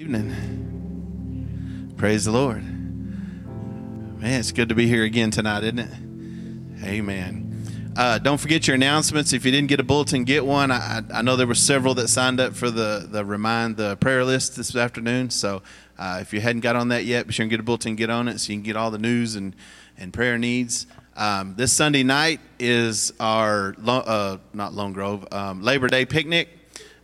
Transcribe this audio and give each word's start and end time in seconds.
Evening. 0.00 1.92
Praise 1.98 2.24
the 2.24 2.30
Lord. 2.30 2.64
Man, 2.64 4.40
it's 4.40 4.50
good 4.50 4.70
to 4.70 4.74
be 4.74 4.86
here 4.86 5.04
again 5.04 5.30
tonight, 5.30 5.62
isn't 5.62 5.78
it? 5.78 5.92
Amen. 6.82 7.92
Uh, 7.94 8.16
don't 8.16 8.38
forget 8.38 8.66
your 8.66 8.76
announcements. 8.76 9.34
If 9.34 9.44
you 9.44 9.50
didn't 9.50 9.68
get 9.68 9.78
a 9.78 9.82
bulletin, 9.82 10.24
get 10.24 10.46
one. 10.46 10.70
I, 10.70 11.02
I 11.12 11.20
know 11.20 11.36
there 11.36 11.46
were 11.46 11.54
several 11.54 11.92
that 11.96 12.08
signed 12.08 12.40
up 12.40 12.54
for 12.54 12.70
the, 12.70 13.08
the 13.10 13.26
remind 13.26 13.76
the 13.76 13.96
prayer 13.96 14.24
list 14.24 14.56
this 14.56 14.74
afternoon. 14.74 15.28
So 15.28 15.60
uh, 15.98 16.20
if 16.22 16.32
you 16.32 16.40
hadn't 16.40 16.62
got 16.62 16.76
on 16.76 16.88
that 16.88 17.04
yet, 17.04 17.26
be 17.26 17.34
sure 17.34 17.44
and 17.44 17.50
get 17.50 17.60
a 17.60 17.62
bulletin, 17.62 17.94
get 17.94 18.08
on 18.08 18.26
it, 18.26 18.38
so 18.38 18.54
you 18.54 18.58
can 18.58 18.64
get 18.64 18.76
all 18.76 18.90
the 18.90 18.96
news 18.96 19.34
and, 19.34 19.54
and 19.98 20.14
prayer 20.14 20.38
needs. 20.38 20.86
Um, 21.14 21.56
this 21.58 21.74
Sunday 21.74 22.04
night 22.04 22.40
is 22.58 23.12
our 23.20 23.74
uh, 23.86 24.38
not 24.54 24.72
Lone 24.72 24.94
Grove 24.94 25.30
um, 25.30 25.60
Labor 25.60 25.88
Day 25.88 26.06
picnic. 26.06 26.48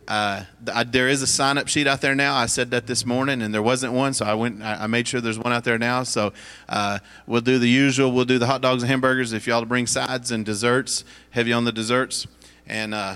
Uh, 0.07 0.43
I, 0.73 0.83
there 0.83 1.09
is 1.09 1.21
a 1.21 1.27
sign 1.27 1.57
up 1.57 1.67
sheet 1.67 1.85
out 1.85 2.01
there 2.01 2.15
now. 2.15 2.35
I 2.35 2.45
said 2.45 2.71
that 2.71 2.87
this 2.87 3.05
morning, 3.05 3.41
and 3.41 3.53
there 3.53 3.61
wasn't 3.61 3.93
one, 3.93 4.13
so 4.13 4.25
I 4.25 4.33
went. 4.33 4.61
I, 4.61 4.83
I 4.83 4.87
made 4.87 5.07
sure 5.07 5.19
there's 5.19 5.39
one 5.39 5.51
out 5.51 5.63
there 5.63 5.77
now. 5.77 6.03
So 6.03 6.33
uh, 6.69 6.99
we'll 7.25 7.41
do 7.41 7.59
the 7.59 7.67
usual. 7.67 8.11
We'll 8.11 8.25
do 8.25 8.39
the 8.39 8.47
hot 8.47 8.61
dogs 8.61 8.83
and 8.83 8.89
hamburgers. 8.89 9.33
If 9.33 9.47
y'all 9.47 9.65
bring 9.65 9.85
sides 9.85 10.31
and 10.31 10.45
desserts, 10.45 11.03
heavy 11.31 11.51
on 11.51 11.65
the 11.65 11.71
desserts, 11.71 12.25
and 12.65 12.93
uh, 12.93 13.15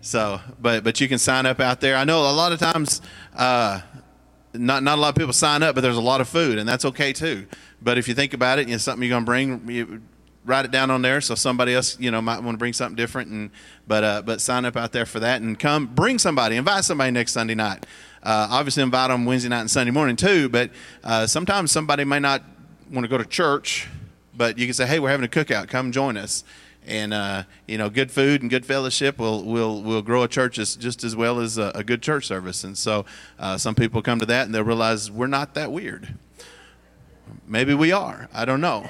so. 0.00 0.40
But 0.60 0.82
but 0.82 1.00
you 1.00 1.08
can 1.08 1.18
sign 1.18 1.44
up 1.44 1.60
out 1.60 1.80
there. 1.80 1.96
I 1.96 2.04
know 2.04 2.20
a 2.20 2.32
lot 2.32 2.52
of 2.52 2.58
times. 2.58 3.02
Uh, 3.36 3.80
not, 4.52 4.82
not 4.82 4.98
a 4.98 5.00
lot 5.00 5.10
of 5.10 5.14
people 5.14 5.32
sign 5.32 5.62
up, 5.62 5.76
but 5.76 5.80
there's 5.82 5.96
a 5.96 6.00
lot 6.00 6.20
of 6.20 6.28
food, 6.28 6.58
and 6.58 6.68
that's 6.68 6.84
okay 6.84 7.12
too. 7.12 7.46
But 7.80 7.98
if 7.98 8.08
you 8.08 8.14
think 8.14 8.34
about 8.34 8.58
it, 8.58 8.66
you 8.66 8.74
know, 8.74 8.78
something 8.78 9.08
you're 9.08 9.18
to 9.18 9.24
bring, 9.24 9.70
you, 9.70 10.02
write 10.44 10.64
it 10.64 10.70
down 10.70 10.90
on 10.90 11.02
there 11.02 11.20
so 11.20 11.34
somebody 11.34 11.74
else 11.74 11.98
you 12.00 12.10
know 12.10 12.20
might 12.20 12.42
want 12.42 12.54
to 12.54 12.58
bring 12.58 12.72
something 12.72 12.96
different 12.96 13.30
and 13.30 13.50
but 13.86 14.02
uh, 14.02 14.22
but 14.22 14.40
sign 14.40 14.64
up 14.64 14.76
out 14.76 14.92
there 14.92 15.06
for 15.06 15.20
that 15.20 15.42
and 15.42 15.58
come 15.58 15.86
bring 15.86 16.18
somebody 16.18 16.56
invite 16.56 16.84
somebody 16.84 17.10
next 17.10 17.32
sunday 17.32 17.54
night. 17.54 17.84
Uh, 18.22 18.48
obviously 18.50 18.82
invite 18.82 19.10
them 19.10 19.24
wednesday 19.26 19.48
night 19.48 19.60
and 19.60 19.70
sunday 19.70 19.90
morning 19.90 20.16
too 20.16 20.48
but 20.48 20.70
uh, 21.04 21.26
sometimes 21.26 21.70
somebody 21.70 22.04
may 22.04 22.18
not 22.18 22.42
want 22.90 23.04
to 23.04 23.08
go 23.08 23.18
to 23.18 23.24
church 23.24 23.88
but 24.40 24.56
you 24.56 24.66
can 24.66 24.72
say 24.72 24.86
hey 24.86 24.98
we're 24.98 25.10
having 25.10 25.26
a 25.26 25.28
cookout. 25.28 25.68
Come 25.68 25.92
join 25.92 26.16
us. 26.16 26.44
And 26.86 27.12
uh, 27.12 27.42
you 27.66 27.76
know 27.76 27.90
good 27.90 28.10
food 28.10 28.40
and 28.40 28.50
good 28.50 28.64
fellowship 28.64 29.18
will 29.18 29.44
will 29.44 29.82
will 29.82 30.00
grow 30.00 30.22
a 30.22 30.28
church 30.28 30.58
as, 30.58 30.76
just 30.76 31.04
as 31.04 31.14
well 31.14 31.40
as 31.40 31.58
a, 31.58 31.70
a 31.74 31.84
good 31.84 32.00
church 32.00 32.26
service. 32.26 32.64
And 32.64 32.76
so 32.78 33.04
uh, 33.38 33.58
some 33.58 33.74
people 33.74 34.00
come 34.00 34.18
to 34.18 34.24
that 34.24 34.46
and 34.46 34.54
they'll 34.54 34.64
realize 34.64 35.10
we're 35.10 35.26
not 35.26 35.52
that 35.54 35.70
weird. 35.70 36.14
Maybe 37.46 37.74
we 37.74 37.92
are. 37.92 38.30
I 38.32 38.46
don't 38.46 38.62
know 38.62 38.88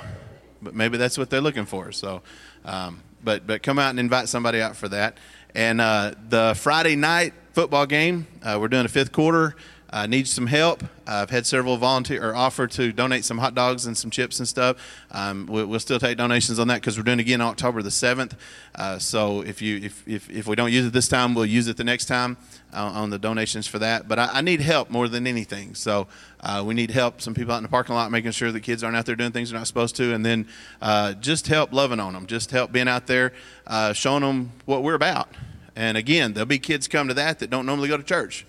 but 0.62 0.74
maybe 0.74 0.96
that's 0.98 1.18
what 1.18 1.30
they're 1.30 1.40
looking 1.40 1.66
for. 1.66 1.92
So, 1.92 2.22
um, 2.64 3.02
but 3.22 3.46
but 3.46 3.62
come 3.62 3.78
out 3.78 3.90
and 3.90 4.00
invite 4.00 4.28
somebody 4.28 4.60
out 4.60 4.76
for 4.76 4.88
that. 4.88 5.18
And 5.54 5.80
uh, 5.80 6.14
the 6.28 6.54
Friday 6.56 6.96
night 6.96 7.34
football 7.52 7.86
game, 7.86 8.26
uh, 8.42 8.58
we're 8.60 8.68
doing 8.68 8.84
a 8.84 8.88
fifth 8.88 9.12
quarter. 9.12 9.56
Uh, 9.92 10.06
need 10.06 10.28
some 10.28 10.46
help. 10.46 10.84
I've 11.04 11.30
had 11.30 11.46
several 11.46 11.76
volunteer 11.76 12.30
or 12.30 12.36
offer 12.36 12.68
to 12.68 12.92
donate 12.92 13.24
some 13.24 13.38
hot 13.38 13.56
dogs 13.56 13.86
and 13.86 13.96
some 13.96 14.10
chips 14.10 14.38
and 14.38 14.46
stuff. 14.46 14.76
Um, 15.10 15.46
we'll, 15.46 15.66
we'll, 15.66 15.80
still 15.80 15.98
take 15.98 16.16
donations 16.16 16.60
on 16.60 16.68
that 16.68 16.76
because 16.76 16.96
we're 16.96 17.02
doing 17.02 17.18
again 17.18 17.40
October 17.40 17.82
the 17.82 17.90
seventh. 17.90 18.36
Uh, 18.76 19.00
so 19.00 19.40
if 19.40 19.60
you 19.60 19.78
if, 19.78 20.06
if 20.06 20.30
if 20.30 20.46
we 20.46 20.54
don't 20.54 20.70
use 20.70 20.86
it 20.86 20.92
this 20.92 21.08
time, 21.08 21.34
we'll 21.34 21.46
use 21.46 21.66
it 21.66 21.76
the 21.76 21.82
next 21.82 22.04
time 22.04 22.36
uh, 22.72 22.84
on 22.84 23.10
the 23.10 23.18
donations 23.18 23.66
for 23.66 23.80
that. 23.80 24.06
But 24.06 24.20
I, 24.20 24.30
I 24.34 24.40
need 24.42 24.60
help 24.60 24.90
more 24.90 25.08
than 25.08 25.26
anything. 25.26 25.74
So 25.74 26.06
uh, 26.38 26.62
we 26.64 26.74
need 26.74 26.92
help. 26.92 27.20
Some 27.20 27.34
people 27.34 27.52
out 27.52 27.56
in 27.56 27.64
the 27.64 27.68
parking 27.68 27.96
lot 27.96 28.12
making 28.12 28.30
sure 28.30 28.52
the 28.52 28.60
kids 28.60 28.84
aren't 28.84 28.96
out 28.96 29.06
there 29.06 29.16
doing 29.16 29.32
things 29.32 29.50
they're 29.50 29.58
not 29.58 29.66
supposed 29.66 29.96
to, 29.96 30.14
and 30.14 30.24
then 30.24 30.46
uh, 30.80 31.14
just 31.14 31.48
help 31.48 31.72
loving 31.72 31.98
on 31.98 32.12
them. 32.12 32.26
Just 32.26 32.52
help 32.52 32.70
being 32.70 32.86
out 32.86 33.08
there, 33.08 33.32
uh, 33.66 33.92
showing 33.92 34.22
them 34.22 34.52
what 34.66 34.84
we're 34.84 34.94
about. 34.94 35.28
And 35.74 35.96
again, 35.96 36.34
there'll 36.34 36.46
be 36.46 36.60
kids 36.60 36.86
come 36.86 37.08
to 37.08 37.14
that 37.14 37.40
that 37.40 37.50
don't 37.50 37.66
normally 37.66 37.88
go 37.88 37.96
to 37.96 38.04
church 38.04 38.46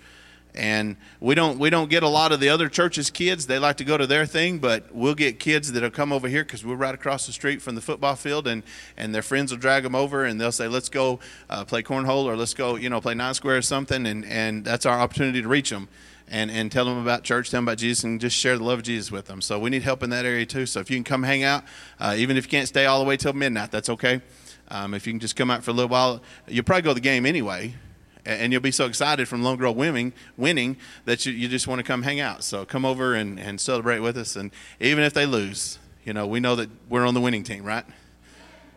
and 0.54 0.96
we 1.20 1.34
don't 1.34 1.58
we 1.58 1.70
don't 1.70 1.88
get 1.88 2.02
a 2.02 2.08
lot 2.08 2.30
of 2.30 2.40
the 2.40 2.48
other 2.48 2.68
churches 2.68 3.10
kids 3.10 3.46
they 3.46 3.58
like 3.58 3.76
to 3.76 3.84
go 3.84 3.96
to 3.96 4.06
their 4.06 4.26
thing 4.26 4.58
but 4.58 4.84
we'll 4.94 5.14
get 5.14 5.38
kids 5.38 5.72
that'll 5.72 5.90
come 5.90 6.12
over 6.12 6.28
here 6.28 6.44
because 6.44 6.64
we're 6.64 6.74
right 6.74 6.94
across 6.94 7.26
the 7.26 7.32
street 7.32 7.62
from 7.62 7.74
the 7.74 7.80
football 7.80 8.14
field 8.14 8.46
and 8.46 8.62
and 8.96 9.14
their 9.14 9.22
friends 9.22 9.50
will 9.50 9.58
drag 9.58 9.82
them 9.82 9.94
over 9.94 10.24
and 10.24 10.40
they'll 10.40 10.52
say 10.52 10.68
let's 10.68 10.88
go 10.88 11.18
uh, 11.48 11.64
play 11.64 11.82
cornhole 11.82 12.24
or 12.24 12.36
let's 12.36 12.54
go 12.54 12.76
you 12.76 12.90
know 12.90 13.00
play 13.00 13.14
nine 13.14 13.34
square 13.34 13.56
or 13.56 13.62
something 13.62 14.06
and 14.06 14.24
and 14.26 14.64
that's 14.64 14.84
our 14.84 14.98
opportunity 14.98 15.40
to 15.40 15.48
reach 15.48 15.70
them 15.70 15.88
and, 16.28 16.50
and 16.50 16.72
tell 16.72 16.86
them 16.86 16.96
about 16.96 17.24
church, 17.24 17.50
tell 17.50 17.58
them 17.58 17.68
about 17.68 17.76
Jesus, 17.76 18.04
and 18.04 18.18
just 18.18 18.34
share 18.34 18.56
the 18.56 18.64
love 18.64 18.78
of 18.78 18.84
Jesus 18.84 19.12
with 19.12 19.26
them. 19.26 19.42
So 19.42 19.58
we 19.58 19.68
need 19.68 19.82
help 19.82 20.02
in 20.02 20.08
that 20.10 20.24
area 20.24 20.46
too. 20.46 20.64
So 20.64 20.80
if 20.80 20.90
you 20.90 20.96
can 20.96 21.04
come 21.04 21.24
hang 21.24 21.42
out, 21.42 21.62
uh, 22.00 22.14
even 22.16 22.38
if 22.38 22.46
you 22.46 22.50
can't 22.50 22.66
stay 22.66 22.86
all 22.86 23.00
the 23.00 23.04
way 23.04 23.18
till 23.18 23.34
midnight, 23.34 23.70
that's 23.70 23.90
okay. 23.90 24.22
Um, 24.68 24.94
if 24.94 25.06
you 25.06 25.12
can 25.12 25.20
just 25.20 25.36
come 25.36 25.50
out 25.50 25.62
for 25.62 25.72
a 25.72 25.74
little 25.74 25.90
while, 25.90 26.22
you'll 26.48 26.64
probably 26.64 26.82
go 26.82 26.90
to 26.90 26.94
the 26.94 27.00
game 27.00 27.26
anyway 27.26 27.74
and 28.24 28.52
you'll 28.52 28.62
be 28.62 28.70
so 28.70 28.86
excited 28.86 29.28
from 29.28 29.42
Lone 29.42 29.56
Grove 29.56 29.76
winning, 29.76 30.12
winning 30.36 30.76
that 31.04 31.26
you, 31.26 31.32
you 31.32 31.48
just 31.48 31.66
want 31.66 31.80
to 31.80 31.82
come 31.82 32.02
hang 32.02 32.20
out. 32.20 32.44
So 32.44 32.64
come 32.64 32.84
over 32.84 33.14
and, 33.14 33.38
and 33.38 33.60
celebrate 33.60 33.98
with 33.98 34.16
us. 34.16 34.36
And 34.36 34.50
even 34.80 35.02
if 35.04 35.12
they 35.12 35.26
lose, 35.26 35.78
you 36.04 36.12
know, 36.12 36.26
we 36.26 36.40
know 36.40 36.54
that 36.56 36.70
we're 36.88 37.06
on 37.06 37.14
the 37.14 37.20
winning 37.20 37.42
team, 37.42 37.64
right? 37.64 37.84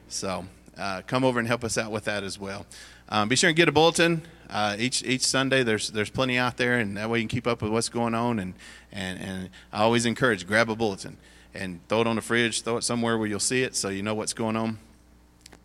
So 0.08 0.46
uh, 0.78 1.02
come 1.06 1.24
over 1.24 1.40
and 1.40 1.48
help 1.48 1.64
us 1.64 1.78
out 1.78 1.92
with 1.92 2.06
that 2.06 2.24
as 2.24 2.40
well. 2.40 2.66
Um, 3.10 3.30
be 3.30 3.36
sure 3.36 3.50
and 3.50 3.58
get 3.58 3.70
a 3.70 3.72
bulletin. 3.72 4.24
Uh, 4.50 4.76
each 4.78 5.04
each 5.04 5.26
Sunday, 5.26 5.64
there's 5.64 5.90
there's 5.90 6.10
plenty 6.10 6.38
out 6.38 6.58
there, 6.58 6.78
and 6.78 6.98
that 6.98 7.10
way 7.10 7.20
you 7.20 7.24
can 7.24 7.36
keep 7.36 7.48
up 7.48 7.64
with 7.64 7.72
what's 7.72 7.90
going 7.90 8.14
on. 8.14 8.38
And 8.38 8.54
and 8.92 9.20
and 9.20 9.50
I 9.74 9.82
always 9.82 10.06
encourage 10.06 10.46
grab 10.46 10.70
a 10.70 10.76
bulletin 10.76 11.18
and 11.54 11.80
throw 11.88 12.02
it 12.02 12.08
on 12.08 12.16
the 12.16 12.22
fridge, 12.22 12.62
throw 12.62 12.78
it 12.78 12.84
somewhere 12.84 13.18
where 13.18 13.28
you'll 13.28 13.40
see 13.40 13.64
it, 13.64 13.76
so 13.76 13.90
you 13.90 14.04
know 14.04 14.14
what's 14.14 14.34
going 14.34 14.56
on 14.56 14.80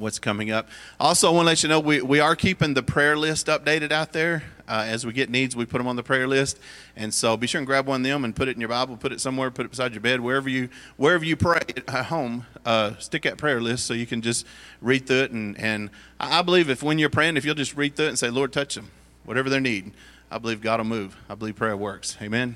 what's 0.00 0.18
coming 0.18 0.50
up. 0.50 0.66
Also, 0.98 1.28
I 1.28 1.30
want 1.30 1.44
to 1.44 1.46
let 1.46 1.62
you 1.62 1.68
know 1.68 1.78
we, 1.78 2.00
we 2.00 2.20
are 2.20 2.34
keeping 2.34 2.72
the 2.72 2.82
prayer 2.82 3.16
list 3.16 3.46
updated 3.46 3.92
out 3.92 4.12
there. 4.12 4.42
Uh, 4.66 4.84
as 4.86 5.04
we 5.04 5.12
get 5.12 5.28
needs, 5.28 5.56
we 5.56 5.66
put 5.66 5.78
them 5.78 5.88
on 5.88 5.96
the 5.96 6.02
prayer 6.02 6.28
list, 6.28 6.56
and 6.94 7.12
so 7.12 7.36
be 7.36 7.48
sure 7.48 7.58
and 7.58 7.66
grab 7.66 7.88
one 7.88 8.00
of 8.00 8.04
them 8.04 8.24
and 8.24 8.36
put 8.36 8.46
it 8.46 8.54
in 8.54 8.60
your 8.60 8.68
Bible, 8.68 8.96
put 8.96 9.10
it 9.10 9.20
somewhere, 9.20 9.50
put 9.50 9.66
it 9.66 9.68
beside 9.68 9.92
your 9.92 10.00
bed, 10.00 10.20
wherever 10.20 10.48
you 10.48 10.68
wherever 10.96 11.24
you 11.24 11.36
pray 11.36 11.60
at 11.88 12.06
home. 12.06 12.46
Uh, 12.64 12.96
stick 12.98 13.22
that 13.22 13.36
prayer 13.36 13.60
list 13.60 13.84
so 13.84 13.94
you 13.94 14.06
can 14.06 14.22
just 14.22 14.46
read 14.80 15.08
through 15.08 15.22
it. 15.22 15.32
And 15.32 15.58
and 15.58 15.90
I 16.20 16.42
believe 16.42 16.70
if 16.70 16.84
when 16.84 17.00
you're 17.00 17.10
praying, 17.10 17.36
if 17.36 17.44
you'll 17.44 17.56
just 17.56 17.76
read 17.76 17.96
through 17.96 18.06
it 18.06 18.10
and 18.10 18.18
say, 18.18 18.30
Lord, 18.30 18.52
touch 18.52 18.76
them, 18.76 18.92
whatever 19.24 19.50
their 19.50 19.60
need, 19.60 19.90
I 20.30 20.38
believe 20.38 20.60
God 20.60 20.78
will 20.78 20.84
move. 20.84 21.16
I 21.28 21.34
believe 21.34 21.56
prayer 21.56 21.76
works. 21.76 22.16
Amen. 22.22 22.54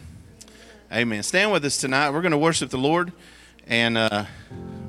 Amen. 0.93 1.25
Stand 1.25 1.51
with 1.51 1.65
us 1.65 1.79
tonight. 1.79 2.11
We're 2.11 2.23
going 2.23 2.31
to 2.31 2.39
worship 2.39 2.71
the 2.71 2.79
Lord, 2.79 3.13
and 3.67 3.99
uh, 3.99 4.27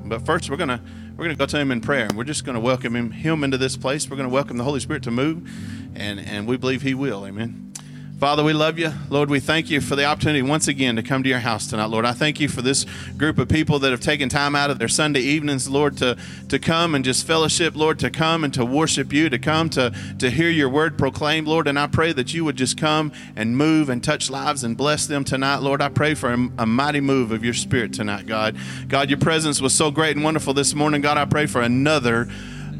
but 0.04 0.24
first 0.24 0.48
we're 0.48 0.56
going 0.58 0.68
to 0.68 0.80
we're 1.16 1.24
going 1.24 1.36
to 1.36 1.38
go 1.38 1.46
to 1.46 1.58
him 1.58 1.70
in 1.70 1.80
prayer 1.80 2.04
and 2.04 2.16
we're 2.16 2.24
just 2.24 2.44
going 2.44 2.54
to 2.54 2.60
welcome 2.60 2.94
him, 2.94 3.10
him 3.10 3.42
into 3.42 3.56
this 3.56 3.76
place. 3.76 4.08
We're 4.08 4.16
going 4.16 4.28
to 4.28 4.34
welcome 4.34 4.58
the 4.58 4.64
Holy 4.64 4.80
Spirit 4.80 5.02
to 5.04 5.10
move, 5.10 5.48
and, 5.94 6.20
and 6.20 6.46
we 6.46 6.58
believe 6.58 6.82
he 6.82 6.94
will. 6.94 7.26
Amen. 7.26 7.72
Father, 8.18 8.42
we 8.42 8.54
love 8.54 8.78
you. 8.78 8.90
Lord, 9.10 9.28
we 9.28 9.40
thank 9.40 9.68
you 9.68 9.82
for 9.82 9.94
the 9.94 10.06
opportunity 10.06 10.40
once 10.40 10.68
again 10.68 10.96
to 10.96 11.02
come 11.02 11.22
to 11.22 11.28
your 11.28 11.40
house 11.40 11.66
tonight, 11.66 11.90
Lord. 11.90 12.06
I 12.06 12.12
thank 12.12 12.40
you 12.40 12.48
for 12.48 12.62
this 12.62 12.86
group 13.18 13.38
of 13.38 13.46
people 13.46 13.78
that 13.80 13.90
have 13.90 14.00
taken 14.00 14.30
time 14.30 14.56
out 14.56 14.70
of 14.70 14.78
their 14.78 14.88
Sunday 14.88 15.20
evenings, 15.20 15.68
Lord, 15.68 15.98
to, 15.98 16.16
to 16.48 16.58
come 16.58 16.94
and 16.94 17.04
just 17.04 17.26
fellowship, 17.26 17.76
Lord, 17.76 17.98
to 17.98 18.08
come 18.08 18.42
and 18.42 18.54
to 18.54 18.64
worship 18.64 19.12
you, 19.12 19.28
to 19.28 19.38
come 19.38 19.68
to, 19.70 19.94
to 20.18 20.30
hear 20.30 20.48
your 20.48 20.70
word 20.70 20.96
proclaimed, 20.96 21.46
Lord. 21.46 21.68
And 21.68 21.78
I 21.78 21.88
pray 21.88 22.14
that 22.14 22.32
you 22.32 22.42
would 22.46 22.56
just 22.56 22.78
come 22.78 23.12
and 23.36 23.54
move 23.54 23.90
and 23.90 24.02
touch 24.02 24.30
lives 24.30 24.64
and 24.64 24.78
bless 24.78 25.06
them 25.06 25.22
tonight, 25.22 25.56
Lord. 25.56 25.82
I 25.82 25.90
pray 25.90 26.14
for 26.14 26.32
a, 26.32 26.48
a 26.56 26.66
mighty 26.66 27.00
move 27.00 27.32
of 27.32 27.44
your 27.44 27.52
spirit 27.52 27.92
tonight, 27.92 28.26
God. 28.26 28.56
God, 28.88 29.10
your 29.10 29.18
presence 29.18 29.60
was 29.60 29.74
so 29.74 29.90
great 29.90 30.16
and 30.16 30.24
wonderful 30.24 30.54
this 30.54 30.74
morning. 30.74 31.02
God, 31.02 31.18
I 31.18 31.26
pray 31.26 31.44
for 31.44 31.60
another 31.60 32.28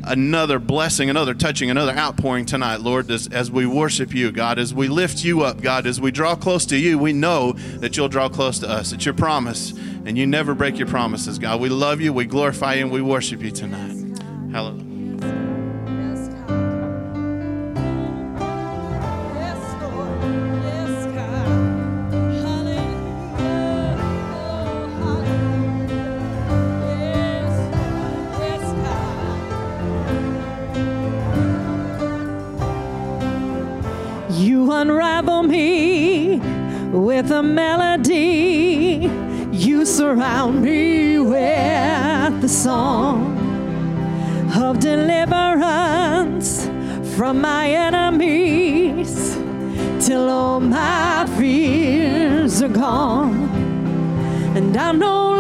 another 0.07 0.59
blessing, 0.59 1.11
another 1.11 1.35
touching, 1.35 1.71
another 1.71 1.93
outpouring 1.93 2.47
tonight, 2.47 2.81
Lord, 2.81 3.11
as, 3.11 3.29
as 3.29 3.51
we 3.51 3.67
worship 3.67 4.15
you, 4.15 4.33
God, 4.33 4.59
as 4.59 4.73
we 4.73 4.89
lift 4.89 5.25
you 5.25 5.43
up, 5.43 5.61
God, 5.61 5.87
as 5.87 6.01
we 6.01 6.11
draw 6.11 6.35
close 6.35 6.65
to 6.67 6.77
you, 6.77 6.99
we 6.99 7.13
know 7.13 7.53
that 7.53 7.97
you'll 7.97 8.09
draw 8.09 8.29
close 8.29 8.59
to 8.61 8.69
us. 8.69 8.93
It's 8.93 9.05
your 9.05 9.15
promise, 9.15 9.71
and 9.71 10.17
you 10.17 10.27
never 10.27 10.55
break 10.55 10.79
your 10.79 10.89
promises, 10.89 11.39
God. 11.39 11.61
We 11.61 11.69
love 11.69 12.01
you, 12.01 12.13
we 12.13 12.25
glorify 12.25 12.75
you, 12.75 12.83
and 12.83 12.93
we 12.93 13.03
worship 13.03 13.43
you 13.43 13.51
tonight. 13.51 14.21
Hallelujah. 14.53 14.96
Unravel 34.65 35.43
me 35.43 36.39
with 36.91 37.31
a 37.31 37.43
melody. 37.43 39.11
You 39.53 39.85
surround 39.85 40.63
me 40.63 41.19
with 41.19 42.41
the 42.41 42.49
song 42.49 43.37
of 44.55 44.81
deliverance 44.81 46.67
from 47.17 47.41
my 47.41 47.69
enemies 47.69 49.35
till 50.07 50.29
all 50.31 50.61
my 50.61 51.27
fears 51.37 52.63
are 52.63 52.69
gone. 52.69 53.49
And 54.57 54.77
I'm 54.77 54.99
no 54.99 55.33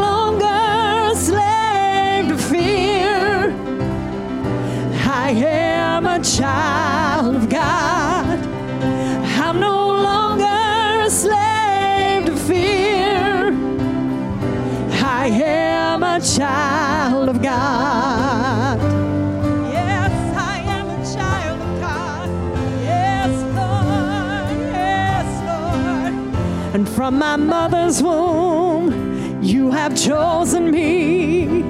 from 27.06 27.20
my 27.20 27.36
mother's 27.36 28.02
womb, 28.02 29.40
you 29.40 29.70
have 29.70 29.96
chosen 29.96 30.72
me. 30.72 31.62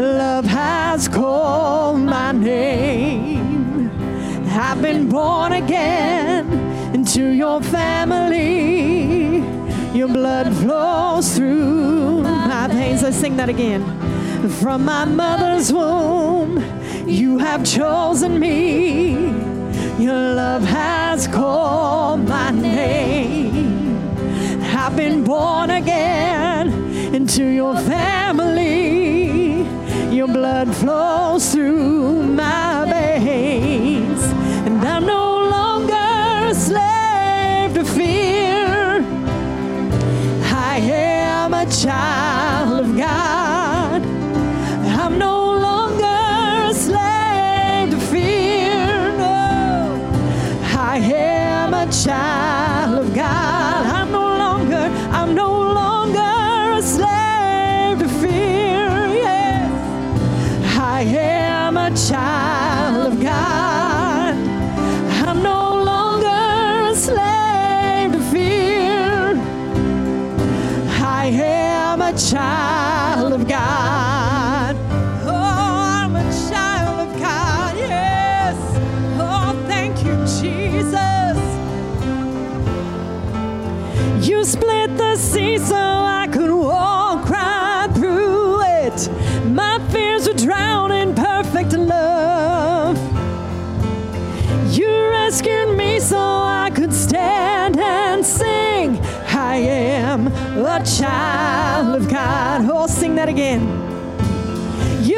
Love 0.00 0.44
has 0.44 1.08
called 1.08 1.98
my 1.98 2.30
name. 2.30 3.90
I've 4.50 4.80
been 4.80 5.08
born 5.08 5.50
again 5.50 6.46
into 6.94 7.30
your 7.30 7.60
family. 7.60 9.38
Your 9.98 10.06
blood 10.06 10.54
flows 10.58 11.36
through 11.36 12.22
my 12.22 12.68
veins. 12.68 13.02
Let's 13.02 13.16
sing 13.16 13.36
that 13.38 13.48
again. 13.48 13.82
From 14.60 14.84
my 14.84 15.06
mother's 15.06 15.72
womb, 15.72 16.62
you 17.08 17.38
have 17.38 17.66
chosen 17.66 18.38
me. 18.38 19.10
Your 19.98 20.34
love 20.36 20.62
has 20.62 21.26
called 21.26 22.28
my 22.28 22.52
name. 22.52 23.85
Been 24.96 25.24
born 25.24 25.68
again 25.70 26.72
into 27.14 27.44
your 27.44 27.76
family. 27.76 29.66
Your 30.10 30.26
blood 30.26 30.74
flows 30.74 31.52
through 31.52 32.22
my 32.22 32.86
veins, 32.88 34.22
and 34.66 34.82
I'm 34.82 35.04
no 35.04 35.48
longer 35.50 36.48
a 36.50 36.54
slave 36.54 37.74
to 37.74 37.84
fear. 37.84 39.04
I 40.50 40.78
am 40.78 41.52
a 41.52 41.66
child 41.70 42.35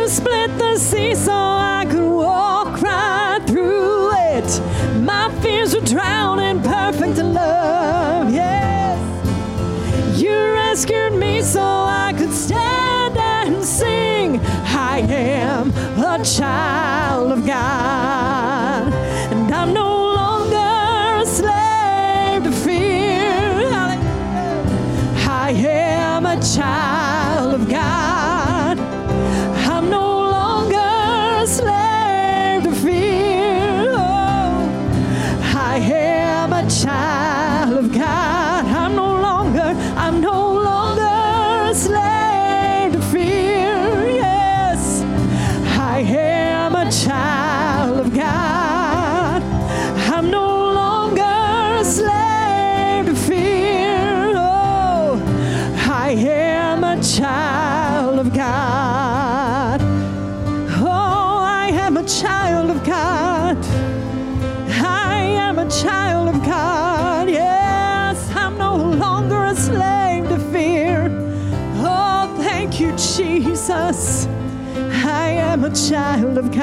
split 0.08 0.56
the 0.58 0.78
sea 0.78 1.14
so 1.14 1.32
I 1.32 1.86
could 1.88 2.08
walk 2.10 2.80
right 2.80 3.40
through 3.46 4.10
it. 4.34 4.60
My 5.00 5.30
fears 5.42 5.74
were 5.74 5.82
drowned 5.82 6.40
in 6.40 6.62
perfect 6.62 7.18
love. 7.18 8.32
Yes. 8.32 8.98
You 10.18 10.32
rescued 10.32 11.12
me 11.12 11.42
so 11.42 11.62
I 11.62 12.14
could 12.16 12.32
stand 12.32 13.18
and 13.18 13.62
sing. 13.64 14.40
I 14.40 15.00
am 15.00 15.70
a 15.98 16.24
child 16.24 17.32
of 17.32 17.46
God. 17.46 18.37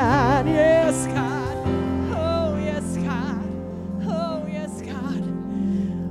God. 0.05 0.47
Yes, 0.47 1.07
God. 1.07 1.57
Oh, 2.15 2.55
yes, 2.63 2.97
God. 2.97 3.43
Oh, 4.07 4.45
yes, 4.47 4.81
God. 4.83 5.25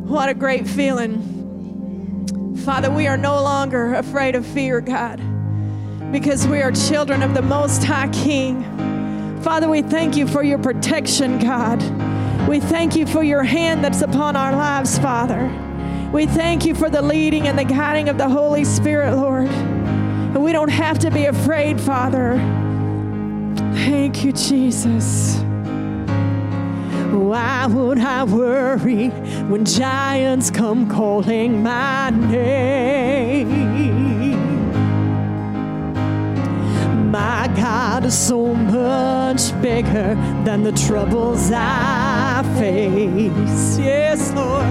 What 0.09 0.29
a 0.29 0.35
great 0.35 0.67
feeling. 0.67 2.57
Father, 2.65 2.91
we 2.91 3.07
are 3.07 3.17
no 3.17 3.41
longer 3.41 3.95
afraid 3.95 4.35
of 4.35 4.45
fear, 4.45 4.81
God, 4.81 5.23
because 6.11 6.45
we 6.45 6.61
are 6.61 6.73
children 6.73 7.23
of 7.23 7.35
the 7.35 7.43
Most 7.43 7.85
High 7.85 8.09
King. 8.09 8.65
Father, 9.43 9.69
we 9.69 9.81
thank 9.81 10.17
you 10.17 10.27
for 10.27 10.43
your 10.43 10.59
protection, 10.59 11.39
God. 11.39 11.81
We 12.49 12.59
thank 12.59 12.97
you 12.97 13.07
for 13.07 13.23
your 13.23 13.45
hand 13.45 13.85
that's 13.85 14.03
upon 14.03 14.35
our 14.35 14.57
lives, 14.57 14.99
Father. 14.99 15.49
We 16.13 16.27
thank 16.27 16.67
you 16.67 16.75
for 16.75 16.91
the 16.91 17.01
leading 17.01 17.47
and 17.47 17.57
the 17.57 17.65
guiding 17.65 18.09
of 18.09 18.19
the 18.19 18.29
Holy 18.29 18.65
Spirit, 18.65 19.15
Lord. 19.15 19.47
And 19.47 20.43
we 20.43 20.51
don't 20.51 20.71
have 20.71 20.99
to 21.01 21.13
be 21.13 21.27
afraid, 21.27 21.81
Father. 21.81 22.64
Thank 23.85 24.25
you, 24.25 24.33
Jesus. 24.33 25.37
Why 27.13 27.67
would 27.67 27.99
I 27.99 28.25
worry 28.25 29.09
when 29.51 29.67
giants 29.67 30.51
come 30.51 30.89
calling 30.89 31.63
my 31.63 32.09
name? 32.09 33.51
My 37.11 37.53
God 37.55 38.07
is 38.07 38.17
so 38.17 38.55
much 38.55 39.53
bigger 39.61 40.15
than 40.45 40.63
the 40.63 40.73
troubles 40.73 41.51
I 41.53 42.43
face. 42.57 43.77
Yes, 43.79 44.33
Lord. 44.33 44.65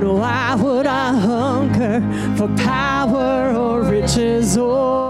And 0.00 0.18
why 0.18 0.56
would 0.56 0.86
I 0.88 1.16
hunger 1.16 2.00
for 2.36 2.48
power 2.56 3.54
or 3.56 3.82
riches 3.84 4.56
or 4.58 5.07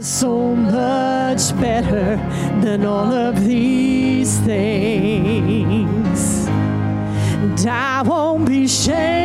so 0.00 0.54
much 0.54 1.58
better 1.58 2.16
than 2.60 2.84
all 2.84 3.12
of 3.12 3.44
these 3.44 4.38
things. 4.40 6.46
And 6.46 7.66
I 7.66 8.02
won't 8.02 8.46
be 8.46 8.68
shaken, 8.68 9.15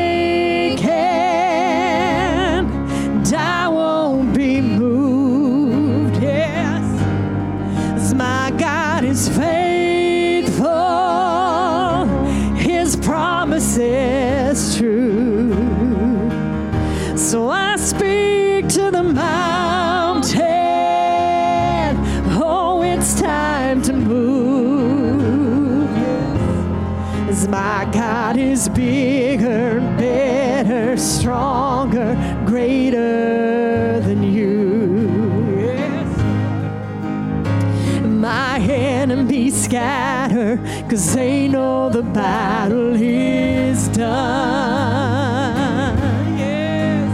battle 42.14 42.96
is 42.96 43.88
done. 43.90 45.18
Yes. 46.38 47.10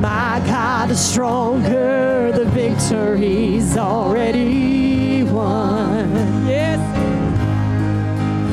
My 0.00 0.40
God 0.46 0.90
is 0.90 1.00
stronger, 1.00 2.32
the 2.32 2.44
victory's 2.46 3.76
already 3.76 5.22
won. 5.24 6.46
Yes. 6.46 6.80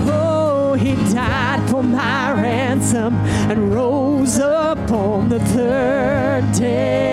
Oh, 0.09 0.73
he 0.73 0.95
died 1.13 1.69
for 1.69 1.83
my 1.83 2.31
ransom 2.33 3.15
and 3.49 3.73
rose 3.73 4.39
up 4.39 4.91
on 4.91 5.29
the 5.29 5.39
third 5.39 6.51
day. 6.53 7.10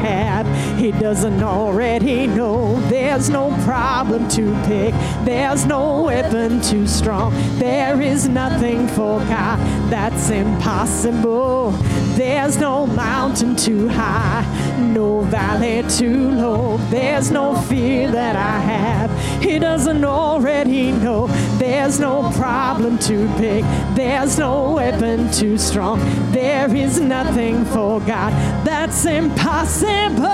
Have 0.00 0.46
he 0.78 0.92
doesn't 0.92 1.42
already 1.42 2.26
know. 2.26 2.80
There's 2.88 3.28
no 3.28 3.50
problem 3.64 4.28
too 4.28 4.52
big, 4.66 4.94
there's 5.24 5.66
no 5.66 6.02
weapon 6.02 6.60
too 6.62 6.86
strong. 6.86 7.32
There 7.58 8.00
is 8.00 8.28
nothing 8.28 8.88
for 8.88 9.20
God 9.20 9.58
that's 9.90 10.30
impossible. 10.30 11.72
There's 12.16 12.56
no 12.58 12.86
mountain 12.86 13.56
too 13.56 13.88
high, 13.88 14.44
no 14.80 15.20
valley 15.22 15.82
too 15.88 16.30
low. 16.30 16.76
There's 16.90 17.30
no 17.30 17.54
fear 17.62 18.10
that 18.10 18.36
I 18.36 18.58
have. 18.60 19.42
He 19.42 19.58
doesn't 19.58 20.04
already 20.04 20.92
know. 20.92 21.28
There's 21.58 22.00
no 22.00 22.30
problem 22.32 22.98
too 22.98 23.28
big. 23.38 23.64
There's 23.94 24.38
no 24.38 24.72
weapon 24.72 25.30
too 25.32 25.58
strong. 25.58 26.00
There 26.32 26.74
is 26.74 27.00
nothing 27.00 27.64
for 27.66 28.00
God 28.00 28.32
that's 28.64 29.04
impossible. 29.04 30.24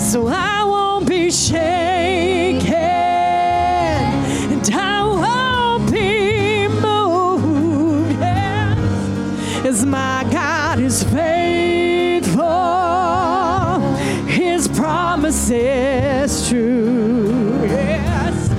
So 0.00 0.28
I 0.28 0.64
won't 0.64 1.08
be 1.08 1.30
shaken. 1.30 1.95
Promise 15.46 15.50
is 15.50 16.48
true. 16.48 17.62
Yes. 17.64 18.50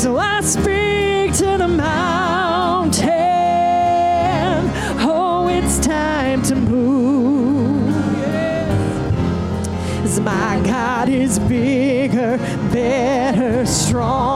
So 0.00 0.18
I 0.18 0.40
speak 0.40 1.34
to 1.38 1.56
the 1.58 1.68
mountain. 1.68 3.06
Oh, 5.08 5.48
it's 5.50 5.78
time 5.78 6.42
to 6.42 6.54
move. 6.54 7.86
Yes 8.18 8.76
my 10.20 10.60
God 10.64 11.08
is 11.08 11.38
bigger, 11.38 12.38
better, 12.72 13.66
stronger, 13.66 14.35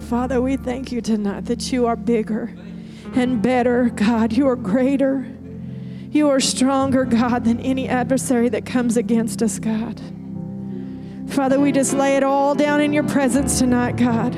Father, 0.00 0.40
we 0.40 0.56
thank 0.56 0.90
you 0.90 1.00
tonight 1.00 1.44
that 1.44 1.70
you 1.70 1.86
are 1.86 1.94
bigger 1.94 2.52
and 3.14 3.40
better, 3.40 3.90
God. 3.90 4.32
You 4.32 4.48
are 4.48 4.56
greater. 4.56 5.26
You 6.10 6.28
are 6.30 6.40
stronger, 6.40 7.04
God, 7.04 7.44
than 7.44 7.60
any 7.60 7.88
adversary 7.88 8.48
that 8.48 8.66
comes 8.66 8.96
against 8.96 9.42
us, 9.42 9.58
God. 9.58 10.00
Father, 11.28 11.60
we 11.60 11.70
just 11.70 11.92
lay 11.92 12.16
it 12.16 12.24
all 12.24 12.54
down 12.56 12.80
in 12.80 12.92
your 12.92 13.04
presence 13.04 13.58
tonight, 13.58 13.96
God. 13.96 14.34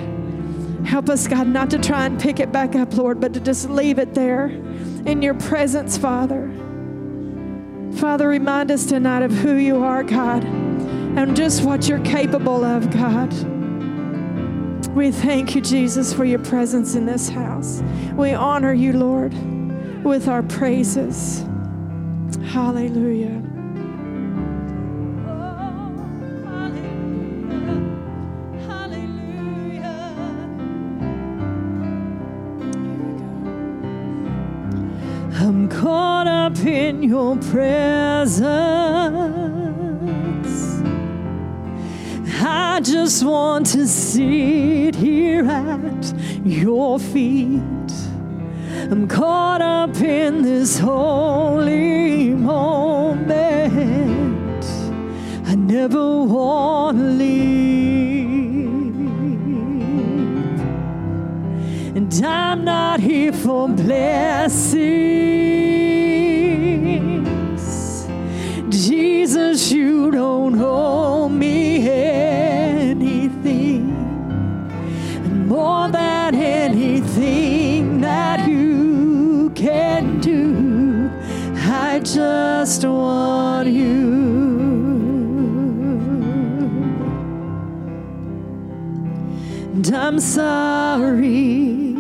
Help 0.85 1.09
us, 1.09 1.27
God, 1.27 1.47
not 1.47 1.71
to 1.71 1.79
try 1.79 2.05
and 2.05 2.21
pick 2.21 2.41
it 2.41 2.53
back 2.53 2.75
up, 2.75 2.95
Lord, 2.95 3.21
but 3.21 3.33
to 3.35 3.41
just 3.41 3.71
leave 3.71 3.99
it 3.99 4.15
there 4.15 4.47
in 5.07 5.23
your 5.23 5.35
presence, 5.35 5.97
Father. 5.97 6.51
Father, 7.95 8.29
remind 8.29 8.71
us 8.71 8.85
tonight 8.85 9.23
of 9.23 9.33
who 9.33 9.55
you 9.55 9.83
are, 9.83 10.03
God, 10.03 10.45
and 10.45 11.35
just 11.35 11.63
what 11.63 11.89
you're 11.89 12.01
capable 12.01 12.65
of, 12.65 12.91
God. 12.91 13.52
We 14.95 15.11
thank 15.11 15.55
you, 15.55 15.63
Jesus, 15.63 16.13
for 16.13 16.27
your 16.27 16.39
presence 16.39 16.95
in 16.97 17.07
this 17.07 17.31
house. 17.31 17.83
We 18.15 18.35
honor 18.35 18.75
you, 18.75 18.93
Lord, 18.93 19.33
with 20.05 20.29
our 20.29 20.43
praises. 20.43 21.45
Hallelujah. 22.45 23.43
I'm 35.35 35.69
caught 35.71 36.27
up 36.27 36.59
in 36.59 37.03
your 37.03 37.37
presence. 37.37 38.41
I 42.55 42.81
just 42.81 43.25
want 43.25 43.65
to 43.69 43.87
sit 43.87 44.95
here 44.95 45.49
at 45.49 46.13
your 46.45 46.99
feet. 46.99 47.91
I'm 48.91 49.09
caught 49.09 49.63
up 49.63 49.97
in 50.03 50.43
this 50.43 50.79
holy 50.79 52.35
moment. 52.35 53.33
I 55.47 55.55
never 55.55 56.25
want 56.25 56.99
to 56.99 57.05
leave. 57.05 58.43
And 61.97 62.13
I'm 62.23 62.65
not 62.67 63.01
here 63.01 63.33
for 63.33 63.67
blessings. 63.67 65.32
I'm 90.13 90.21
sorry 90.21 91.95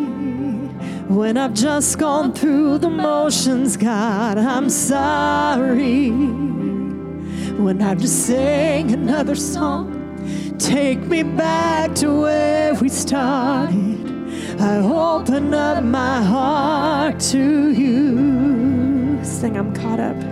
when 1.09 1.39
I've 1.39 1.55
just 1.55 1.99
gone 1.99 2.35
through 2.35 2.77
the 2.77 2.91
motions, 2.91 3.79
God. 3.79 4.37
I'm 4.37 4.69
sorry 4.69 6.11
when 6.11 7.81
I've 7.81 7.99
just 7.99 8.27
sang 8.27 8.93
another 8.93 9.35
song. 9.35 10.59
Take 10.59 10.99
me 10.99 11.23
back 11.23 11.95
to 11.97 12.21
where 12.21 12.75
we 12.75 12.91
started. 12.91 14.61
I 14.61 14.77
open 14.77 15.55
up 15.55 15.83
my 15.83 16.23
heart 16.23 17.19
to 17.31 17.71
you. 17.71 19.25
Sing, 19.25 19.57
I'm 19.57 19.73
caught 19.73 20.01
up. 20.01 20.23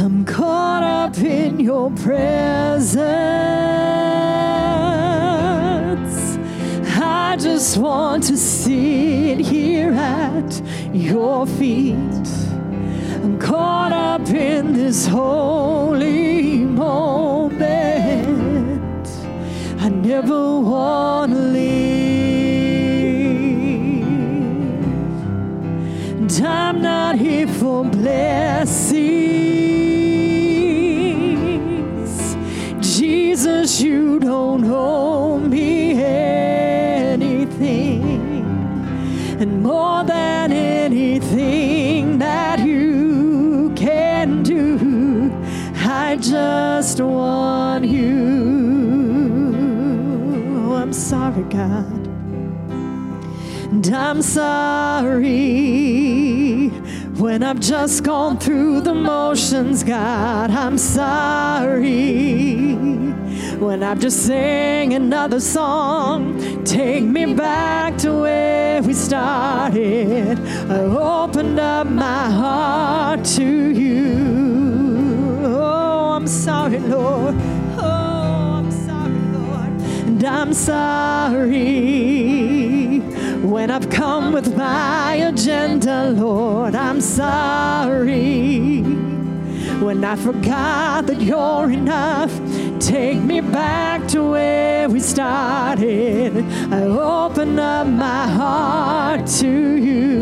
I'm 0.00 0.24
caught 0.24 0.82
up 0.82 1.18
in 1.18 1.60
your 1.60 1.90
presence. 1.90 2.96
I 7.36 7.38
just 7.38 7.76
want 7.76 8.24
to 8.28 8.36
sit 8.38 9.38
here 9.40 9.92
at 9.92 10.62
your 10.94 11.46
feet. 11.46 11.94
I'm 11.94 13.38
caught 13.38 13.92
up 13.92 14.26
in 14.30 14.72
this 14.72 15.06
holy 15.06 16.60
moment. 16.60 17.60
I 19.78 19.90
never 19.90 20.60
want 20.60 21.32
to 21.32 21.38
leave. 21.38 22.06
And 26.16 26.32
I'm 26.40 26.80
not 26.80 27.16
here 27.16 27.48
for 27.48 27.84
blessings. 27.84 28.56
Jesus, 32.80 33.82
you 33.82 34.20
don't 34.20 34.64
owe 34.64 35.38
me 35.38 35.85
And 39.38 39.62
more 39.62 40.02
than 40.02 40.50
anything 40.50 42.18
that 42.18 42.60
you 42.60 43.70
can 43.76 44.42
do, 44.42 45.30
I 45.74 46.16
just 46.16 46.98
want 47.00 47.84
you. 47.84 48.06
I'm 50.74 50.94
sorry, 50.94 51.42
God. 51.44 52.06
And 53.70 53.86
I'm 53.88 54.22
sorry 54.22 55.26
when 57.18 57.42
I've 57.42 57.60
just 57.60 58.04
gone 58.04 58.38
through 58.38 58.80
the 58.80 58.94
motions, 58.94 59.84
God. 59.84 60.50
I'm 60.50 60.78
sorry 60.78 62.06
when 63.58 63.82
I've 63.82 63.98
just 63.98 64.26
sang 64.26 64.94
another 64.94 65.40
song. 65.40 66.64
Take 66.64 67.04
me 67.04 67.34
back 67.34 67.96
to 67.98 68.12
where 68.12 68.82
we 68.82 68.92
started. 68.92 70.38
I 70.70 70.80
opened 70.80 71.58
up 71.58 71.86
my 71.86 72.30
heart 72.30 73.24
to 73.36 73.44
you. 73.44 75.38
Oh, 75.42 76.12
I'm 76.16 76.26
sorry, 76.26 76.78
Lord. 76.78 77.34
Oh, 77.78 78.58
I'm 78.58 78.70
sorry, 78.70 79.18
Lord. 79.32 79.70
And 80.06 80.24
I'm 80.24 80.52
sorry 80.52 81.56
when 83.40 83.70
I've 83.70 83.88
come 83.88 84.32
with 84.32 84.56
my 84.56 85.14
agenda, 85.14 86.10
Lord. 86.10 86.74
I'm 86.74 87.00
sorry 87.00 88.82
when 89.80 90.04
I 90.04 90.16
forgot 90.16 91.06
that 91.06 91.20
you're 91.20 91.70
enough. 91.70 92.32
Take 92.80 93.20
me 93.22 93.40
back 93.40 94.06
to 94.08 94.22
where 94.30 94.88
we 94.88 95.00
started. 95.00 96.44
I 96.70 96.82
open 96.82 97.58
up 97.58 97.86
my 97.86 98.26
heart 98.28 99.26
to 99.40 99.48
you. 99.76 100.12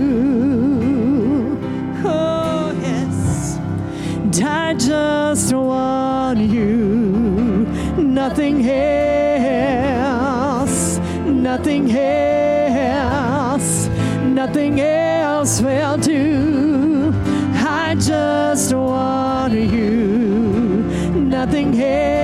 Oh, 2.05 2.73
yes. 2.81 3.59
And 4.15 4.41
I 4.43 4.75
just 4.75 5.53
want 5.53 6.39
you. 6.39 7.67
Nothing 7.99 8.65
else. 8.69 10.19
Nothing 11.27 11.91
else. 11.91 13.89
Nothing 14.23 14.81
else 14.81 15.61
will 15.61 15.97
do. 15.99 17.13
I 17.55 17.97
just 17.99 18.73
want 18.75 19.55
you. 19.55 20.85
Nothing 21.15 21.81
else. 21.81 22.24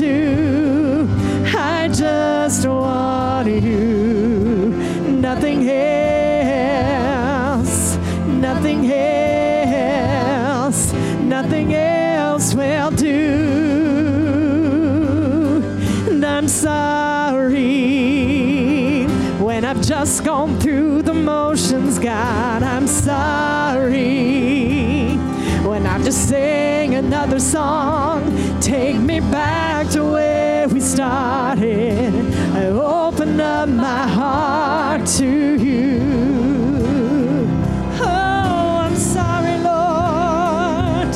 Just 20.11 20.25
gone 20.25 20.59
through 20.59 21.01
the 21.01 21.13
motions, 21.13 21.97
God. 21.97 22.63
I'm 22.63 22.85
sorry 22.85 23.95
when 25.63 25.87
I'm 25.87 26.03
just 26.03 26.27
sing 26.27 26.95
another 26.95 27.39
song. 27.39 28.59
Take 28.59 28.97
me 28.97 29.21
back 29.21 29.87
to 29.91 30.03
where 30.03 30.67
we 30.67 30.81
started. 30.81 32.13
I 32.53 32.65
open 32.65 33.39
up 33.39 33.69
my 33.69 34.05
heart 34.05 35.07
to 35.19 35.25
you. 35.25 36.01
Oh, 38.01 38.81
I'm 38.85 38.97
sorry, 38.97 39.57
Lord. 39.63 41.15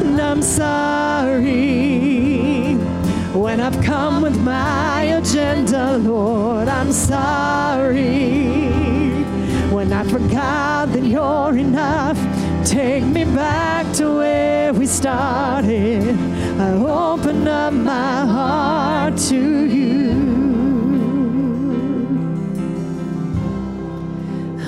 And 0.00 0.18
I'm 0.18 0.40
sorry 0.40 1.44
when 3.34 3.60
I've 3.60 3.78
come 3.84 4.22
with 4.22 4.40
my 4.40 5.02
agenda, 5.20 5.98
Lord. 5.98 6.68
I'm 6.68 6.90
sorry 6.90 7.63
you're 11.24 11.56
enough. 11.56 12.18
Take 12.66 13.04
me 13.04 13.24
back 13.24 13.92
to 13.96 14.16
where 14.16 14.72
we 14.72 14.86
started. 14.86 16.02
I 16.60 16.70
open 16.72 17.48
up 17.48 17.72
my 17.72 18.26
heart 18.36 19.16
to 19.30 19.64
you. 19.78 20.10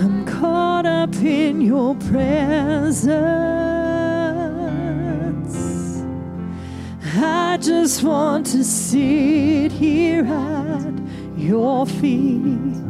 I'm 0.00 0.24
caught 0.26 0.86
up 0.86 1.14
in 1.16 1.60
your 1.60 1.94
presence. 2.10 3.16
I 7.18 7.58
just 7.60 8.02
want 8.02 8.46
to 8.46 8.62
sit 8.64 9.72
here 9.72 10.24
at 10.24 10.94
your 11.36 11.86
feet. 11.86 12.85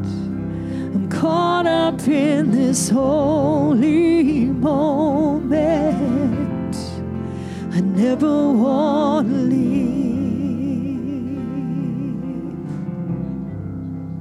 Caught 1.26 1.66
up 1.66 2.06
in 2.06 2.52
this 2.52 2.88
holy 2.88 4.44
moment. 4.44 5.56
I 7.72 7.80
never 7.80 8.52
want 8.52 9.28
to 9.28 9.34
leave. 9.34 9.66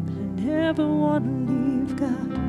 I 0.10 0.42
never 0.42 0.88
want 0.88 1.26
to 1.26 1.32
leave, 1.54 1.96
God. 1.96 2.40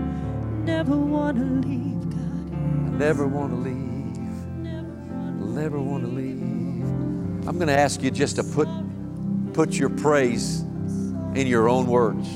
Never 0.65 0.97
want 0.97 1.37
to 1.37 1.45
leave, 1.45 2.09
God. 2.09 2.49
I 2.55 2.91
never 2.97 3.27
want 3.27 3.53
to 3.53 3.57
leave. 3.57 4.17
Never 5.55 5.79
want 5.79 6.03
to 6.03 6.09
leave. 6.09 7.47
I'm 7.47 7.57
going 7.57 7.69
to 7.69 7.79
ask 7.79 8.03
you 8.03 8.11
just 8.11 8.37
to 8.37 8.43
put 8.43 8.69
put 9.53 9.75
your 9.75 9.91
praise 9.91 10.63
in 11.35 11.47
your 11.47 11.69
own 11.69 11.87
words. 11.89 12.27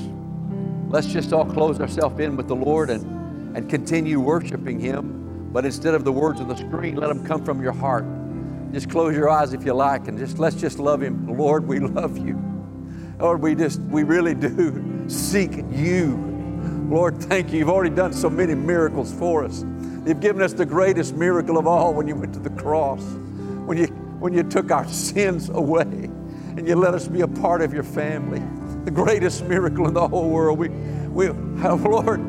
Let's 0.91 1.07
just 1.07 1.31
all 1.31 1.45
close 1.45 1.79
ourselves 1.79 2.19
in 2.19 2.35
with 2.35 2.49
the 2.49 2.55
Lord 2.55 2.89
and, 2.89 3.55
and 3.55 3.69
continue 3.69 4.19
worshiping 4.19 4.77
Him. 4.77 5.49
But 5.53 5.65
instead 5.65 5.93
of 5.95 6.03
the 6.03 6.11
words 6.11 6.41
on 6.41 6.49
the 6.49 6.55
screen, 6.57 6.97
let 6.97 7.07
them 7.07 7.25
come 7.25 7.45
from 7.45 7.61
your 7.61 7.71
heart. 7.71 8.03
Just 8.73 8.89
close 8.89 9.15
your 9.15 9.29
eyes 9.29 9.53
if 9.53 9.63
you 9.63 9.73
like 9.73 10.09
and 10.09 10.17
just 10.17 10.37
let's 10.37 10.57
just 10.57 10.79
love 10.79 11.01
Him. 11.01 11.37
Lord, 11.37 11.65
we 11.65 11.79
love 11.79 12.17
you. 12.17 12.37
Lord, 13.19 13.41
we 13.41 13.55
just, 13.55 13.79
we 13.83 14.03
really 14.03 14.35
do 14.35 15.05
seek 15.07 15.63
you. 15.71 16.17
Lord, 16.89 17.23
thank 17.23 17.53
you. 17.53 17.59
You've 17.59 17.69
already 17.69 17.95
done 17.95 18.11
so 18.11 18.29
many 18.29 18.53
miracles 18.53 19.13
for 19.13 19.45
us. 19.45 19.61
You've 20.05 20.19
given 20.19 20.41
us 20.41 20.51
the 20.51 20.65
greatest 20.65 21.15
miracle 21.15 21.57
of 21.57 21.67
all 21.67 21.93
when 21.93 22.05
you 22.05 22.15
went 22.15 22.33
to 22.33 22.39
the 22.39 22.49
cross. 22.49 23.01
When 23.65 23.77
you 23.77 23.87
when 24.19 24.33
you 24.33 24.43
took 24.43 24.71
our 24.71 24.87
sins 24.87 25.49
away 25.49 25.81
and 26.57 26.67
you 26.67 26.75
let 26.75 26.93
us 26.93 27.07
be 27.07 27.21
a 27.21 27.27
part 27.27 27.61
of 27.61 27.73
your 27.73 27.83
family. 27.83 28.41
The 28.85 28.91
greatest 28.91 29.45
miracle 29.45 29.87
in 29.87 29.93
the 29.93 30.07
whole 30.07 30.29
world. 30.29 30.57
We, 30.57 30.69
we, 30.69 31.29
oh 31.29 31.75
Lord, 31.75 32.21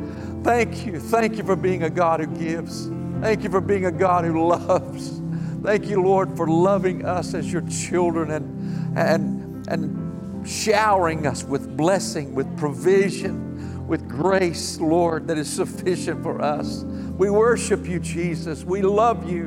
thank 0.44 0.86
you. 0.86 1.00
Thank 1.00 1.36
you 1.36 1.44
for 1.44 1.56
being 1.56 1.84
a 1.84 1.90
God 1.90 2.20
who 2.20 2.26
gives. 2.26 2.90
Thank 3.20 3.44
you 3.44 3.50
for 3.50 3.60
being 3.60 3.86
a 3.86 3.92
God 3.92 4.24
who 4.24 4.48
loves. 4.48 5.20
Thank 5.62 5.86
you, 5.86 6.02
Lord, 6.02 6.36
for 6.36 6.48
loving 6.48 7.04
us 7.04 7.34
as 7.34 7.52
your 7.52 7.62
children 7.62 8.32
and, 8.32 8.98
and, 8.98 9.68
and 9.68 10.48
showering 10.48 11.26
us 11.26 11.44
with 11.44 11.76
blessing, 11.76 12.34
with 12.34 12.58
provision, 12.58 13.86
with 13.86 14.08
grace, 14.08 14.80
Lord, 14.80 15.28
that 15.28 15.38
is 15.38 15.48
sufficient 15.48 16.22
for 16.22 16.42
us. 16.42 16.82
We 16.82 17.30
worship 17.30 17.86
you, 17.86 18.00
Jesus. 18.00 18.64
We 18.64 18.82
love 18.82 19.30
you 19.30 19.44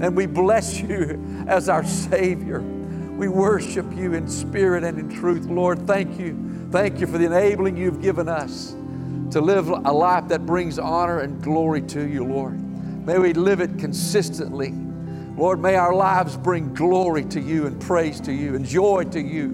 and 0.00 0.16
we 0.16 0.26
bless 0.26 0.80
you 0.80 1.44
as 1.48 1.68
our 1.68 1.84
Savior. 1.84 2.60
We 3.18 3.26
worship 3.26 3.84
you 3.96 4.14
in 4.14 4.28
spirit 4.28 4.84
and 4.84 4.96
in 4.96 5.08
truth, 5.08 5.46
Lord. 5.46 5.88
Thank 5.88 6.20
you. 6.20 6.68
Thank 6.70 7.00
you 7.00 7.08
for 7.08 7.18
the 7.18 7.26
enabling 7.26 7.76
you've 7.76 8.00
given 8.00 8.28
us 8.28 8.76
to 9.32 9.40
live 9.40 9.68
a 9.68 9.92
life 9.92 10.28
that 10.28 10.46
brings 10.46 10.78
honor 10.78 11.18
and 11.18 11.42
glory 11.42 11.82
to 11.82 12.06
you, 12.06 12.24
Lord. 12.24 12.56
May 13.04 13.18
we 13.18 13.32
live 13.32 13.60
it 13.60 13.76
consistently. 13.76 14.72
Lord, 15.36 15.60
may 15.60 15.74
our 15.74 15.92
lives 15.92 16.36
bring 16.36 16.72
glory 16.74 17.24
to 17.24 17.40
you 17.40 17.66
and 17.66 17.80
praise 17.80 18.20
to 18.20 18.32
you 18.32 18.54
and 18.54 18.64
joy 18.64 19.02
to 19.10 19.20
you. 19.20 19.50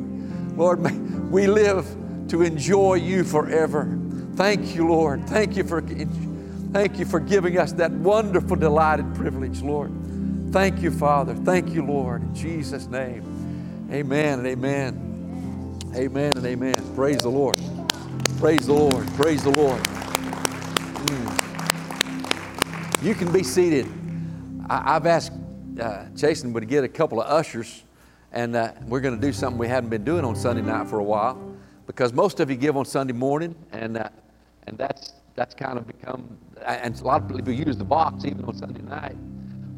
Lord, 0.57 0.81
may 0.81 0.99
we 1.31 1.47
live 1.47 1.87
to 2.29 2.43
enjoy 2.43 2.97
you 2.97 3.25
forever. 3.25 3.99
Thank 4.35 4.75
you, 4.75 4.89
Lord. 4.89 5.27
Thank 5.27 5.57
you 5.57 5.65
for 5.65 5.81
thank 5.81 6.99
you 6.99 7.07
for 7.07 7.19
giving 7.19 7.59
us 7.59 7.73
that 7.73 7.93
wonderful, 7.93 8.57
delighted 8.57 9.15
privilege, 9.15 9.63
Lord. 9.63 9.91
Thank 10.53 10.83
you, 10.83 10.91
Father. 10.91 11.35
Thank 11.35 11.71
you, 11.71 11.83
Lord. 11.83 12.23
In 12.23 12.35
Jesus' 12.35 12.89
name. 12.89 13.34
Amen 13.91 14.39
and 14.39 14.49
amen. 14.49 15.79
Amen 15.95 16.37
and 16.39 16.47
amen. 16.47 16.75
Praise 16.95 17.19
the 17.19 17.29
Lord. 17.29 17.61
Praise 18.39 18.67
the 18.67 18.73
Lord. 18.73 19.07
Praise 19.15 19.45
the 19.45 19.51
Lord. 19.51 19.79
Mm. 21.05 21.35
You 23.05 23.15
can 23.15 23.31
be 23.31 23.43
seated. 23.43 23.87
I, 24.71 24.95
have 24.95 25.05
asked 25.07 25.33
uh, 25.79 26.07
Jason 26.15 26.55
to 26.55 26.61
get 26.63 26.83
a 26.83 26.89
couple 26.89 27.21
of 27.21 27.31
ushers, 27.31 27.83
and 28.33 28.57
uh, 28.57 28.73
we're 28.87 29.01
going 29.01 29.21
to 29.21 29.21
do 29.21 29.35
something 29.35 29.59
we 29.59 29.69
hadn't 29.69 29.91
been 29.91 30.05
doing 30.05 30.25
on 30.25 30.35
Sunday 30.35 30.63
night 30.63 30.89
for 30.89 30.99
a 30.99 31.05
while, 31.05 31.39
because 31.87 32.15
most 32.15 32.41
of 32.41 32.49
you 32.51 32.57
give 32.57 32.79
on 32.79 32.87
Sunday 32.87 33.13
morning, 33.13 33.55
and 33.71 33.99
uh, 33.99 34.09
and 34.67 34.79
that's 34.79 35.13
that's 35.35 35.55
kind 35.55 35.77
of 35.77 35.87
become, 35.87 36.39
and 36.67 36.99
a 36.99 37.05
lot 37.05 37.21
of 37.23 37.29
people 37.37 37.53
use 37.53 37.77
the 37.77 37.85
box 37.85 38.25
even 38.25 38.47
on 38.47 38.57
Sunday 38.57 38.81
night, 38.81 39.17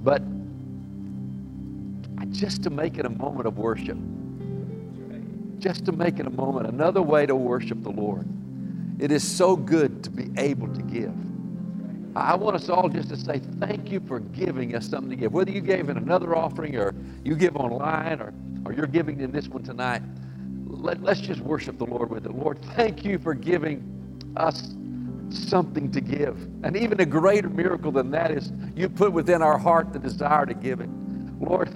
but 0.04 0.22
just 2.30 2.62
to 2.64 2.70
make 2.70 2.98
it 2.98 3.06
a 3.06 3.10
moment 3.10 3.46
of 3.46 3.58
worship. 3.58 3.98
Just 5.58 5.84
to 5.86 5.92
make 5.92 6.18
it 6.18 6.26
a 6.26 6.30
moment, 6.30 6.66
another 6.66 7.02
way 7.02 7.26
to 7.26 7.34
worship 7.34 7.82
the 7.82 7.90
Lord. 7.90 8.26
It 8.98 9.10
is 9.10 9.26
so 9.26 9.56
good 9.56 10.04
to 10.04 10.10
be 10.10 10.30
able 10.38 10.68
to 10.68 10.82
give. 10.82 11.14
I 12.16 12.34
want 12.34 12.56
us 12.56 12.70
all 12.70 12.88
just 12.88 13.10
to 13.10 13.16
say 13.16 13.40
thank 13.60 13.90
you 13.90 14.00
for 14.00 14.20
giving 14.20 14.74
us 14.74 14.88
something 14.88 15.10
to 15.10 15.16
give. 15.16 15.32
Whether 15.32 15.50
you 15.50 15.60
gave 15.60 15.90
in 15.90 15.98
another 15.98 16.34
offering 16.34 16.76
or 16.76 16.94
you 17.22 17.36
give 17.36 17.56
online 17.56 18.20
or, 18.20 18.32
or 18.64 18.72
you're 18.72 18.86
giving 18.86 19.20
in 19.20 19.30
this 19.32 19.48
one 19.48 19.62
tonight, 19.62 20.02
let, 20.66 21.02
let's 21.02 21.20
just 21.20 21.40
worship 21.40 21.76
the 21.76 21.84
Lord 21.84 22.10
with 22.10 22.24
it. 22.24 22.32
Lord, 22.32 22.58
thank 22.74 23.04
you 23.04 23.18
for 23.18 23.34
giving 23.34 24.32
us 24.36 24.74
something 25.28 25.90
to 25.92 26.00
give. 26.00 26.38
And 26.62 26.74
even 26.76 27.00
a 27.00 27.06
greater 27.06 27.50
miracle 27.50 27.92
than 27.92 28.10
that 28.12 28.30
is 28.30 28.50
you 28.74 28.88
put 28.88 29.12
within 29.12 29.42
our 29.42 29.58
heart 29.58 29.92
the 29.92 29.98
desire 29.98 30.46
to 30.46 30.54
give 30.54 30.80
it. 30.80 30.88
Lord, 31.40 31.68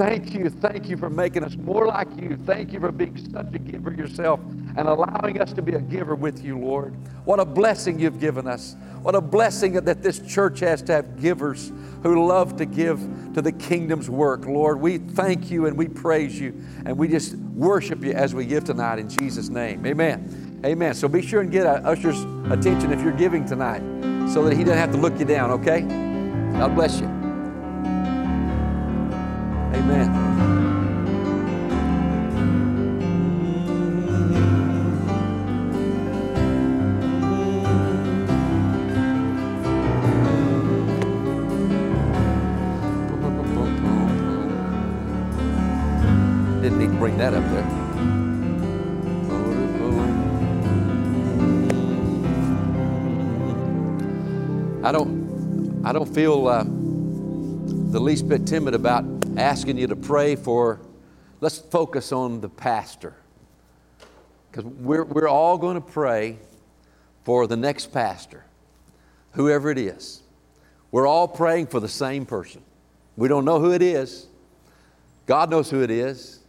Thank 0.00 0.32
you. 0.32 0.48
Thank 0.48 0.88
you 0.88 0.96
for 0.96 1.10
making 1.10 1.44
us 1.44 1.56
more 1.56 1.86
like 1.86 2.08
you. 2.18 2.38
Thank 2.46 2.72
you 2.72 2.80
for 2.80 2.90
being 2.90 3.18
such 3.30 3.52
a 3.52 3.58
giver 3.58 3.92
yourself 3.92 4.40
and 4.76 4.88
allowing 4.88 5.42
us 5.42 5.52
to 5.52 5.60
be 5.60 5.74
a 5.74 5.80
giver 5.80 6.14
with 6.14 6.42
you, 6.42 6.58
Lord. 6.58 6.94
What 7.26 7.38
a 7.38 7.44
blessing 7.44 8.00
you've 8.00 8.18
given 8.18 8.46
us. 8.46 8.76
What 9.02 9.14
a 9.14 9.20
blessing 9.20 9.74
that 9.74 10.02
this 10.02 10.20
church 10.20 10.60
has 10.60 10.80
to 10.84 10.92
have 10.92 11.20
givers 11.20 11.70
who 12.02 12.26
love 12.26 12.56
to 12.56 12.64
give 12.64 12.98
to 13.34 13.42
the 13.42 13.52
kingdom's 13.52 14.08
work. 14.08 14.46
Lord, 14.46 14.80
we 14.80 14.96
thank 14.96 15.50
you 15.50 15.66
and 15.66 15.76
we 15.76 15.86
praise 15.86 16.40
you 16.40 16.58
and 16.86 16.96
we 16.96 17.06
just 17.06 17.34
worship 17.34 18.02
you 18.02 18.12
as 18.12 18.34
we 18.34 18.46
give 18.46 18.64
tonight 18.64 19.00
in 19.00 19.08
Jesus' 19.10 19.50
name. 19.50 19.84
Amen. 19.84 20.62
Amen. 20.64 20.94
So 20.94 21.08
be 21.08 21.20
sure 21.20 21.42
and 21.42 21.52
get 21.52 21.66
a 21.66 21.84
usher's 21.84 22.22
attention 22.50 22.90
if 22.90 23.02
you're 23.02 23.12
giving 23.12 23.44
tonight 23.44 23.80
so 24.32 24.42
that 24.44 24.56
he 24.56 24.64
doesn't 24.64 24.78
have 24.78 24.92
to 24.92 24.98
look 24.98 25.18
you 25.18 25.26
down, 25.26 25.50
okay? 25.50 25.82
God 26.58 26.74
bless 26.74 27.00
you. 27.00 27.19
Amen. 29.90 30.08
Didn't 46.62 46.78
need 46.78 46.90
to 46.90 46.96
bring 46.98 47.18
that 47.18 47.34
up 47.34 47.42
there. 47.50 47.64
I 54.84 54.92
don't, 54.92 55.82
I 55.84 55.92
don't 55.92 56.08
feel 56.14 56.46
uh, 56.46 56.64
the 57.90 58.00
least 58.00 58.28
bit 58.28 58.46
timid 58.46 58.74
about 58.74 59.04
asking 59.36 59.76
you 59.76 59.88
to 59.88 59.96
pray 59.96 60.36
for, 60.36 60.80
let's 61.40 61.58
focus 61.58 62.12
on 62.12 62.40
the 62.40 62.48
pastor. 62.48 63.16
Because 64.50 64.64
we're, 64.64 65.04
we're 65.04 65.28
all 65.28 65.58
going 65.58 65.74
to 65.74 65.80
pray 65.80 66.38
for 67.24 67.48
the 67.48 67.56
next 67.56 67.92
pastor, 67.92 68.44
whoever 69.32 69.70
it 69.70 69.78
is. 69.78 70.22
We're 70.92 71.06
all 71.06 71.26
praying 71.26 71.66
for 71.66 71.80
the 71.80 71.88
same 71.88 72.26
person. 72.26 72.62
We 73.16 73.26
don't 73.26 73.44
know 73.44 73.58
who 73.58 73.72
it 73.72 73.82
is. 73.82 74.28
God 75.26 75.50
knows 75.50 75.68
who 75.68 75.82
it 75.82 75.90
is. 75.90 76.40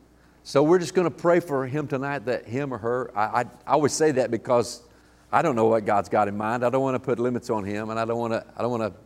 So 0.44 0.62
we're 0.62 0.80
just 0.80 0.94
going 0.94 1.06
to 1.06 1.16
pray 1.16 1.40
for 1.40 1.66
him 1.66 1.88
tonight, 1.88 2.26
that 2.26 2.46
him 2.46 2.72
or 2.72 2.78
her. 2.78 3.12
I, 3.16 3.24
I, 3.24 3.42
I 3.42 3.74
always 3.74 3.94
say 3.94 4.12
that 4.12 4.30
because 4.30 4.84
I 5.32 5.42
don't 5.42 5.56
know 5.56 5.66
what 5.66 5.86
God's 5.86 6.10
got 6.10 6.28
in 6.28 6.38
mind. 6.38 6.64
I 6.64 6.70
don't 6.70 6.82
want 6.82 6.96
to 6.96 7.00
put 7.00 7.20
limits 7.20 7.50
on 7.50 7.64
him, 7.64 7.90
and 7.90 8.00
I 8.00 8.06
don't 8.06 8.18
want 8.18 8.34
to. 8.34 8.46
I 8.56 8.62
don't 8.62 8.72
want 8.72 8.94
to. 8.94 9.00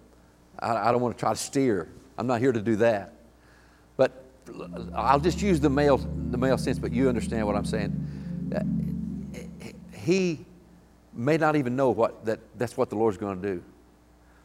I, 0.60 0.90
I 0.90 0.92
don't 0.92 1.02
want 1.02 1.18
to 1.18 1.20
try 1.20 1.32
to 1.32 1.40
steer. 1.40 1.90
I'm 2.18 2.28
not 2.28 2.40
here 2.40 2.52
to 2.52 2.62
do 2.62 2.78
that. 2.78 3.14
But 3.98 4.24
I'll 4.94 5.20
just 5.20 5.42
use 5.42 5.60
the 5.60 5.70
male, 5.70 5.98
the 5.98 6.38
male 6.38 6.58
sense, 6.58 6.80
but 6.80 6.92
you 6.92 7.10
understand 7.10 7.46
what 7.46 7.56
I'm 7.56 7.66
saying. 7.66 7.92
He 9.94 10.46
may 11.14 11.38
not 11.38 11.56
even 11.56 11.76
know 11.76 11.90
what, 11.90 12.26
that 12.26 12.40
that's 12.58 12.78
what 12.78 12.90
the 12.90 12.96
Lord's 12.96 13.18
going 13.18 13.42
to 13.42 13.56
do. 13.56 13.64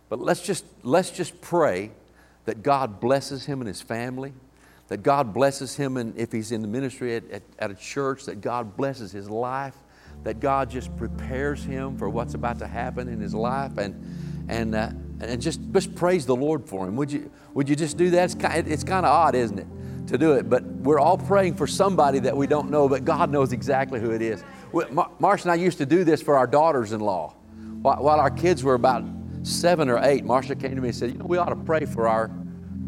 But 0.09 0.21
let's 0.21 0.43
just, 0.43 0.65
let's 0.83 1.11
just 1.11 1.41
pray 1.41 1.91
that 2.47 2.63
God 2.63 3.01
blesses 3.01 3.45
him 3.45 3.61
and 3.61 3.69
his 3.69 3.83
family, 3.83 4.33
that 4.89 5.03
God 5.03 5.33
blesses 5.35 5.77
him 5.77 5.97
and 5.97 6.17
if 6.17 6.33
he's 6.33 6.51
in 6.51 6.63
the 6.63 6.69
ministry 6.69 7.17
at, 7.17 7.31
at, 7.31 7.43
at 7.59 7.71
a 7.71 7.75
church, 7.75 8.25
that 8.25 8.41
God 8.41 8.77
blesses 8.77 9.13
his 9.13 9.29
life, 9.31 9.77
that 10.25 10.41
God 10.41 10.71
just 10.71 10.95
prepares 10.97 11.63
him 11.63 11.97
for 11.97 12.09
what's 12.09 12.35
about 12.35 12.59
to 12.59 12.67
happen 12.67 13.09
in 13.09 13.21
his 13.21 13.35
life. 13.35 13.79
And, 13.79 14.47
and, 14.49 14.75
uh, 14.75 14.91
and 15.21 15.41
just, 15.41 15.61
just 15.73 15.95
praise 15.95 16.27
the 16.27 16.37
Lord 16.37 16.67
for 16.67 16.87
him. 16.87 16.97
Would 16.97 17.13
you, 17.13 17.31
would 17.55 17.69
you 17.69 17.77
just 17.77 17.97
do 17.97 18.11
that? 18.11 18.25
It's 18.25 18.35
kind, 18.35 18.67
it's 18.67 18.85
kind 18.85 19.05
of 19.05 19.13
odd, 19.13 19.35
isn't 19.35 19.59
it, 19.59 19.67
to 20.09 20.19
do 20.19 20.33
it? 20.33 20.49
But 20.49 20.65
we're 20.65 20.99
all 20.99 21.19
praying 21.19 21.55
for 21.55 21.67
somebody 21.67 22.19
that 22.21 22.37
we 22.37 22.47
don't 22.47 22.71
know, 22.71 22.89
but 22.89 23.05
God 23.05 23.31
knows 23.31 23.53
exactly 23.53 24.01
who 24.01 24.11
it 24.11 24.23
is. 24.23 24.43
Marcia 25.19 25.45
and 25.45 25.53
I 25.53 25.57
used 25.57 25.79
to 25.79 25.87
do 25.87 26.05
this 26.05 26.23
for 26.23 26.37
our 26.37 26.47
daughters 26.47 26.93
in 26.93 27.01
law. 27.01 27.35
While, 27.83 28.03
while 28.03 28.21
our 28.21 28.31
kids 28.31 28.63
were 28.65 28.75
about 28.75 29.05
seven 29.43 29.89
or 29.89 29.99
eight, 30.03 30.25
Marcia 30.25 30.55
came 30.55 30.75
to 30.75 30.81
me 30.81 30.89
and 30.89 30.97
said, 30.97 31.13
You 31.13 31.19
know, 31.19 31.27
we 31.27 31.39
ought 31.39 31.49
to 31.49 31.57
pray 31.57 31.85
for 31.85 32.09
our, 32.09 32.31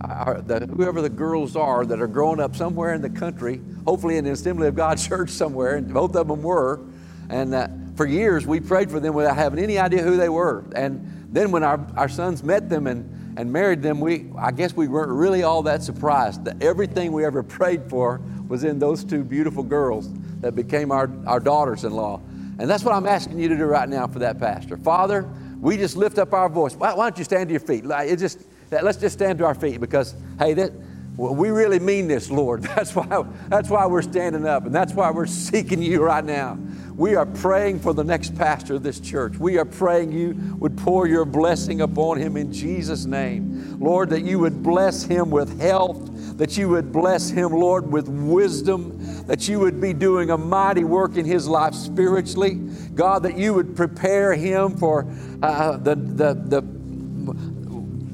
our 0.03 0.41
the, 0.41 0.67
whoever 0.67 1.03
the 1.03 1.11
girls 1.11 1.57
are 1.57 1.85
that 1.85 2.01
are 2.01 2.07
growing 2.07 2.41
up 2.41 2.57
somewhere 2.57 2.95
in 2.95 3.03
the 3.03 3.11
country, 3.11 3.61
hopefully 3.87 4.17
in 4.17 4.25
the 4.25 4.33
Assembly 4.33 4.69
of 4.69 4.75
God 4.75 4.99
church 4.99 5.31
somewhere, 5.31 5.77
and 5.77 5.93
both 5.93 6.15
of 6.17 6.29
them 6.29 6.43
were. 6.43 6.81
And 7.29 7.55
uh, 7.55 7.69
for 7.97 8.07
years, 8.07 8.47
we 8.47 8.61
prayed 8.61 8.91
for 8.91 9.01
them 9.01 9.15
without 9.15 9.37
having 9.37 9.59
any 9.59 9.79
idea 9.79 10.03
who 10.03 10.17
they 10.17 10.29
were. 10.29 10.65
And 10.75 11.22
then 11.33 11.51
when 11.51 11.65
our, 11.65 11.85
our 11.97 12.09
sons 12.09 12.43
met 12.43 12.69
them 12.69 12.87
and, 12.87 13.39
and 13.39 13.51
married 13.51 13.83
them, 13.83 14.01
we, 14.01 14.27
I 14.39 14.53
guess 14.53 14.77
we 14.77 14.87
weren't 14.87 15.11
really 15.11 15.43
all 15.43 15.63
that 15.63 15.83
surprised 15.83 16.45
that 16.45 16.63
everything 16.63 17.13
we 17.13 17.25
ever 17.25 17.43
prayed 17.43 17.89
for 17.89 18.21
was 18.49 18.65
in 18.65 18.79
those 18.79 19.03
two 19.03 19.25
beautiful 19.25 19.63
girls 19.63 20.11
that 20.41 20.55
became 20.55 20.93
our, 20.93 21.11
our 21.27 21.41
daughters 21.41 21.85
in 21.85 21.93
law. 21.93 22.21
And 22.59 22.69
that's 22.69 22.85
what 22.85 22.95
I'm 22.95 23.07
asking 23.07 23.39
you 23.41 23.49
to 23.49 23.57
do 23.57 23.65
right 23.65 23.89
now 23.89 24.07
for 24.07 24.19
that 24.19 24.39
pastor. 24.39 24.77
Father, 24.77 25.27
we 25.59 25.77
just 25.79 25.97
lift 25.97 26.19
up 26.19 26.35
our 26.35 26.51
voice. 26.51 26.75
Why, 26.75 26.93
why 26.93 27.09
don't 27.09 27.17
you 27.17 27.25
stand 27.25 27.49
to 27.49 27.53
your 27.53 27.61
feet? 27.61 27.85
It 27.87 28.19
just, 28.19 28.41
let's 28.71 28.99
just 28.99 29.15
stand 29.15 29.39
to 29.39 29.47
our 29.47 29.55
feet 29.55 29.81
because, 29.81 30.15
hey, 30.39 30.53
that, 30.55 30.73
well, 31.17 31.35
we 31.35 31.51
really 31.51 31.79
mean 31.79 32.09
this, 32.09 32.31
Lord. 32.31 32.63
That's 32.77 32.95
why, 32.95 33.25
that's 33.49 33.69
why 33.69 33.87
we're 33.87 34.03
standing 34.03 34.47
up 34.47 34.65
and 34.67 34.75
that's 34.75 34.95
why 34.95 35.11
we're 35.11 35.27
seeking 35.27 35.83
you 35.83 36.03
right 36.03 36.25
now. 36.25 36.59
We 36.95 37.15
are 37.15 37.27
praying 37.27 37.81
for 37.81 37.95
the 37.95 38.05
next 38.05 38.37
pastor 38.37 38.75
of 38.75 38.83
this 38.83 39.01
church. 39.01 39.39
We 39.39 39.59
are 39.59 39.65
praying 39.65 40.13
you 40.13 40.37
would 40.59 40.77
pour 40.77 41.07
your 41.07 41.25
blessing 41.25 41.81
upon 41.81 42.19
him 42.19 42.37
in 42.37 42.53
Jesus' 42.53 43.07
name. 43.07 43.79
Lord, 43.81 44.11
that 44.11 44.23
you 44.23 44.39
would 44.39 44.63
bless 44.63 45.03
him 45.03 45.31
with 45.31 45.61
health, 45.61 46.37
that 46.37 46.57
you 46.59 46.69
would 46.69 46.93
bless 46.93 47.31
him, 47.31 47.53
Lord, 47.53 47.91
with 47.91 48.09
wisdom, 48.09 49.27
that 49.27 49.49
you 49.49 49.59
would 49.59 49.81
be 49.81 49.93
doing 49.93 50.31
a 50.31 50.39
mighty 50.39 50.85
work 50.85 51.17
in 51.17 51.25
his 51.25 51.49
life 51.49 51.75
spiritually. 51.75 52.55
God, 52.95 53.23
that 53.23 53.39
you 53.39 53.55
would 53.55 53.75
prepare 53.75 54.35
him 54.35 54.77
for 54.77 55.07
uh, 55.43 55.79
the, 55.79 55.95
the, 55.95 56.35
the 56.35 56.83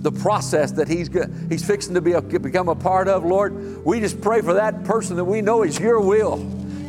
the 0.00 0.12
process 0.12 0.70
that 0.72 0.86
he's, 0.86 1.10
he's 1.48 1.66
fixing 1.66 1.94
to 1.94 2.00
be 2.00 2.12
a, 2.12 2.22
become 2.22 2.68
a 2.68 2.74
part 2.74 3.08
of, 3.08 3.24
Lord, 3.24 3.84
we 3.84 3.98
just 3.98 4.20
pray 4.20 4.42
for 4.42 4.54
that 4.54 4.84
person 4.84 5.16
that 5.16 5.24
we 5.24 5.42
know 5.42 5.64
is 5.64 5.78
your 5.78 6.00
will. 6.00 6.36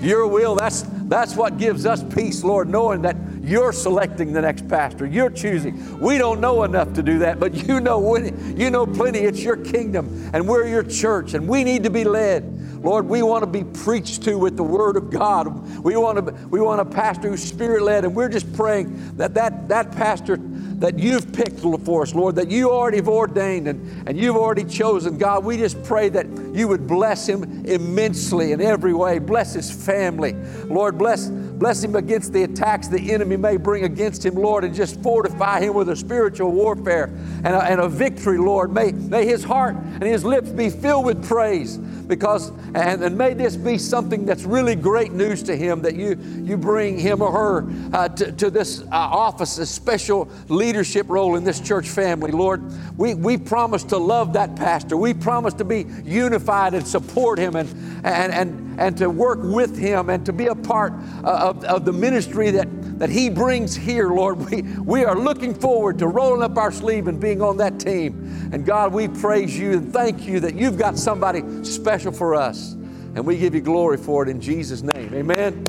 Your 0.02 0.28
will, 0.28 0.56
that's, 0.56 0.84
that's 1.04 1.36
what 1.36 1.58
gives 1.58 1.86
us 1.86 2.04
peace, 2.04 2.44
Lord, 2.44 2.70
knowing 2.70 3.02
that 3.02 3.18
you're 3.42 3.74
selecting 3.74 4.32
the 4.32 4.42
next 4.42 4.68
pastor. 4.68 5.06
You're 5.06 5.30
choosing. 5.30 6.00
We 6.00 6.18
don't 6.18 6.40
know 6.40 6.64
enough 6.64 6.94
to 6.94 7.04
do 7.04 7.20
that, 7.20 7.40
but 7.40 7.68
you 7.68 7.80
know, 7.80 8.00
when, 8.00 8.58
you 8.58 8.70
know 8.70 8.86
plenty. 8.86 9.20
It's 9.20 9.42
your 9.42 9.58
kingdom, 9.58 10.30
and 10.34 10.48
we're 10.48 10.68
your 10.68 10.84
church, 10.84 11.34
and 11.34 11.48
we 11.48 11.64
need 11.64 11.84
to 11.84 11.90
be 11.90 12.04
led. 12.04 12.84
Lord, 12.84 13.08
we 13.08 13.22
want 13.24 13.44
to 13.44 13.50
be 13.50 13.64
preached 13.64 14.24
to 14.24 14.38
with 14.38 14.56
the 14.56 14.64
Word 14.64 14.96
of 14.96 15.10
God. 15.10 15.48
We 15.84 15.98
want 15.98 16.26
to, 16.26 16.48
we 16.48 16.62
want 16.62 16.80
a 16.80 16.86
pastor 16.86 17.30
who's 17.30 17.44
Spirit 17.44 17.82
led, 17.82 18.06
and 18.06 18.16
we're 18.16 18.30
just 18.30 18.54
praying 18.54 19.18
that 19.18 19.34
that, 19.34 19.68
that 19.68 19.92
pastor 19.92 20.38
that 20.80 20.98
you've 20.98 21.32
picked 21.34 21.60
for 21.60 22.02
us, 22.02 22.16
Lord, 22.16 22.36
that 22.36 22.50
you 22.50 22.72
already 22.72 22.98
have 22.98 23.10
ordained 23.10 23.68
and, 23.68 24.08
and 24.08 24.18
you've 24.18 24.36
already 24.36 24.64
chosen. 24.64 25.18
God, 25.18 25.44
we 25.44 25.58
just 25.58 25.82
pray 25.84 26.10
that 26.10 26.26
you 26.54 26.68
would 26.68 26.88
bless 26.88 27.28
him 27.28 27.66
immensely 27.66 28.54
in 28.54 28.62
every 28.62 28.94
way. 28.94 29.20
Bless 29.20 29.54
his 29.54 29.70
family. 29.70 30.34
Lord, 30.66 30.98
bless, 30.98 31.28
bless 31.60 31.84
him 31.84 31.96
against 31.96 32.32
the 32.32 32.44
attacks 32.44 32.88
the 32.88 33.12
enemy 33.12 33.36
may 33.36 33.58
bring 33.58 33.84
against 33.84 34.26
him, 34.26 34.36
Lord, 34.36 34.64
and 34.64 34.74
just 34.74 35.02
fortify 35.04 35.60
him 35.60 35.74
with 35.74 35.90
a 35.90 35.96
spiritual 35.96 36.52
warfare 36.52 37.06
and 37.44 37.48
a, 37.48 37.64
and 37.64 37.82
a 37.82 37.90
victory, 37.90 38.38
Lord. 38.38 38.74
May, 38.74 38.94
may 38.94 39.26
his 39.26 39.44
heart 39.44 39.76
and 39.76 40.04
his 40.04 40.24
lips 40.24 40.50
be 40.50 40.70
filled 40.70 41.06
with 41.06 41.28
praise 41.28 41.78
because 42.10 42.50
and, 42.74 43.04
and 43.04 43.18
may 43.18 43.36
this 43.36 43.56
be 43.56 43.78
something 43.78 44.26
that's 44.26 44.44
really 44.44 44.76
great 44.76 45.12
news 45.12 45.44
to 45.44 45.56
him 45.56 45.84
that 45.84 45.96
you 45.96 46.18
you 46.44 46.58
bring 46.58 46.98
him 46.98 47.22
or 47.22 47.32
her 47.32 47.70
uh, 47.94 48.10
to, 48.10 48.32
to 48.32 48.50
this 48.50 48.82
uh, 48.82 48.86
office 48.92 49.60
a 49.60 49.66
special 49.66 50.28
leadership 50.50 51.06
role 51.08 51.36
in 51.36 51.44
this 51.44 51.60
church 51.60 51.88
family 51.88 52.32
lord 52.32 52.64
we, 52.98 53.14
we 53.14 53.38
promise 53.38 53.84
to 53.84 53.98
love 53.98 54.34
that 54.34 54.56
pastor 54.56 54.98
we 54.98 55.14
promise 55.14 55.54
to 55.54 55.64
be 55.64 55.86
unified 56.04 56.74
and 56.74 56.86
support 56.86 57.38
him 57.38 57.56
and 57.56 57.70
and 58.04 58.34
and, 58.34 58.69
and 58.80 58.98
to 58.98 59.10
work 59.10 59.40
with 59.44 59.78
him 59.78 60.10
and 60.10 60.26
to 60.26 60.34
be 60.34 60.48
a 60.48 60.56
part 60.56 60.94
uh, 61.24 61.50
of, 61.50 61.64
of 61.66 61.86
the 61.86 61.94
ministry 61.94 62.50
that 62.50 62.68
that 63.00 63.10
He 63.10 63.30
brings 63.30 63.76
here, 63.76 64.10
Lord. 64.10 64.40
We, 64.50 64.62
we 64.62 65.06
are 65.06 65.18
looking 65.18 65.54
forward 65.54 66.00
to 66.00 66.08
rolling 66.08 66.42
up 66.42 66.58
our 66.58 66.72
sleeve 66.72 67.08
and 67.08 67.20
being 67.20 67.42
on 67.42 67.58
that 67.58 67.80
team. 67.80 68.50
And 68.52 68.66
God, 68.66 68.92
we 68.94 69.08
praise 69.08 69.58
you 69.58 69.74
and 69.74 69.94
thank 69.94 70.26
you 70.26 70.40
that 70.40 70.56
you've 70.56 70.78
got 70.78 70.98
somebody 70.98 71.44
special 71.64 72.12
for 72.12 72.36
us. 72.36 72.74
And 73.16 73.26
we 73.26 73.38
give 73.38 73.54
you 73.54 73.62
glory 73.62 73.98
for 73.98 74.24
it 74.24 74.30
in 74.30 74.42
Jesus' 74.42 74.82
name. 74.82 75.14
Amen. 75.14 75.66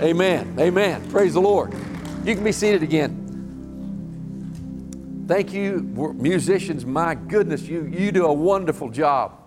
Amen. 0.00 0.56
Amen. 0.58 1.10
Praise 1.10 1.34
the 1.34 1.40
Lord. 1.40 1.72
You 2.24 2.34
can 2.34 2.42
be 2.42 2.52
seated 2.52 2.82
again. 2.82 3.18
Thank 5.28 5.52
you, 5.52 5.80
musicians. 6.16 6.86
My 6.86 7.14
goodness, 7.14 7.62
you, 7.62 7.84
you 7.84 8.12
do 8.12 8.26
a 8.26 8.32
wonderful 8.32 8.88
job 8.88 9.38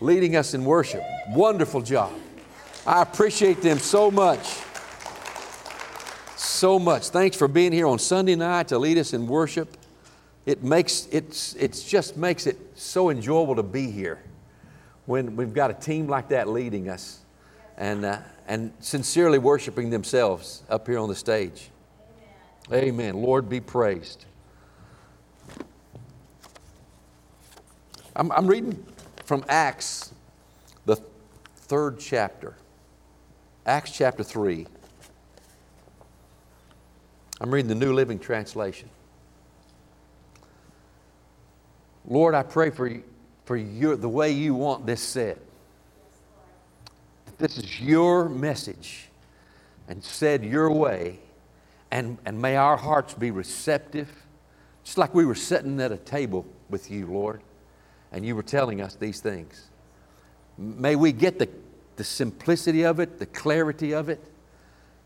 leading 0.00 0.36
us 0.36 0.54
in 0.54 0.64
worship. 0.64 1.02
Wonderful 1.28 1.82
job. 1.82 2.12
I 2.86 3.02
appreciate 3.02 3.62
them 3.62 3.78
so 3.78 4.10
much 4.10 4.62
so 6.62 6.78
much. 6.78 7.08
Thanks 7.08 7.36
for 7.36 7.48
being 7.48 7.72
here 7.72 7.88
on 7.88 7.98
Sunday 7.98 8.36
night 8.36 8.68
to 8.68 8.78
lead 8.78 8.96
us 8.96 9.14
in 9.14 9.26
worship. 9.26 9.76
It 10.46 10.62
makes 10.62 11.08
it's 11.10 11.54
it's 11.56 11.82
just 11.82 12.16
makes 12.16 12.46
it 12.46 12.56
so 12.76 13.10
enjoyable 13.10 13.56
to 13.56 13.64
be 13.64 13.90
here 13.90 14.22
when 15.06 15.34
we've 15.34 15.52
got 15.52 15.72
a 15.72 15.74
team 15.74 16.06
like 16.06 16.28
that 16.28 16.48
leading 16.48 16.88
us 16.88 17.18
and 17.76 18.04
uh, 18.04 18.18
and 18.46 18.72
sincerely 18.78 19.40
worshiping 19.40 19.90
themselves 19.90 20.62
up 20.70 20.86
here 20.86 21.00
on 21.00 21.08
the 21.08 21.16
stage. 21.16 21.68
Amen. 22.68 22.84
Amen. 22.84 23.16
Lord 23.16 23.48
be 23.48 23.58
praised. 23.58 24.24
I'm, 28.14 28.30
I'm 28.30 28.46
reading 28.46 28.86
from 29.24 29.44
Acts, 29.48 30.14
the 30.86 30.94
third 31.56 31.98
chapter. 31.98 32.54
Acts 33.64 33.92
chapter 33.92 34.24
3. 34.24 34.66
I'm 37.40 37.54
reading 37.54 37.68
the 37.68 37.76
New 37.76 37.92
Living 37.92 38.18
Translation. 38.18 38.88
Lord, 42.08 42.34
I 42.34 42.42
pray 42.42 42.70
for, 42.70 42.88
you, 42.88 43.04
for 43.44 43.56
your, 43.56 43.94
the 43.94 44.08
way 44.08 44.32
you 44.32 44.56
want 44.56 44.84
this 44.84 45.00
said. 45.00 45.38
This 47.38 47.56
is 47.56 47.80
your 47.80 48.28
message 48.28 49.08
and 49.86 50.02
said 50.02 50.44
your 50.44 50.72
way, 50.72 51.20
and, 51.92 52.18
and 52.26 52.42
may 52.42 52.56
our 52.56 52.76
hearts 52.76 53.14
be 53.14 53.30
receptive, 53.30 54.10
just 54.82 54.98
like 54.98 55.14
we 55.14 55.24
were 55.24 55.36
sitting 55.36 55.80
at 55.80 55.92
a 55.92 55.98
table 55.98 56.44
with 56.68 56.90
you, 56.90 57.06
Lord, 57.06 57.42
and 58.10 58.26
you 58.26 58.34
were 58.34 58.42
telling 58.42 58.80
us 58.80 58.96
these 58.96 59.20
things. 59.20 59.68
May 60.58 60.96
we 60.96 61.12
get 61.12 61.38
the, 61.38 61.48
the 61.96 62.04
simplicity 62.04 62.82
of 62.84 63.00
it, 63.00 63.18
the 63.18 63.26
clarity 63.26 63.92
of 63.92 64.08
it, 64.08 64.20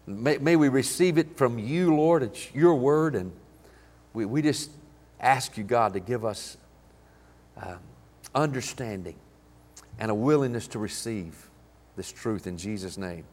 May, 0.07 0.39
may 0.39 0.55
we 0.55 0.69
receive 0.69 1.19
it 1.19 1.37
from 1.37 1.59
you, 1.59 1.95
Lord. 1.95 2.23
It's 2.23 2.55
your 2.55 2.77
word. 2.77 3.17
And 3.17 3.33
we, 4.13 4.25
we 4.25 4.41
just 4.41 4.71
ask 5.21 5.57
you, 5.57 5.65
God, 5.65 5.95
to 5.95 6.01
give 6.01 6.25
us 6.25 6.57
uh, 7.61 7.77
understanding 8.35 9.17
and 9.99 10.11
a 10.11 10.15
willingness 10.15 10.69
to 10.69 10.79
receive 10.79 11.51
this 11.97 12.13
truth 12.13 12.47
in 12.47 12.57
Jesus' 12.57 12.97
name. 12.97 13.25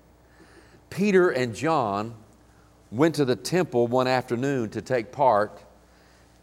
Peter 0.89 1.29
and 1.29 1.53
John 1.53 2.15
went 2.91 3.15
to 3.15 3.25
the 3.25 3.35
temple 3.35 3.87
one 3.87 4.07
afternoon 4.07 4.69
to 4.71 4.81
take 4.81 5.11
part 5.11 5.61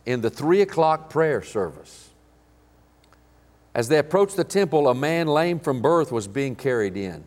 in 0.06 0.20
the 0.20 0.30
three 0.30 0.60
o'clock 0.60 1.10
prayer 1.10 1.42
service. 1.42 2.09
As 3.74 3.88
they 3.88 3.98
approached 3.98 4.36
the 4.36 4.44
temple, 4.44 4.88
a 4.88 4.94
man 4.94 5.26
lame 5.26 5.60
from 5.60 5.80
birth 5.80 6.10
was 6.10 6.26
being 6.26 6.56
carried 6.56 6.96
in. 6.96 7.24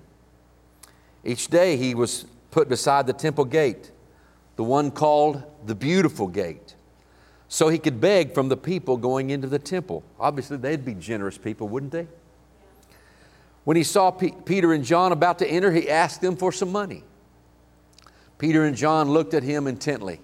Each 1.24 1.48
day 1.48 1.78
he 1.78 1.96
was 1.96 2.26
put 2.52 2.68
beside 2.68 3.08
the 3.08 3.14
temple 3.14 3.46
gate, 3.46 3.92
the 4.58 4.64
one 4.64 4.92
called 4.92 5.44
the 5.66 5.74
Beautiful 5.74 6.28
Gate, 6.28 6.76
so 7.48 7.70
he 7.70 7.78
could 7.78 8.02
beg 8.02 8.34
from 8.34 8.50
the 8.50 8.58
people 8.58 8.98
going 8.98 9.30
into 9.30 9.48
the 9.48 9.60
temple. 9.60 10.04
Obviously, 10.20 10.58
they'd 10.58 10.84
be 10.84 10.94
generous 10.94 11.38
people, 11.38 11.68
wouldn't 11.70 11.92
they? 11.92 12.08
When 13.64 13.78
he 13.78 13.84
saw 13.84 14.12
P- 14.12 14.34
Peter 14.46 14.74
and 14.74 14.84
John 14.84 15.12
about 15.12 15.40
to 15.40 15.48
enter, 15.48 15.72
he 15.72 15.90
asked 15.90 16.20
them 16.22 16.36
for 16.36 16.52
some 16.52 16.72
money. 16.72 17.04
Peter 18.38 18.66
and 18.66 18.76
John 18.76 19.10
looked 19.10 19.34
at 19.34 19.44
him 19.44 19.68
intently. 19.68 20.20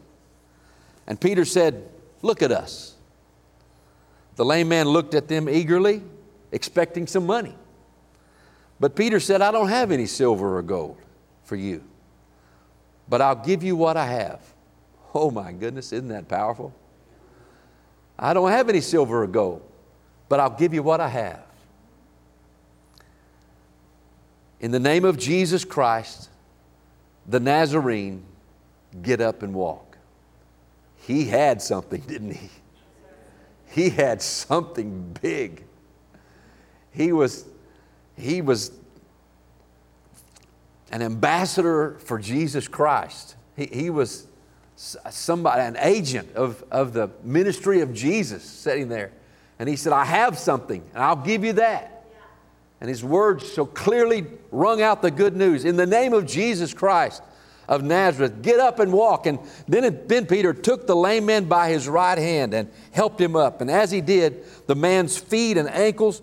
And 1.08 1.20
Peter 1.20 1.46
said, 1.46 1.90
Look 2.22 2.42
at 2.42 2.52
us. 2.52 2.96
The 4.40 4.46
lame 4.46 4.70
man 4.70 4.88
looked 4.88 5.14
at 5.14 5.28
them 5.28 5.50
eagerly, 5.50 6.02
expecting 6.54 7.08
some 7.08 7.26
money. 7.26 7.54
But 8.80 8.96
Peter 8.96 9.20
said, 9.20 9.42
I 9.42 9.52
don't 9.52 9.68
have 9.68 9.92
any 9.92 10.06
silver 10.06 10.58
or 10.58 10.62
gold 10.62 10.98
for 11.44 11.58
you 11.58 11.84
but 13.10 13.22
I'll 13.22 13.36
give 13.36 13.64
you 13.64 13.76
what 13.76 13.98
I 13.98 14.06
have. 14.06 14.42
Oh 15.14 15.32
my 15.32 15.52
goodness, 15.52 15.92
isn't 15.92 16.10
that 16.10 16.28
powerful? 16.28 16.74
I 18.18 18.34
don't 18.34 18.52
have 18.52 18.70
any 18.70 18.82
silver 18.82 19.24
or 19.24 19.28
gold, 19.28 19.64
but 20.30 20.40
I'll 20.40 20.56
give 20.56 20.74
you 20.74 20.84
what 20.84 21.02
I 21.02 21.08
have. 21.08 21.44
In 24.60 24.72
the 24.72 24.80
name 24.80 25.06
of 25.06 25.18
Jesus 25.18 25.66
Christ, 25.66 26.30
the 27.26 27.40
Nazarene, 27.40 28.24
get 29.02 29.22
up 29.22 29.42
and 29.42 29.54
walk. 29.54 29.98
He 30.98 31.26
had 31.26 31.62
something, 31.62 32.02
didn't 32.08 32.34
he? 32.34 32.50
He 33.70 33.90
had 33.90 34.22
something 34.22 35.18
big. 35.22 35.64
He 36.92 37.12
was, 37.12 37.46
he 38.18 38.42
was 38.42 38.72
an 40.92 41.02
ambassador 41.02 41.98
for 42.00 42.18
Jesus 42.18 42.68
Christ. 42.68 43.36
He, 43.56 43.68
he 43.68 43.90
was 43.90 44.26
somebody, 44.76 45.62
an 45.62 45.78
agent 45.80 46.36
of, 46.36 46.64
of 46.72 46.94
the 46.94 47.10
ministry 47.24 47.82
of 47.82 47.94
Jesus 47.94 48.44
sitting 48.44 48.90
there. 48.90 49.12
And 49.60 49.70
he 49.70 49.76
said, 49.76 49.94
I 49.94 50.06
have 50.06 50.38
something, 50.38 50.82
and 50.94 51.04
I'll 51.04 51.18
give 51.18 51.44
you 51.44 51.54
that. 51.54 52.06
And 52.82 52.90
his 52.90 53.04
words 53.04 53.52
so 53.52 53.66
clearly 53.66 54.26
rung 54.52 54.82
out 54.82 55.02
the 55.02 55.12
good 55.12 55.36
news. 55.36 55.66
In 55.66 55.76
the 55.76 55.86
name 55.86 56.14
of 56.14 56.26
Jesus 56.26 56.74
Christ 56.74 57.22
of 57.70 57.84
Nazareth, 57.84 58.42
get 58.42 58.60
up 58.60 58.80
and 58.80 58.92
walk. 58.92 59.28
And 59.28 59.40
then, 59.68 60.02
then 60.08 60.26
Peter 60.26 60.54
took 60.54 60.88
the 60.88 60.96
lame 60.96 61.28
man 61.28 61.46
by 61.46 61.70
his 61.70 61.88
right 61.88 62.18
hand 62.18 62.54
and 62.54 62.70
helped 62.92 63.22
him 63.22 63.36
up. 63.36 63.62
And 63.62 63.70
as 63.70 63.92
he 63.92 64.02
did, 64.02 64.44
the 64.66 64.76
man's 64.76 65.18
feet 65.18 65.56
and 65.56 65.70
ankles 65.70 66.22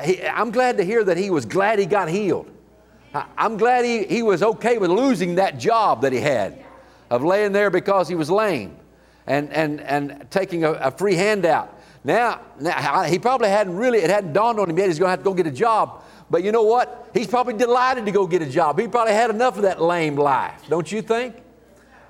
He- 0.00 0.22
I'm 0.26 0.50
glad 0.50 0.78
to 0.78 0.84
hear 0.84 1.04
that 1.04 1.16
he 1.16 1.30
was 1.30 1.44
glad 1.44 1.78
he 1.78 1.86
got 1.86 2.08
healed. 2.08 2.48
I- 3.14 3.26
I'm 3.36 3.56
glad 3.56 3.84
he, 3.84 4.04
he 4.04 4.22
was 4.22 4.42
okay 4.42 4.78
with 4.78 4.90
losing 4.90 5.36
that 5.36 5.58
job 5.58 6.02
that 6.02 6.12
he 6.12 6.20
had 6.20 6.64
of 7.10 7.22
laying 7.22 7.52
there 7.52 7.70
because 7.70 8.08
he 8.08 8.14
was 8.14 8.30
lame 8.30 8.76
and, 9.26 9.52
and, 9.52 9.80
and 9.80 10.26
taking 10.30 10.64
a, 10.64 10.72
a 10.72 10.90
free 10.90 11.14
handout. 11.14 11.78
Now, 12.04 12.40
now, 12.58 13.02
he 13.02 13.18
probably 13.18 13.48
hadn't 13.48 13.76
really, 13.76 13.98
it 13.98 14.10
hadn't 14.10 14.32
dawned 14.32 14.58
on 14.58 14.68
him 14.68 14.76
yet 14.78 14.88
he's 14.88 14.98
going 14.98 15.08
to 15.08 15.10
have 15.10 15.20
to 15.20 15.24
go 15.24 15.34
get 15.34 15.46
a 15.46 15.52
job. 15.52 16.02
But 16.30 16.42
you 16.42 16.50
know 16.50 16.62
what? 16.62 17.10
He's 17.12 17.26
probably 17.26 17.54
delighted 17.54 18.06
to 18.06 18.10
go 18.10 18.26
get 18.26 18.40
a 18.42 18.46
job. 18.46 18.80
He 18.80 18.88
probably 18.88 19.12
had 19.12 19.30
enough 19.30 19.56
of 19.56 19.62
that 19.62 19.80
lame 19.80 20.16
life, 20.16 20.62
don't 20.68 20.90
you 20.90 21.02
think? 21.02 21.36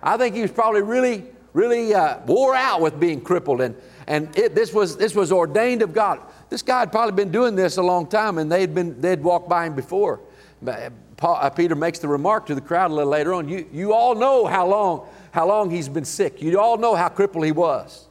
I 0.03 0.17
think 0.17 0.35
he 0.35 0.43
was 0.43 0.53
probably 0.53 0.83
really, 0.83 1.27
really 1.53 1.93
uh, 1.93 2.21
wore 2.27 2.55
out 2.55 2.81
with 2.81 2.99
being 3.01 3.21
crippled. 3.21 3.61
And, 3.61 3.75
and 4.07 4.37
it, 4.39 4.55
this, 4.55 4.73
was, 4.73 4.97
this 4.97 5.15
was 5.15 5.33
ordained 5.33 5.83
of 5.83 5.93
God. 5.93 6.21
This 6.53 6.61
guy 6.61 6.81
had 6.81 6.93
probably 6.93 7.15
been 7.15 7.33
doing 7.33 7.57
this 7.57 7.79
a 7.79 7.83
long 7.83 8.07
time 8.07 8.37
and 8.37 8.53
they'd, 8.53 8.75
been, 8.75 9.01
they'd 9.01 9.23
walked 9.23 9.49
by 9.49 9.65
him 9.65 9.75
before. 9.75 10.21
But 10.61 10.93
Paul, 11.17 11.39
uh, 11.41 11.49
Peter 11.49 11.75
makes 11.75 11.99
the 11.99 12.09
remark 12.09 12.45
to 12.49 12.55
the 12.55 12.61
crowd 12.61 12.91
a 12.91 12.95
little 12.95 13.11
later 13.11 13.33
on 13.33 13.49
you, 13.49 13.67
you 13.73 13.95
all 13.95 14.15
know 14.15 14.45
how 14.45 14.67
long, 14.67 15.09
how 15.31 15.49
long 15.49 15.71
he's 15.71 15.89
been 15.89 16.05
sick. 16.05 16.43
You 16.43 16.61
all 16.61 16.77
know 16.77 16.95
how 16.95 17.09
crippled 17.09 17.47
he 17.47 17.53
was. 17.53 18.07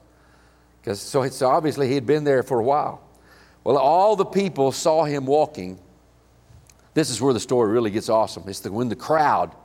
Because 0.82 1.00
so, 1.00 1.30
so 1.30 1.50
obviously 1.50 1.88
he 1.88 1.94
had 1.94 2.08
been 2.08 2.24
there 2.24 2.42
for 2.42 2.60
a 2.60 2.64
while. 2.64 3.04
Well, 3.64 3.78
all 3.78 4.16
the 4.16 4.26
people 4.26 4.72
saw 4.72 5.04
him 5.04 5.28
walking. 5.28 5.78
This 6.96 7.12
is 7.12 7.22
where 7.22 7.36
the 7.36 7.40
story 7.40 7.72
really 7.72 7.92
gets 7.92 8.10
awesome. 8.10 8.46
It's 8.48 8.62
the, 8.62 8.72
when 8.72 8.90
the 8.90 8.96
crowd, 8.96 9.56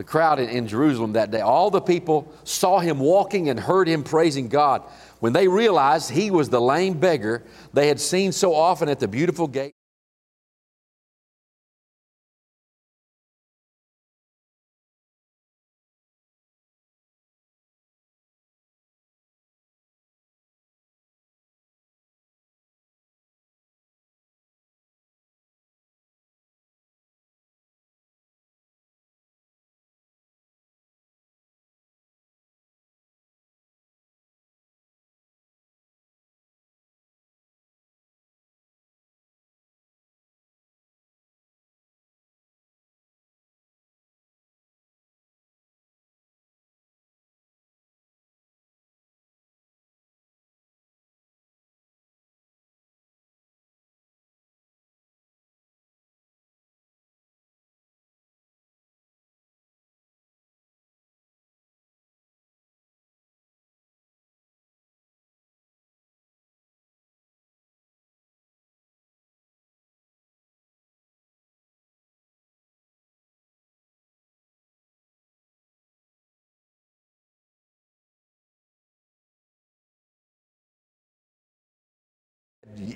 the 0.00 0.04
crowd 0.04 0.40
in, 0.40 0.48
in 0.48 0.66
Jerusalem 0.66 1.12
that 1.12 1.30
day, 1.30 1.42
all 1.42 1.70
the 1.70 1.82
people 1.82 2.32
saw 2.44 2.78
him 2.78 2.98
walking 2.98 3.50
and 3.50 3.60
heard 3.60 3.86
him 3.86 4.02
praising 4.02 4.48
God. 4.48 4.82
When 5.18 5.34
they 5.34 5.46
realized 5.46 6.10
he 6.10 6.30
was 6.30 6.48
the 6.48 6.58
lame 6.58 6.94
beggar 6.94 7.44
they 7.74 7.88
had 7.88 8.00
seen 8.00 8.32
so 8.32 8.54
often 8.54 8.88
at 8.88 8.98
the 8.98 9.06
beautiful 9.06 9.46
gate. 9.46 9.74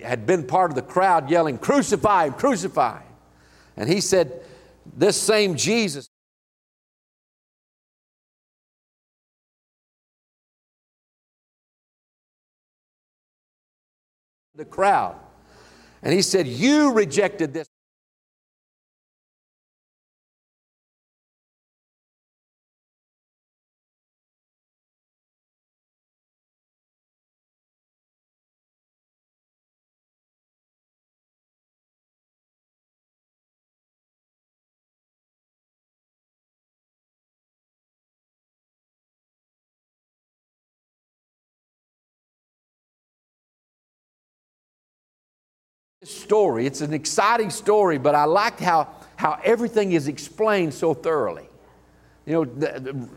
Had 0.03 0.27
been 0.27 0.47
part 0.47 0.71
of 0.71 0.75
the 0.75 0.83
crowd 0.83 1.31
yelling, 1.31 1.59
Crucify 1.59 2.27
him, 2.27 2.35
crucify 2.35 3.01
him. 3.01 3.13
And 3.77 3.89
he 3.89 4.01
said, 4.01 4.43
This 4.97 5.21
same 5.21 5.57
Jesus. 5.57 6.09
The 14.55 14.65
crowd. 14.65 15.17
And 16.03 16.13
he 16.13 16.23
said, 16.23 16.47
You 16.47 16.93
rejected 16.93 17.53
this. 17.53 17.69
Story. 46.07 46.67
It's 46.67 46.81
an 46.81 46.93
exciting 46.93 47.51
story, 47.51 47.99
but 47.99 48.15
I 48.15 48.25
liked 48.25 48.61
how, 48.61 48.89
how 49.17 49.39
everything 49.45 49.93
is 49.93 50.09
explained 50.09 50.75
so 50.75 50.95
thoroughly. 50.95 51.49
You 52.27 52.33
know, 52.33 52.45
the, 52.45 53.09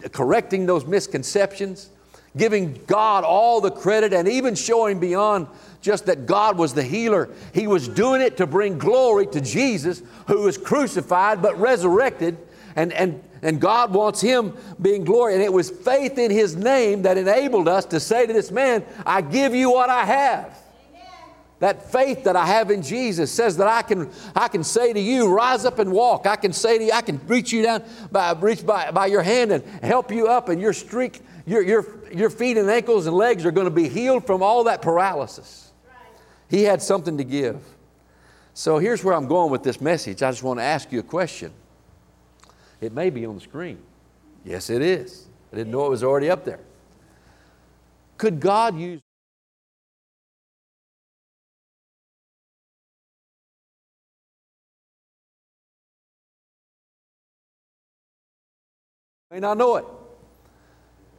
the, 0.00 0.08
correcting 0.08 0.66
those 0.66 0.84
misconceptions, 0.86 1.90
giving 2.36 2.80
God 2.86 3.24
all 3.24 3.60
the 3.60 3.70
credit, 3.70 4.12
and 4.12 4.28
even 4.28 4.54
showing 4.54 5.00
beyond 5.00 5.46
just 5.80 6.06
that 6.06 6.26
God 6.26 6.58
was 6.58 6.74
the 6.74 6.82
healer. 6.82 7.28
He 7.54 7.66
was 7.66 7.88
doing 7.88 8.20
it 8.20 8.36
to 8.38 8.46
bring 8.46 8.78
glory 8.78 9.26
to 9.28 9.40
Jesus, 9.40 10.02
who 10.26 10.42
was 10.42 10.58
crucified 10.58 11.40
but 11.40 11.58
resurrected. 11.58 12.36
And, 12.74 12.92
and, 12.92 13.22
and 13.40 13.60
God 13.60 13.94
wants 13.94 14.20
him 14.20 14.54
being 14.82 15.04
glory. 15.04 15.34
And 15.34 15.42
it 15.42 15.52
was 15.52 15.70
faith 15.70 16.18
in 16.18 16.30
his 16.30 16.56
name 16.56 17.02
that 17.02 17.16
enabled 17.16 17.68
us 17.68 17.86
to 17.86 18.00
say 18.00 18.26
to 18.26 18.32
this 18.32 18.50
man, 18.50 18.84
I 19.06 19.22
give 19.22 19.54
you 19.54 19.70
what 19.70 19.88
I 19.88 20.04
have. 20.04 20.58
That 21.58 21.90
faith 21.90 22.24
that 22.24 22.36
I 22.36 22.44
have 22.44 22.70
in 22.70 22.82
Jesus 22.82 23.32
says 23.32 23.56
that 23.56 23.66
I 23.66 23.80
can, 23.80 24.10
I 24.34 24.48
can 24.48 24.62
say 24.62 24.92
to 24.92 25.00
you, 25.00 25.32
rise 25.32 25.64
up 25.64 25.78
and 25.78 25.90
walk. 25.90 26.26
I 26.26 26.36
can 26.36 26.52
say 26.52 26.76
to 26.76 26.84
you, 26.84 26.92
I 26.92 27.00
can 27.00 27.18
reach 27.26 27.50
you 27.50 27.62
down 27.62 27.82
by, 28.12 28.32
reach 28.32 28.64
by, 28.66 28.90
by 28.90 29.06
your 29.06 29.22
hand 29.22 29.52
and 29.52 29.64
help 29.82 30.10
you 30.10 30.26
up, 30.28 30.50
and 30.50 30.60
your 30.60 30.74
streak, 30.74 31.22
your, 31.46 31.62
your, 31.62 31.86
your 32.12 32.28
feet 32.28 32.58
and 32.58 32.68
ankles 32.68 33.06
and 33.06 33.16
legs 33.16 33.46
are 33.46 33.50
going 33.50 33.66
to 33.66 33.70
be 33.70 33.88
healed 33.88 34.26
from 34.26 34.42
all 34.42 34.64
that 34.64 34.82
paralysis. 34.82 35.72
He 36.50 36.62
had 36.62 36.82
something 36.82 37.16
to 37.16 37.24
give. 37.24 37.64
So 38.52 38.78
here's 38.78 39.02
where 39.02 39.14
I'm 39.14 39.26
going 39.26 39.50
with 39.50 39.62
this 39.62 39.80
message. 39.80 40.22
I 40.22 40.30
just 40.30 40.42
want 40.42 40.60
to 40.60 40.64
ask 40.64 40.92
you 40.92 41.00
a 41.00 41.02
question. 41.02 41.52
It 42.80 42.92
may 42.92 43.08
be 43.08 43.24
on 43.24 43.34
the 43.34 43.40
screen. 43.40 43.78
Yes, 44.44 44.68
it 44.68 44.82
is. 44.82 45.26
I 45.52 45.56
didn't 45.56 45.72
know 45.72 45.86
it 45.86 45.90
was 45.90 46.04
already 46.04 46.28
up 46.28 46.44
there. 46.44 46.60
Could 48.18 48.40
God 48.40 48.78
use 48.78 49.00
may 59.36 59.40
not 59.40 59.58
know 59.58 59.76
it, 59.76 59.84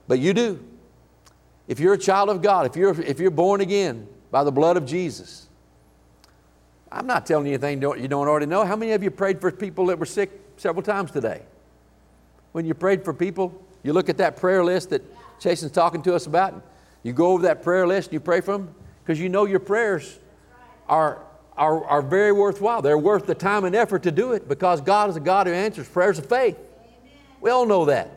but 0.07 0.17
you 0.17 0.33
do. 0.33 0.59
If 1.67 1.79
you're 1.79 1.93
a 1.93 1.99
child 1.99 2.31
of 2.31 2.41
God, 2.41 2.65
if 2.65 2.75
you're, 2.75 2.99
if 2.99 3.19
you're 3.19 3.29
born 3.29 3.61
again 3.61 4.07
by 4.31 4.43
the 4.43 4.51
blood 4.51 4.75
of 4.75 4.87
Jesus, 4.87 5.47
I'm 6.91 7.05
not 7.05 7.27
telling 7.27 7.45
you 7.45 7.53
anything 7.53 7.79
you 7.79 8.07
don't 8.07 8.27
already 8.27 8.47
know. 8.47 8.65
How 8.65 8.75
many 8.75 8.93
of 8.93 9.03
you 9.03 9.11
prayed 9.11 9.39
for 9.39 9.51
people 9.51 9.85
that 9.87 9.99
were 9.99 10.07
sick 10.07 10.31
several 10.57 10.81
times 10.81 11.11
today? 11.11 11.43
When 12.53 12.65
you 12.65 12.73
prayed 12.73 13.05
for 13.05 13.13
people, 13.13 13.63
you 13.83 13.93
look 13.93 14.09
at 14.09 14.17
that 14.17 14.35
prayer 14.35 14.63
list 14.63 14.89
that 14.89 15.03
Jason's 15.39 15.71
talking 15.71 16.01
to 16.01 16.15
us 16.15 16.25
about, 16.25 16.53
and 16.53 16.63
you 17.03 17.13
go 17.13 17.33
over 17.33 17.43
that 17.43 17.61
prayer 17.61 17.85
list 17.85 18.07
and 18.07 18.13
you 18.13 18.19
pray 18.19 18.41
for 18.41 18.53
them 18.53 18.73
because 19.03 19.19
you 19.19 19.29
know 19.29 19.45
your 19.45 19.59
prayers 19.59 20.17
are, 20.89 21.21
are, 21.55 21.85
are 21.85 22.01
very 22.01 22.31
worthwhile. 22.31 22.81
They're 22.81 22.97
worth 22.97 23.27
the 23.27 23.35
time 23.35 23.63
and 23.63 23.75
effort 23.75 24.01
to 24.03 24.11
do 24.11 24.31
it 24.31 24.49
because 24.49 24.81
God 24.81 25.11
is 25.11 25.17
a 25.17 25.19
God 25.19 25.45
who 25.45 25.53
answers 25.53 25.87
prayers 25.87 26.17
of 26.17 26.25
faith. 26.25 26.57
We 27.41 27.49
all 27.49 27.65
know 27.65 27.85
that. 27.85 28.11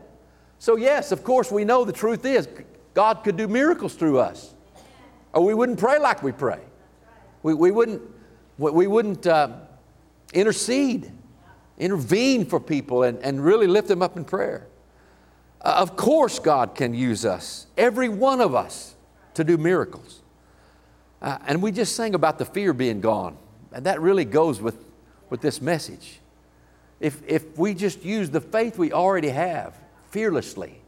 So, 0.59 0.77
yes, 0.77 1.13
of 1.13 1.25
course, 1.25 1.51
we 1.51 1.65
know 1.65 1.85
the 1.85 1.93
truth 1.93 2.25
is 2.25 2.49
God 2.95 3.25
could 3.25 3.37
do 3.37 3.49
miracles 3.49 3.95
through 3.95 4.19
us. 4.19 4.55
Or 5.33 5.45
we 5.45 5.55
wouldn't 5.55 5.79
pray 5.79 5.99
like 5.99 6.23
we 6.23 6.33
pray. 6.33 6.61
We, 7.43 7.55
we 7.55 7.71
wouldn't, 7.71 8.03
we 8.59 8.87
wouldn't 8.87 9.27
uh, 9.27 9.51
intercede, 10.33 11.11
intervene 11.79 12.45
for 12.45 12.61
people, 12.61 13.05
and, 13.05 13.19
and 13.21 13.43
really 13.45 13.67
lift 13.67 13.89
them 13.89 14.03
up 14.03 14.17
in 14.17 14.25
prayer. 14.25 14.67
Uh, 15.63 15.77
of 15.79 15.97
course, 15.97 16.39
God 16.39 16.75
can 16.75 16.95
use 16.95 17.25
us, 17.25 17.67
every 17.77 18.09
one 18.09 18.41
of 18.41 18.55
us, 18.55 18.95
to 19.35 19.45
do 19.45 19.57
miracles. 19.57 20.21
Uh, 21.23 21.39
and 21.47 21.63
we 21.63 21.71
just 21.71 21.95
sang 21.95 22.15
about 22.15 22.39
the 22.39 22.45
fear 22.45 22.73
being 22.73 23.01
gone. 23.01 23.37
and 23.73 23.87
that 23.87 24.01
really 24.01 24.25
goes 24.25 24.61
with, 24.61 24.77
with 25.29 25.41
this 25.41 25.61
message. 25.61 26.20
If, 27.01 27.23
if 27.27 27.59
we 27.59 27.75
just 27.75 28.05
use 28.05 28.31
the 28.31 28.41
faith 28.41 28.79
we 28.79 28.93
already 28.93 29.31
have 29.31 29.75
fearlessly, 30.11 30.81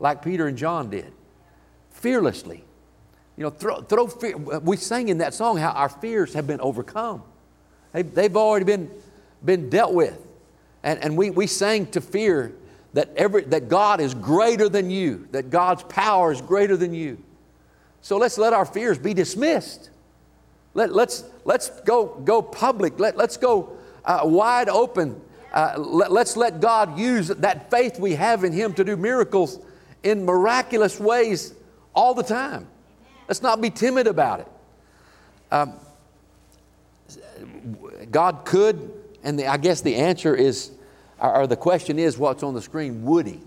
like 0.00 0.22
Peter 0.22 0.48
and 0.48 0.58
John 0.58 0.90
did, 0.90 1.12
fearlessly, 1.90 2.64
you 3.36 3.44
know, 3.44 3.50
throw, 3.50 3.80
throw 3.80 4.08
fear. 4.08 4.36
We 4.36 4.76
sang 4.76 5.08
in 5.08 5.18
that 5.18 5.34
song 5.34 5.56
how 5.56 5.70
our 5.70 5.88
fears 5.88 6.34
have 6.34 6.46
been 6.46 6.60
overcome. 6.60 7.22
They, 7.92 8.02
they've 8.02 8.36
already 8.36 8.64
been, 8.64 8.90
been 9.44 9.70
dealt 9.70 9.94
with. 9.94 10.18
And, 10.82 11.02
and 11.02 11.16
we, 11.16 11.30
we 11.30 11.46
sang 11.46 11.86
to 11.92 12.00
fear 12.00 12.52
that, 12.94 13.10
every, 13.16 13.42
that 13.44 13.68
God 13.68 14.00
is 14.00 14.14
greater 14.14 14.68
than 14.68 14.90
you, 14.90 15.28
that 15.30 15.48
God's 15.50 15.82
power 15.84 16.32
is 16.32 16.42
greater 16.42 16.76
than 16.76 16.92
you. 16.92 17.18
So 18.00 18.16
let's 18.18 18.36
let 18.36 18.52
our 18.52 18.66
fears 18.66 18.98
be 18.98 19.14
dismissed. 19.14 19.90
Let, 20.74 20.92
let's, 20.92 21.24
let's 21.44 21.70
go, 21.82 22.06
go 22.24 22.42
public. 22.42 22.98
Let, 22.98 23.16
let's 23.16 23.36
go 23.36 23.76
uh, 24.04 24.22
wide 24.24 24.68
open. 24.68 25.20
Uh, 25.52 25.74
let, 25.76 26.10
let's 26.10 26.36
let 26.36 26.60
God 26.60 26.98
use 26.98 27.28
that 27.28 27.70
faith 27.70 27.98
we 27.98 28.14
have 28.14 28.42
in 28.44 28.52
Him 28.52 28.72
to 28.74 28.84
do 28.84 28.96
miracles 28.96 29.58
in 30.02 30.24
miraculous 30.24 30.98
ways 30.98 31.54
all 31.94 32.14
the 32.14 32.22
time. 32.22 32.66
Let's 33.28 33.42
not 33.42 33.60
be 33.60 33.70
timid 33.70 34.06
about 34.06 34.40
it. 34.40 34.48
Um, 35.50 35.74
God 38.10 38.44
could, 38.44 38.92
and 39.22 39.38
the, 39.38 39.46
I 39.46 39.58
guess 39.58 39.82
the 39.82 39.94
answer 39.96 40.34
is, 40.34 40.70
or 41.20 41.46
the 41.46 41.56
question 41.56 41.98
is 41.98 42.16
what's 42.16 42.42
on 42.42 42.54
the 42.54 42.62
screen 42.62 43.04
would 43.04 43.26
He? 43.26 43.40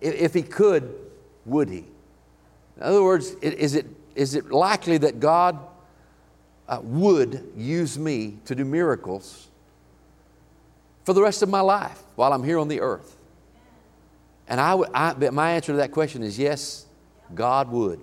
If 0.00 0.34
He 0.34 0.42
could, 0.42 0.94
would 1.46 1.68
He? 1.68 1.84
In 2.76 2.82
other 2.82 3.04
words, 3.04 3.30
is 3.40 3.76
it, 3.76 3.86
is 4.16 4.34
it 4.34 4.50
likely 4.50 4.98
that 4.98 5.20
God 5.20 5.58
uh, 6.68 6.80
would 6.82 7.52
use 7.56 7.98
me 7.98 8.38
to 8.46 8.56
do 8.56 8.64
miracles 8.64 9.48
for 11.04 11.12
the 11.12 11.22
rest 11.22 11.42
of 11.42 11.48
my 11.48 11.60
life 11.60 12.02
while 12.16 12.32
I'm 12.32 12.44
here 12.44 12.58
on 12.58 12.68
the 12.68 12.80
earth? 12.80 13.16
And 14.48 14.60
I, 14.60 14.74
would, 14.74 14.88
I, 14.92 15.14
my 15.30 15.52
answer 15.52 15.72
to 15.72 15.78
that 15.78 15.92
question 15.92 16.22
is 16.22 16.38
yes, 16.38 16.86
God 17.34 17.70
would. 17.70 18.00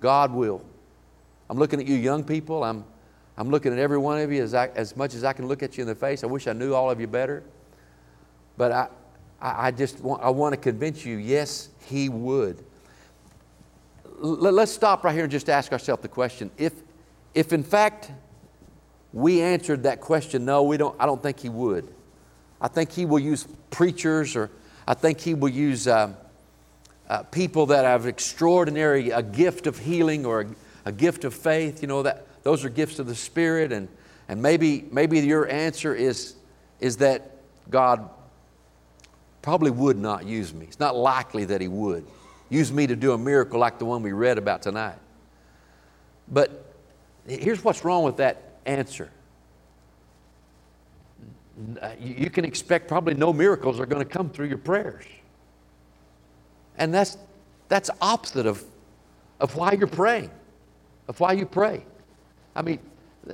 God 0.00 0.32
will. 0.32 0.64
I'm 1.48 1.58
looking 1.58 1.80
at 1.80 1.86
you, 1.86 1.96
young 1.96 2.24
people. 2.24 2.64
I'm, 2.64 2.84
I'm 3.36 3.50
looking 3.50 3.72
at 3.72 3.78
every 3.78 3.98
one 3.98 4.20
of 4.20 4.32
you 4.32 4.42
as, 4.42 4.54
I, 4.54 4.68
as 4.68 4.96
much 4.96 5.14
as 5.14 5.24
I 5.24 5.32
can 5.32 5.46
look 5.46 5.62
at 5.62 5.76
you 5.76 5.82
in 5.82 5.88
the 5.88 5.94
face. 5.94 6.22
I 6.24 6.26
wish 6.26 6.46
I 6.46 6.52
knew 6.52 6.74
all 6.74 6.90
of 6.90 7.00
you 7.00 7.06
better. 7.06 7.42
But 8.56 8.72
I, 8.72 8.88
I, 9.40 9.68
I 9.68 9.70
just 9.70 10.00
want, 10.00 10.22
I 10.22 10.30
want 10.30 10.54
to 10.54 10.60
convince 10.60 11.04
you 11.04 11.16
yes, 11.16 11.70
He 11.86 12.08
would. 12.08 12.62
L- 14.22 14.36
let's 14.36 14.72
stop 14.72 15.04
right 15.04 15.14
here 15.14 15.24
and 15.24 15.32
just 15.32 15.48
ask 15.48 15.72
ourselves 15.72 16.02
the 16.02 16.08
question 16.08 16.50
if, 16.58 16.74
if 17.34 17.52
in 17.52 17.62
fact 17.62 18.10
we 19.12 19.42
answered 19.42 19.82
that 19.84 20.00
question, 20.00 20.44
no, 20.44 20.62
we 20.62 20.76
don't, 20.76 20.94
I 21.00 21.06
don't 21.06 21.22
think 21.22 21.40
He 21.40 21.48
would. 21.48 21.92
I 22.60 22.68
think 22.68 22.92
He 22.92 23.04
will 23.04 23.18
use 23.18 23.46
preachers 23.70 24.36
or 24.36 24.50
I 24.86 24.94
think 24.94 25.20
He 25.20 25.34
will 25.34 25.48
use. 25.48 25.86
Uh, 25.86 26.14
uh, 27.10 27.24
people 27.24 27.66
that 27.66 27.84
have 27.84 28.06
extraordinary 28.06 29.10
a 29.10 29.20
gift 29.20 29.66
of 29.66 29.76
healing 29.76 30.24
or 30.24 30.42
a, 30.42 30.46
a, 30.84 30.92
gift 30.92 31.24
of 31.24 31.34
faith. 31.34 31.82
You 31.82 31.88
know 31.88 32.04
that 32.04 32.24
those 32.44 32.64
are 32.64 32.68
gifts 32.68 33.00
of 33.00 33.08
the 33.08 33.16
Spirit, 33.16 33.72
and 33.72 33.88
and 34.28 34.40
maybe 34.40 34.86
maybe 34.92 35.18
your 35.18 35.50
answer 35.50 35.92
is 35.92 36.36
is 36.78 36.98
that 36.98 37.36
God 37.68 38.08
probably 39.42 39.72
would 39.72 39.98
not 39.98 40.24
use 40.24 40.54
me. 40.54 40.66
It's 40.66 40.78
not 40.78 40.94
likely 40.94 41.44
that 41.46 41.60
He 41.60 41.66
would 41.66 42.06
use 42.48 42.72
me 42.72 42.86
to 42.86 42.94
do 42.94 43.12
a 43.12 43.18
miracle 43.18 43.58
like 43.58 43.80
the 43.80 43.84
one 43.84 44.02
we 44.04 44.12
read 44.12 44.38
about 44.38 44.62
tonight. 44.62 44.98
But 46.28 46.64
here's 47.26 47.64
what's 47.64 47.84
wrong 47.84 48.04
with 48.04 48.18
that 48.18 48.49
answer. 48.66 49.10
You 51.98 52.30
can 52.30 52.44
expect 52.44 52.88
probably 52.88 53.14
no 53.14 53.32
miracles 53.32 53.80
are 53.80 53.86
going 53.86 54.06
to 54.06 54.10
come 54.10 54.30
through 54.30 54.48
your 54.48 54.58
prayers. 54.58 55.04
And 56.78 56.94
that's, 56.94 57.18
that's 57.68 57.90
opposite 58.00 58.46
of, 58.46 58.64
of 59.40 59.54
why 59.56 59.72
you're 59.72 59.86
praying, 59.86 60.30
of 61.08 61.20
why 61.20 61.32
you 61.32 61.44
pray. 61.44 61.84
I 62.54 62.62
mean, 62.62 62.78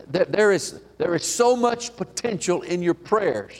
there, 0.09 0.25
there, 0.25 0.53
is, 0.53 0.81
there 0.99 1.15
is 1.15 1.25
so 1.25 1.55
much 1.55 1.97
potential 1.97 2.63
in 2.63 2.83
your 2.83 2.95
prayers 2.95 3.53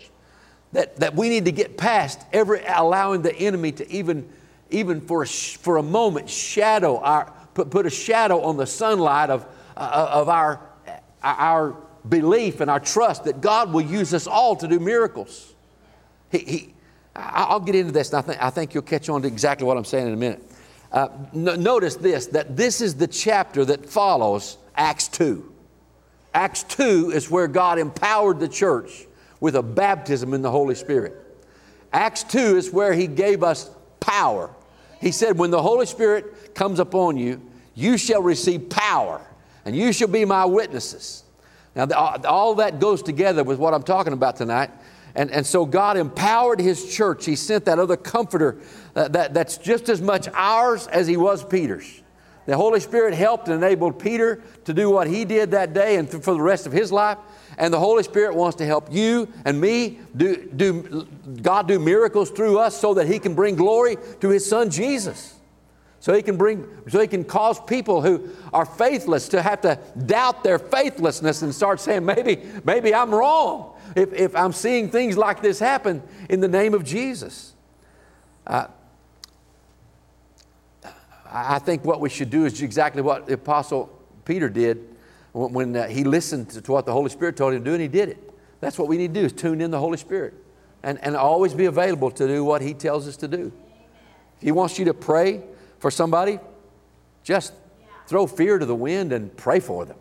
that, 0.73 0.97
that 0.97 1.15
we 1.15 1.29
need 1.29 1.45
to 1.45 1.53
get 1.53 1.77
past 1.77 2.21
every 2.33 2.65
allowing 2.67 3.23
the 3.23 3.35
enemy 3.35 3.73
to 3.73 3.91
even, 3.91 4.29
even 4.71 5.01
for, 5.01 5.23
a, 5.23 5.27
for 5.27 5.77
a 5.77 5.83
moment 5.83 6.29
shadow 6.29 6.99
our, 6.99 7.33
put, 7.55 7.71
put 7.71 7.87
a 7.87 7.91
shadow 7.91 8.43
on 8.43 8.57
the 8.57 8.67
sunlight 8.67 9.31
of, 9.31 9.47
uh, 9.77 10.09
of 10.11 10.29
our, 10.29 10.61
our 11.23 11.77
belief 12.09 12.61
and 12.61 12.71
our 12.71 12.81
trust 12.81 13.25
that 13.25 13.41
God 13.41 13.73
will 13.73 13.83
use 13.83 14.15
us 14.15 14.27
all 14.27 14.57
to 14.57 14.69
do 14.69 14.79
miracles. 14.79 15.55
He, 16.31 16.39
he, 16.39 16.75
I'll 17.15 17.61
get 17.61 17.75
into 17.75 17.93
this, 17.93 18.13
and 18.13 18.19
I 18.19 18.23
think, 18.23 18.43
I 18.43 18.51
think 18.51 18.75
you'll 18.75 18.83
catch 18.83 19.09
on 19.09 19.23
to 19.23 19.29
exactly 19.29 19.67
what 19.67 19.77
I'm 19.77 19.85
saying 19.85 20.07
in 20.07 20.13
a 20.13 20.17
minute. 20.17 20.43
Uh, 20.93 21.09
notice 21.33 21.97
this 21.97 22.27
that 22.29 22.57
this 22.57 22.81
is 22.81 22.95
the 22.95 23.07
chapter 23.07 23.65
that 23.65 23.87
follows 23.87 24.59
Acts 24.77 25.09
2. 25.09 25.53
Acts 26.35 26.63
2 26.65 27.13
is 27.13 27.31
where 27.31 27.49
God 27.49 27.79
empowered 27.79 28.39
the 28.39 28.49
church 28.49 29.07
with 29.41 29.57
a 29.57 29.63
baptism 29.63 30.35
in 30.35 30.43
the 30.43 30.51
Holy 30.51 30.75
Spirit. 30.75 31.15
Acts 31.93 32.23
2 32.25 32.57
is 32.57 32.71
where 32.71 32.93
He 32.93 33.07
gave 33.07 33.43
us 33.43 33.71
power. 34.01 34.51
He 35.01 35.13
said, 35.13 35.39
When 35.39 35.51
the 35.51 35.63
Holy 35.63 35.87
Spirit 35.87 36.55
comes 36.55 36.79
upon 36.79 37.17
you, 37.17 37.41
you 37.75 37.99
shall 37.99 38.23
receive 38.23 38.69
power, 38.69 39.21
and 39.67 39.77
you 39.77 39.93
shall 39.93 40.09
be 40.09 40.25
my 40.25 40.47
witnesses. 40.47 41.25
Now, 41.75 41.87
all 42.25 42.55
that 42.55 42.81
goes 42.81 43.03
together 43.03 43.45
with 43.45 43.59
what 43.59 43.75
I'm 43.75 43.83
talking 43.83 44.15
about 44.15 44.37
tonight. 44.37 44.71
And, 45.15 45.31
and 45.31 45.45
so 45.45 45.67
God 45.67 45.99
empowered 45.99 46.61
His 46.61 46.95
church. 46.95 47.27
He 47.27 47.37
sent 47.37 47.67
that 47.67 47.79
other 47.79 47.97
comforter 47.97 48.59
uh, 48.95 49.09
that, 49.09 49.35
that's 49.35 49.59
just 49.59 49.91
as 49.91 50.01
much 50.01 50.29
ours 50.33 50.87
as 50.87 51.07
He 51.07 51.19
was 51.19 51.45
Peter's. 51.45 52.03
The 52.47 52.57
Holy 52.57 52.79
Spirit 52.81 53.13
helped 53.13 53.49
and 53.49 53.57
enabled 53.63 53.99
Peter 53.99 54.41
to 54.67 54.73
do 54.73 54.89
what 54.89 55.09
he 55.09 55.25
did 55.25 55.51
that 55.51 55.75
day 55.75 55.97
and 55.97 56.09
for 56.09 56.33
the 56.33 56.41
rest 56.41 56.65
of 56.65 56.73
his 56.73 56.93
life. 56.93 57.19
And 57.59 57.75
the 57.75 57.79
Holy 57.81 58.05
Spirit 58.05 58.37
wants 58.37 58.57
to 58.59 58.67
help 58.67 58.93
you 58.93 59.29
and 59.45 59.61
me 59.61 59.99
do, 60.17 60.49
do 60.55 61.09
God 61.43 61.67
do 61.67 61.81
miracles 61.81 62.31
through 62.31 62.59
us 62.59 62.79
so 62.79 62.95
that 62.95 63.07
He 63.09 63.19
can 63.19 63.35
bring 63.35 63.57
glory 63.57 63.97
to 64.21 64.29
His 64.29 64.49
Son 64.49 64.71
Jesus. 64.71 65.36
So 66.07 66.15
he 66.15 66.23
can 66.23 66.37
bring, 66.37 66.69
so 66.87 67.01
he 67.01 67.09
can 67.09 67.25
cause 67.25 67.59
people 67.59 68.01
who 68.01 68.31
are 68.53 68.65
faithless 68.65 69.29
to 69.31 69.43
have 69.43 69.63
to 69.63 69.77
doubt 70.07 70.45
their 70.45 70.61
faithlessness 70.61 71.43
and 71.43 71.53
start 71.53 71.81
saying, 71.81 72.05
maybe, 72.05 72.45
maybe 72.63 72.95
I'm 72.95 73.13
wrong 73.13 73.75
if, 73.97 74.13
if 74.13 74.37
I'm 74.37 74.53
seeing 74.53 74.89
things 74.89 75.17
like 75.17 75.43
this 75.43 75.59
happen 75.59 76.01
in 76.31 76.39
the 76.39 76.47
name 76.47 76.75
of 76.75 76.85
Jesus. 76.85 77.55
Uh, 78.47 78.69
I 81.29 81.59
think 81.59 81.85
what 81.85 82.01
we 82.01 82.09
should 82.09 82.31
do 82.31 82.45
is 82.45 82.63
exactly 82.63 83.03
what 83.03 83.27
the 83.27 83.35
Apostle 83.35 83.91
Peter 84.25 84.49
did 84.49 84.87
when 85.33 85.75
uh, 85.75 85.89
he 85.89 86.05
listened 86.05 86.51
to 86.51 86.71
what 86.71 86.87
the 86.87 86.93
Holy 86.93 87.11
Spirit 87.11 87.37
told 87.37 87.53
him 87.53 87.65
to 87.65 87.71
do 87.71 87.73
and 87.73 87.83
he 87.83 87.89
did 87.89 88.11
it. 88.11 88.33
That's 88.61 88.79
what 88.79 88.87
we 88.87 88.97
need 88.97 89.13
to 89.13 89.21
do 89.23 89.27
is 89.27 89.33
tune 89.33 89.61
in 89.61 89.73
the 89.73 89.81
Holy 89.81 89.99
Spirit 89.99 90.35
and, 90.85 91.03
and 91.03 91.17
always 91.17 91.53
be 91.53 91.65
available 91.65 92.13
to 92.13 92.29
do 92.29 92.45
what 92.45 92.63
he 92.63 92.75
tells 92.75 93.09
us 93.09 93.17
to 93.17 93.27
do. 93.27 93.51
If 94.37 94.43
he 94.45 94.53
wants 94.53 94.79
you 94.79 94.85
to 94.85 94.95
pray 94.95 95.43
for 95.87 95.91
somebody, 95.93 96.41
just 97.23 97.53
throw 98.09 98.27
fear 98.27 98.59
to 98.59 98.67
the 98.67 98.75
wind 98.75 99.13
and 99.13 99.37
pray 99.37 99.61
for 99.61 99.85
them. 99.85 99.97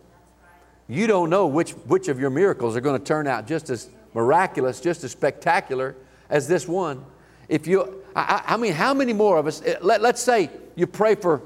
You 0.88 1.06
don't 1.06 1.30
know 1.30 1.46
which, 1.46 1.74
which 1.74 2.08
of 2.08 2.20
your 2.20 2.32
miracles 2.32 2.76
are 2.76 2.82
going 2.82 2.98
to 2.98 3.06
turn 3.06 3.28
out 3.28 3.46
just 3.46 3.70
as 3.70 3.88
miraculous, 4.16 4.82
just 4.82 5.04
as 5.04 5.12
spectacular 5.12 5.96
as 6.28 6.48
this 6.48 6.68
one. 6.68 7.06
If 7.50 7.68
you, 7.68 8.04
I, 8.16 8.42
I 8.48 8.58
mean, 8.58 8.74
how 8.74 8.96
many 8.96 9.14
more 9.14 9.38
of 9.38 9.46
us, 9.46 9.62
eh, 9.64 9.76
let, 9.80 10.02
let's 10.02 10.24
say 10.24 10.50
you 10.76 10.88
pray 10.88 11.14
for, 11.14 11.44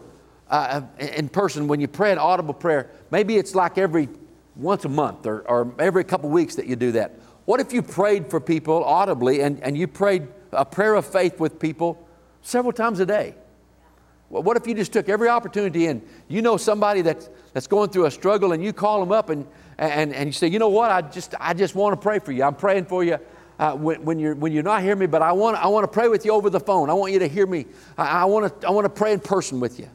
uh, 0.50 0.84
in 1.00 1.28
person, 1.28 1.68
when 1.68 1.82
you 1.82 1.90
pray 1.90 2.14
an 2.14 2.18
audible 2.18 2.54
prayer, 2.54 2.90
maybe 3.12 3.36
it's 3.36 3.56
like 3.56 3.78
every 3.78 4.08
once 4.56 4.86
a 4.86 4.90
month 4.90 5.26
or, 5.26 5.42
or 5.50 5.76
every 5.80 6.06
couple 6.06 6.30
of 6.30 6.34
weeks 6.34 6.56
that 6.56 6.66
you 6.66 6.78
do 6.78 6.94
that. 6.94 7.20
What 7.44 7.60
if 7.60 7.74
you 7.74 7.82
prayed 7.82 8.30
for 8.30 8.40
people 8.40 8.86
audibly 8.86 9.42
and, 9.42 9.62
and 9.62 9.78
you 9.78 9.86
prayed 9.86 10.30
a 10.54 10.64
prayer 10.64 10.94
of 10.94 11.06
faith 11.06 11.42
with 11.42 11.60
people 11.60 12.08
several 12.42 12.72
times 12.72 13.02
a 13.02 13.06
day? 13.06 13.36
What 14.30 14.58
if 14.58 14.68
you 14.68 14.76
just 14.76 14.94
took 14.94 15.10
every 15.10 15.28
opportunity 15.28 15.88
and 15.88 16.08
you 16.28 16.44
know 16.44 16.56
somebody 16.56 17.02
that's, 17.02 17.30
that's 17.54 17.66
going 17.66 17.90
through 17.90 18.06
a 18.06 18.12
struggle 18.12 18.52
and 18.52 18.64
you 18.64 18.74
call 18.74 19.00
them 19.00 19.12
up 19.12 19.30
and, 19.30 19.48
and, 19.80 20.14
and 20.14 20.28
you 20.28 20.34
say, 20.34 20.48
you 20.48 20.60
know 20.60 20.70
what, 20.70 20.92
I 20.92 21.02
just, 21.02 21.34
I 21.40 21.56
just 21.56 21.74
want 21.74 22.00
to 22.00 22.02
pray 22.02 22.20
for 22.20 22.32
you. 22.32 22.44
I'm 22.44 22.54
praying 22.54 22.86
for 22.86 23.04
you 23.04 23.18
uh, 23.58 23.76
when, 23.76 24.06
when, 24.06 24.20
you're, 24.20 24.36
when 24.36 24.52
you're 24.52 24.62
not 24.62 24.84
hearing 24.84 25.00
me, 25.00 25.08
but 25.08 25.24
I 25.24 25.32
want, 25.32 25.58
I 25.58 25.68
want 25.68 25.84
to 25.84 25.88
pray 25.88 26.08
with 26.10 26.26
you 26.26 26.32
over 26.32 26.52
the 26.52 26.60
phone. 26.60 26.92
I 26.92 26.94
want 26.94 27.12
you 27.12 27.20
to 27.20 27.28
hear 27.28 27.48
me. 27.48 27.66
I, 27.98 28.22
I, 28.22 28.26
want, 28.26 28.62
to, 28.62 28.68
I 28.68 28.70
want 28.70 28.86
to 28.86 28.90
pray 28.90 29.14
in 29.14 29.20
person 29.20 29.60
with 29.60 29.80
you. 29.80 29.90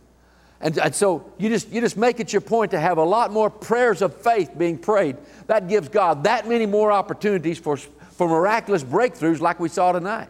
And, 0.60 0.76
and 0.78 0.94
so 0.94 1.30
you 1.38 1.48
just, 1.48 1.70
you 1.70 1.80
just 1.80 1.96
make 1.96 2.18
it 2.18 2.32
your 2.32 2.40
point 2.40 2.72
to 2.72 2.80
have 2.80 2.98
a 2.98 3.04
lot 3.04 3.30
more 3.30 3.50
prayers 3.50 4.02
of 4.02 4.16
faith 4.16 4.50
being 4.58 4.78
prayed. 4.78 5.16
That 5.46 5.68
gives 5.68 5.88
God 5.88 6.24
that 6.24 6.48
many 6.48 6.66
more 6.66 6.90
opportunities 6.90 7.58
for, 7.58 7.76
for 7.76 8.28
miraculous 8.28 8.82
breakthroughs 8.82 9.40
like 9.40 9.60
we 9.60 9.68
saw 9.68 9.92
tonight. 9.92 10.28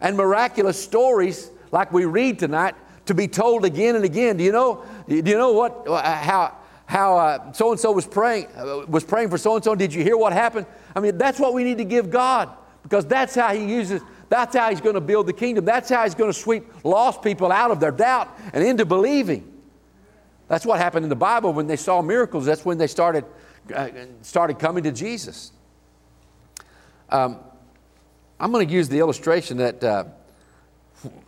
And 0.00 0.14
miraculous 0.14 0.82
stories 0.82 1.50
like 1.72 1.90
we 1.90 2.04
read 2.04 2.38
tonight 2.38 2.74
to 3.06 3.14
be 3.14 3.28
told 3.28 3.64
again 3.64 3.96
and 3.96 4.04
again. 4.04 4.36
Do 4.36 4.44
you 4.44 4.52
know, 4.52 4.84
do 5.08 5.16
you 5.16 5.38
know 5.38 5.52
what, 5.52 5.86
how, 5.88 6.56
how 6.86 7.52
so 7.52 7.72
and 7.72 7.80
so 7.80 7.90
was 7.90 8.06
praying 8.06 8.46
uh, 8.56 8.84
was 8.88 9.04
praying 9.04 9.28
for 9.28 9.38
so 9.38 9.56
and 9.56 9.64
so. 9.64 9.74
Did 9.74 9.92
you 9.92 10.02
hear 10.02 10.16
what 10.16 10.32
happened? 10.32 10.66
I 10.94 11.00
mean, 11.00 11.18
that's 11.18 11.40
what 11.40 11.52
we 11.52 11.64
need 11.64 11.78
to 11.78 11.84
give 11.84 12.10
God 12.10 12.50
because 12.84 13.04
that's 13.04 13.34
how 13.34 13.52
He 13.52 13.64
uses. 13.64 14.02
That's 14.28 14.56
how 14.56 14.70
He's 14.70 14.80
going 14.80 14.94
to 14.94 15.00
build 15.00 15.26
the 15.26 15.32
kingdom. 15.32 15.64
That's 15.64 15.90
how 15.90 16.04
He's 16.04 16.14
going 16.14 16.32
to 16.32 16.38
sweep 16.38 16.64
lost 16.84 17.22
people 17.22 17.50
out 17.50 17.72
of 17.72 17.80
their 17.80 17.90
doubt 17.90 18.38
and 18.52 18.64
into 18.64 18.84
believing. 18.84 19.52
That's 20.48 20.64
what 20.64 20.78
happened 20.78 21.04
in 21.04 21.08
the 21.08 21.16
Bible 21.16 21.52
when 21.52 21.66
they 21.66 21.76
saw 21.76 22.02
miracles. 22.02 22.46
That's 22.46 22.64
when 22.64 22.78
they 22.78 22.86
started 22.86 23.24
uh, 23.74 23.88
started 24.22 24.60
coming 24.60 24.84
to 24.84 24.92
Jesus. 24.92 25.50
Um, 27.10 27.40
I'm 28.38 28.52
going 28.52 28.66
to 28.66 28.72
use 28.72 28.88
the 28.88 29.00
illustration 29.00 29.56
that 29.56 29.82
uh, 29.82 30.04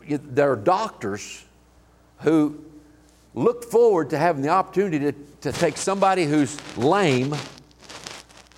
there 0.06 0.52
are 0.52 0.56
doctors 0.56 1.44
who 2.20 2.64
look 3.34 3.64
forward 3.64 4.10
to 4.10 4.18
having 4.18 4.42
the 4.42 4.48
opportunity 4.48 4.98
to, 4.98 5.12
to 5.40 5.52
take 5.52 5.76
somebody 5.76 6.24
who's 6.24 6.58
lame, 6.76 7.34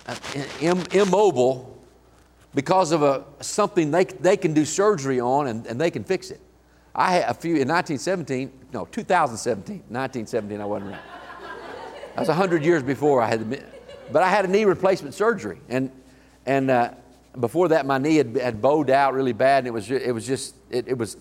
uh, 0.07 0.15
Im- 0.61 0.85
immobile, 0.91 1.67
because 2.53 2.91
of 2.91 3.03
a, 3.03 3.23
something 3.39 3.91
they, 3.91 4.05
they 4.05 4.35
can 4.35 4.53
do 4.53 4.65
surgery 4.65 5.19
on 5.19 5.47
and, 5.47 5.65
and 5.67 5.79
they 5.79 5.91
can 5.91 6.03
fix 6.03 6.31
it. 6.31 6.41
I 6.93 7.13
had 7.13 7.29
a 7.29 7.33
few 7.33 7.55
in 7.55 7.67
1917, 7.67 8.51
no, 8.73 8.85
2017, 8.85 9.75
1917, 9.87 10.59
I 10.59 10.65
wasn't 10.65 10.91
around. 10.91 11.01
That 12.15 12.19
was 12.19 12.27
100 12.27 12.65
years 12.65 12.83
before 12.83 13.21
I 13.21 13.27
had 13.27 13.49
the, 13.49 13.63
but 14.11 14.23
I 14.23 14.27
had 14.27 14.43
a 14.43 14.47
knee 14.49 14.65
replacement 14.65 15.15
surgery. 15.15 15.59
And, 15.69 15.89
and 16.45 16.69
uh, 16.69 16.91
before 17.39 17.69
that, 17.69 17.85
my 17.85 17.97
knee 17.97 18.17
had, 18.17 18.35
had 18.35 18.61
bowed 18.61 18.89
out 18.89 19.13
really 19.13 19.31
bad, 19.31 19.59
and 19.59 19.67
it 19.67 19.71
was, 19.71 19.89
it 19.89 20.13
was 20.13 20.27
just, 20.27 20.55
it, 20.69 20.89
it 20.89 20.97
was 20.97 21.15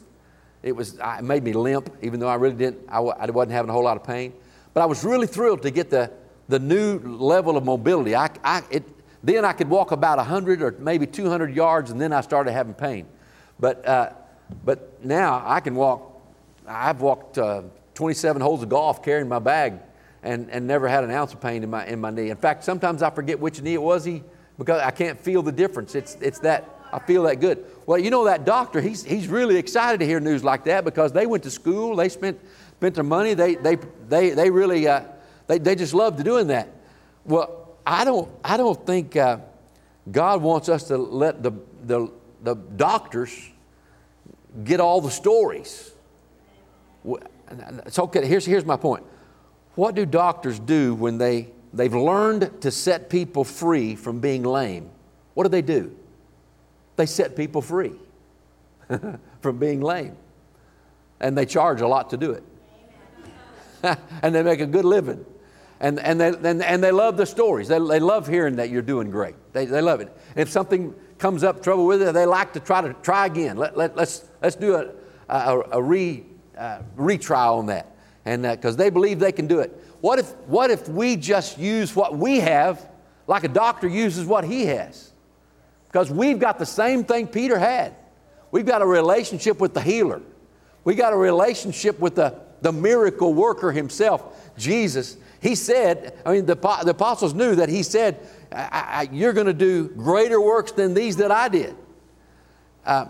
it, 0.63 0.73
was, 0.73 0.99
it 0.99 1.25
made 1.25 1.43
me 1.43 1.53
limp, 1.53 1.91
even 2.03 2.21
though 2.21 2.29
I 2.29 2.35
really 2.35 2.57
didn't, 2.57 2.81
I, 2.89 2.99
I 2.99 3.31
wasn't 3.31 3.53
having 3.53 3.71
a 3.71 3.73
whole 3.73 3.85
lot 3.85 3.97
of 3.97 4.05
pain. 4.05 4.33
But 4.75 4.83
I 4.83 4.87
was 4.87 5.05
really 5.05 5.27
thrilled 5.27 5.63
to 5.63 5.71
get 5.71 5.91
the, 5.91 6.11
the 6.49 6.59
new 6.59 6.99
level 6.99 7.57
of 7.57 7.65
mobility. 7.65 8.15
I, 8.15 8.31
I, 8.45 8.63
it, 8.71 8.85
then 9.23 9.45
I 9.45 9.53
could 9.53 9.69
walk 9.69 9.93
about 9.93 10.19
100 10.19 10.63
or 10.63 10.77
maybe 10.79 11.07
200 11.07 11.55
yards, 11.55 11.91
and 11.91 12.01
then 12.01 12.13
I 12.13 12.21
started 12.21 12.53
having 12.53 12.75
pain. 12.75 13.07
But, 13.59 13.87
uh, 13.87 14.13
but 14.65 15.05
now 15.05 15.43
I 15.45 15.61
can 15.61 15.75
walk, 15.75 16.21
I've 16.67 17.01
walked 17.01 17.39
uh, 17.39 17.63
27 17.95 18.41
holes 18.41 18.63
of 18.63 18.69
golf 18.69 19.03
carrying 19.03 19.29
my 19.29 19.39
bag 19.39 19.75
and, 20.23 20.51
and 20.51 20.67
never 20.67 20.89
had 20.89 21.05
an 21.05 21.11
ounce 21.11 21.33
of 21.33 21.41
pain 21.41 21.63
in 21.63 21.71
my, 21.71 21.87
in 21.87 22.01
my 22.01 22.11
knee. 22.11 22.31
In 22.31 22.37
fact, 22.37 22.65
sometimes 22.65 23.03
I 23.03 23.11
forget 23.11 23.39
which 23.39 23.61
knee 23.63 23.75
it 23.75 23.83
was 23.83 24.05
he, 24.05 24.23
because 24.59 24.81
I 24.81 24.91
can't 24.91 25.19
feel 25.19 25.43
the 25.43 25.53
difference. 25.53 25.95
It's, 25.95 26.17
it's 26.21 26.39
that 26.41 26.80
I 26.93 26.99
feel 26.99 27.23
that 27.25 27.41
good. 27.41 27.65
Well, 27.87 27.99
you 27.99 28.11
know, 28.11 28.25
that 28.25 28.45
doctor, 28.45 28.81
he's, 28.81 29.05
he's 29.05 29.29
really 29.29 29.57
excited 29.57 30.01
to 30.01 30.07
hear 30.07 30.21
news 30.21 30.45
like 30.45 30.65
that 30.65 30.85
because 30.85 31.13
they 31.13 31.27
went 31.27 31.43
to 31.45 31.51
school, 31.51 31.97
they 31.97 32.09
spent, 32.09 32.39
spent 32.77 32.95
their 32.95 33.05
money, 33.05 33.35
they, 33.35 33.55
they, 33.55 33.77
they, 34.09 34.31
they 34.31 34.51
really, 34.51 34.87
uh, 34.87 35.03
they, 35.47 35.59
they 35.59 35.75
just 35.75 35.95
loved 35.95 36.23
doing 36.25 36.49
that. 36.49 36.69
Well, 37.25 37.69
I 37.87 38.05
don't, 38.05 38.31
I 38.45 38.57
don't 38.57 38.87
think 38.87 39.17
uh, 39.17 39.39
God 40.11 40.43
wants 40.43 40.69
us 40.69 40.85
to 40.85 40.97
let 40.97 41.43
the, 41.43 41.53
the, 41.85 42.13
the 42.43 42.55
doctors 42.55 43.51
get 44.65 44.81
all 44.81 45.01
the 45.01 45.11
stories. 45.11 45.93
It's 47.87 47.99
okay. 47.99 48.27
Here's, 48.27 48.45
here's 48.45 48.65
my 48.65 48.77
point. 48.77 49.05
What 49.75 49.95
do 49.95 50.05
doctors 50.05 50.59
do 50.59 50.95
when 50.95 51.19
they, 51.19 51.49
they've 51.73 51.95
learned 51.95 52.63
to 52.63 52.71
set 52.71 53.11
people 53.11 53.45
free 53.45 53.95
from 53.97 54.21
being 54.21 54.43
lame? 54.43 54.91
What 55.35 55.45
do 55.45 55.49
they 55.49 55.63
do? 55.63 55.97
They 57.01 57.07
set 57.07 57.35
people 57.35 57.63
free 57.63 57.95
from 59.41 59.57
being 59.57 59.81
lame. 59.81 60.17
And 61.19 61.37
they 61.37 61.47
charge 61.47 61.81
a 61.81 61.89
lot 61.89 62.11
to 62.11 62.19
do 62.19 62.33
it. 62.33 62.45
and 64.23 64.35
they 64.35 64.43
make 64.43 64.61
a 64.61 64.67
good 64.67 64.85
living. 64.85 65.25
And, 65.81 65.99
and, 65.99 66.21
they, 66.21 66.29
and, 66.29 66.63
and 66.63 66.85
they 66.85 66.91
love 66.93 67.17
the 67.17 67.25
stories. 67.25 67.69
They, 67.69 67.79
they 67.79 68.01
love 68.01 68.29
hearing 68.29 68.57
that 68.57 68.69
you're 68.69 68.83
doing 68.83 69.11
great. 69.11 69.35
They, 69.55 69.65
they 69.65 69.81
love 69.81 70.03
it. 70.03 70.15
And 70.33 70.41
if 70.41 70.51
something 70.51 70.95
comes 71.17 71.43
up, 71.43 71.63
trouble 71.63 71.87
with 71.87 72.03
it, 72.03 72.13
they 72.13 72.27
like 72.27 72.53
to 72.53 72.61
try 72.61 72.83
to 72.83 72.93
try 73.03 73.25
again. 73.25 73.57
Let, 73.57 73.79
let, 73.79 73.97
let's, 73.97 74.27
let's 74.43 74.57
do 74.57 74.75
a, 74.75 74.91
a, 75.31 75.63
a 75.73 75.83
re, 75.83 76.27
uh, 76.59 76.83
on 76.99 77.65
that. 77.65 77.97
And 78.27 78.43
because 78.43 78.75
uh, 78.75 78.77
they 78.77 78.91
believe 78.91 79.21
they 79.21 79.33
can 79.33 79.47
do 79.47 79.61
it. 79.61 79.75
What 80.03 80.19
if, 80.19 80.37
what 80.49 80.71
if 80.71 80.87
we 80.87 81.17
just 81.17 81.57
use 81.57 81.97
what 81.97 82.19
we 82.19 82.41
have 82.41 82.87
like 83.27 83.45
a 83.45 83.49
doctor 83.49 83.89
uses 83.89 84.27
what 84.27 84.45
he 84.45 84.67
has? 84.67 85.10
Because 85.91 86.11
we've 86.11 86.39
got 86.39 86.59
the 86.59 86.67
same 86.67 87.05
thing 87.05 87.27
Peter 87.27 87.59
had. 87.59 87.95
We've 88.53 88.67
got 88.67 88.81
a 88.81 88.87
relationship 88.87 89.61
with 89.61 89.75
the 89.75 89.81
healer. 89.81 90.23
We 90.85 90.95
got 90.95 91.13
a 91.13 91.17
relationship 91.17 91.99
with 91.99 92.15
the, 92.15 92.39
the 92.63 92.73
miracle 92.73 93.35
worker 93.35 93.73
himself, 93.73 94.53
Jesus. 94.57 95.17
He 95.43 95.57
said, 95.57 96.17
I 96.25 96.33
mean, 96.33 96.47
the, 96.47 96.55
the 96.55 96.91
apostles 96.91 97.35
knew 97.35 97.57
that 97.57 97.69
he 97.69 97.83
said, 97.83 98.21
I, 98.53 99.09
I, 99.09 99.09
You're 99.13 99.33
going 99.33 99.47
to 99.47 99.53
do 99.53 99.89
greater 99.89 100.41
works 100.41 100.73
than 100.73 100.95
these 100.95 101.17
that 101.17 101.33
I 101.33 101.49
did. 101.49 101.75
Uh, 102.87 103.07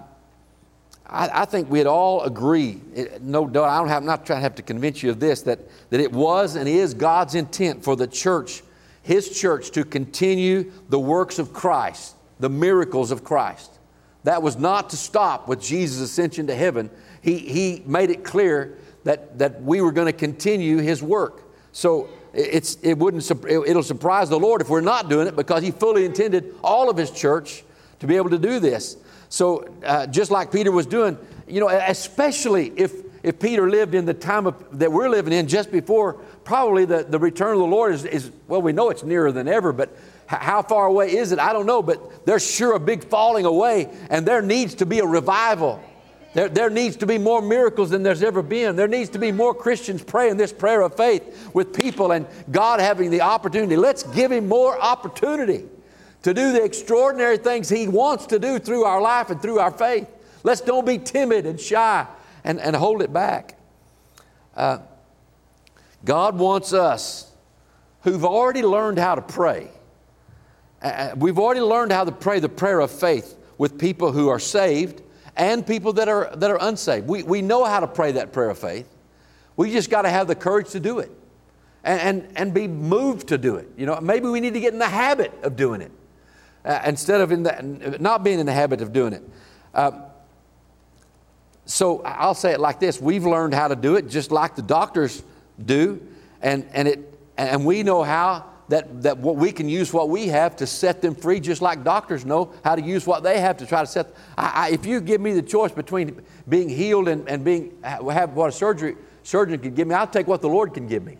I, 1.06 1.42
I, 1.42 1.44
think 1.44 1.68
we'd 1.68 1.86
all 1.86 2.22
agree, 2.22 2.80
no, 3.20 3.44
no, 3.44 3.64
I 3.64 3.78
don't 3.78 3.88
have, 3.88 3.98
I'm 3.98 4.06
not 4.06 4.24
trying 4.24 4.38
to 4.38 4.42
have 4.42 4.54
to 4.56 4.62
convince 4.62 5.02
you 5.02 5.10
of 5.10 5.20
this, 5.20 5.42
that, 5.42 5.60
that 5.90 6.00
it 6.00 6.12
was 6.12 6.56
and 6.56 6.68
is 6.68 6.94
God's 6.94 7.34
intent 7.34 7.84
for 7.84 7.94
the 7.94 8.06
church, 8.06 8.62
His 9.02 9.38
church, 9.38 9.70
to 9.72 9.84
continue 9.84 10.72
the 10.88 10.98
works 10.98 11.38
of 11.38 11.52
Christ 11.52 12.14
the 12.40 12.48
miracles 12.48 13.10
of 13.10 13.22
Christ. 13.22 13.70
That 14.24 14.42
was 14.42 14.58
not 14.58 14.90
to 14.90 14.96
stop 14.96 15.48
with 15.48 15.62
Jesus' 15.62 16.00
ascension 16.00 16.46
to 16.48 16.54
heaven. 16.54 16.90
He, 17.22 17.38
he 17.38 17.82
made 17.86 18.10
it 18.10 18.24
clear 18.24 18.78
that, 19.04 19.38
that 19.38 19.62
we 19.62 19.80
were 19.80 19.92
going 19.92 20.06
to 20.06 20.12
continue 20.12 20.78
his 20.78 21.02
work. 21.02 21.44
So 21.72 22.08
it's, 22.34 22.76
it 22.82 22.98
wouldn't, 22.98 23.28
it'll 23.30 23.82
surprise 23.82 24.28
the 24.28 24.38
Lord 24.38 24.60
if 24.60 24.68
we're 24.68 24.80
not 24.80 25.08
doing 25.08 25.26
it 25.26 25.36
because 25.36 25.62
he 25.62 25.70
fully 25.70 26.04
intended 26.04 26.54
all 26.62 26.90
of 26.90 26.96
his 26.96 27.10
church 27.10 27.64
to 28.00 28.06
be 28.06 28.16
able 28.16 28.30
to 28.30 28.38
do 28.38 28.60
this. 28.60 28.96
So 29.28 29.72
uh, 29.84 30.06
just 30.06 30.30
like 30.30 30.52
Peter 30.52 30.72
was 30.72 30.86
doing, 30.86 31.16
you 31.46 31.60
know, 31.60 31.68
especially 31.68 32.72
if, 32.76 32.92
if 33.22 33.38
Peter 33.38 33.70
lived 33.70 33.94
in 33.94 34.04
the 34.04 34.14
time 34.14 34.46
of, 34.46 34.78
that 34.78 34.90
we're 34.90 35.08
living 35.08 35.32
in 35.32 35.46
just 35.46 35.70
before 35.70 36.14
probably 36.44 36.84
the, 36.84 37.04
the 37.04 37.18
return 37.18 37.52
of 37.52 37.60
the 37.60 37.66
Lord 37.66 37.94
is, 37.94 38.04
is, 38.04 38.30
well, 38.48 38.60
we 38.60 38.72
know 38.72 38.90
it's 38.90 39.04
nearer 39.04 39.30
than 39.30 39.48
ever, 39.48 39.72
but 39.72 39.96
how 40.38 40.62
far 40.62 40.86
away 40.86 41.16
is 41.16 41.32
it? 41.32 41.40
I 41.40 41.52
don't 41.52 41.66
know, 41.66 41.82
but 41.82 42.24
there's 42.24 42.48
sure 42.48 42.74
a 42.74 42.80
big 42.80 43.02
falling 43.02 43.44
away, 43.44 43.90
and 44.10 44.24
there 44.24 44.42
needs 44.42 44.76
to 44.76 44.86
be 44.86 45.00
a 45.00 45.06
revival. 45.06 45.82
There, 46.34 46.48
there 46.48 46.70
needs 46.70 46.96
to 46.98 47.06
be 47.06 47.18
more 47.18 47.42
miracles 47.42 47.90
than 47.90 48.04
there's 48.04 48.22
ever 48.22 48.40
been. 48.40 48.76
There 48.76 48.86
needs 48.86 49.10
to 49.10 49.18
be 49.18 49.32
more 49.32 49.52
Christians 49.52 50.04
praying 50.04 50.36
this 50.36 50.52
prayer 50.52 50.82
of 50.82 50.96
faith 50.96 51.50
with 51.52 51.74
people 51.74 52.12
and 52.12 52.26
God 52.52 52.78
having 52.78 53.10
the 53.10 53.22
opportunity. 53.22 53.76
Let's 53.76 54.04
give 54.04 54.30
Him 54.30 54.46
more 54.46 54.80
opportunity 54.80 55.64
to 56.22 56.32
do 56.32 56.52
the 56.52 56.62
extraordinary 56.62 57.38
things 57.38 57.68
He 57.68 57.88
wants 57.88 58.26
to 58.26 58.38
do 58.38 58.60
through 58.60 58.84
our 58.84 59.00
life 59.00 59.30
and 59.30 59.42
through 59.42 59.58
our 59.58 59.72
faith. 59.72 60.06
Let's 60.44 60.60
don't 60.60 60.86
be 60.86 60.98
timid 60.98 61.44
and 61.44 61.60
shy 61.60 62.06
and, 62.44 62.60
and 62.60 62.76
hold 62.76 63.02
it 63.02 63.12
back. 63.12 63.58
Uh, 64.54 64.78
God 66.04 66.38
wants 66.38 66.72
us 66.72 67.32
who've 68.02 68.24
already 68.24 68.62
learned 68.62 68.98
how 69.00 69.16
to 69.16 69.22
pray 69.22 69.70
uh, 70.82 71.12
we've 71.16 71.38
already 71.38 71.60
learned 71.60 71.92
how 71.92 72.04
to 72.04 72.12
pray 72.12 72.40
the 72.40 72.48
prayer 72.48 72.80
of 72.80 72.90
faith 72.90 73.36
with 73.58 73.78
people 73.78 74.12
who 74.12 74.28
are 74.28 74.38
saved 74.38 75.02
and 75.36 75.66
people 75.66 75.92
that 75.94 76.08
are, 76.08 76.34
that 76.36 76.50
are 76.50 76.58
unsaved. 76.60 77.06
We, 77.06 77.22
we 77.22 77.42
know 77.42 77.64
how 77.64 77.80
to 77.80 77.86
pray 77.86 78.12
that 78.12 78.32
prayer 78.32 78.50
of 78.50 78.58
faith. 78.58 78.88
We 79.56 79.72
just 79.72 79.90
got 79.90 80.02
to 80.02 80.10
have 80.10 80.26
the 80.26 80.34
courage 80.34 80.70
to 80.70 80.80
do 80.80 80.98
it 81.00 81.10
and, 81.84 82.00
and, 82.00 82.38
and, 82.38 82.54
be 82.54 82.66
moved 82.66 83.28
to 83.28 83.38
do 83.38 83.56
it. 83.56 83.68
You 83.76 83.86
know, 83.86 84.00
maybe 84.00 84.28
we 84.28 84.40
need 84.40 84.54
to 84.54 84.60
get 84.60 84.72
in 84.72 84.78
the 84.78 84.88
habit 84.88 85.32
of 85.42 85.56
doing 85.56 85.80
it 85.80 85.92
uh, 86.64 86.80
instead 86.84 87.20
of 87.20 87.32
in 87.32 87.42
the, 87.42 87.96
not 88.00 88.22
being 88.22 88.38
in 88.38 88.46
the 88.46 88.52
habit 88.52 88.80
of 88.80 88.92
doing 88.92 89.12
it. 89.12 89.22
Uh, 89.74 89.92
so 91.64 92.02
I'll 92.02 92.34
say 92.34 92.52
it 92.52 92.60
like 92.60 92.80
this 92.80 93.00
we've 93.00 93.24
learned 93.24 93.54
how 93.54 93.68
to 93.68 93.76
do 93.76 93.96
it 93.96 94.08
just 94.08 94.30
like 94.30 94.56
the 94.56 94.62
doctors 94.62 95.22
do, 95.64 96.06
and, 96.42 96.66
and, 96.72 96.88
it, 96.88 97.18
and 97.36 97.64
we 97.64 97.82
know 97.82 98.02
how 98.02 98.46
that, 98.70 99.02
that 99.02 99.18
what 99.18 99.36
we 99.36 99.50
can 99.50 99.68
use 99.68 99.92
what 99.92 100.08
we 100.08 100.28
have 100.28 100.54
to 100.56 100.66
set 100.66 101.02
them 101.02 101.14
free, 101.14 101.40
just 101.40 101.60
like 101.60 101.82
doctors 101.82 102.24
know 102.24 102.52
how 102.64 102.76
to 102.76 102.82
use 102.82 103.04
what 103.04 103.24
they 103.24 103.40
have 103.40 103.56
to 103.58 103.66
try 103.66 103.80
to 103.80 103.86
set. 103.86 104.14
I, 104.38 104.50
I, 104.54 104.70
if 104.70 104.86
you 104.86 105.00
give 105.00 105.20
me 105.20 105.32
the 105.32 105.42
choice 105.42 105.72
between 105.72 106.22
being 106.48 106.68
healed 106.68 107.08
and, 107.08 107.28
and 107.28 107.44
being 107.44 107.76
have 107.82 108.34
what 108.34 108.48
a 108.48 108.52
surgery 108.52 108.96
surgeon 109.24 109.58
can 109.58 109.74
give 109.74 109.88
me, 109.88 109.94
I'll 109.94 110.06
take 110.06 110.28
what 110.28 110.40
the 110.40 110.48
Lord 110.48 110.72
can 110.72 110.86
give 110.86 111.04
me. 111.04 111.18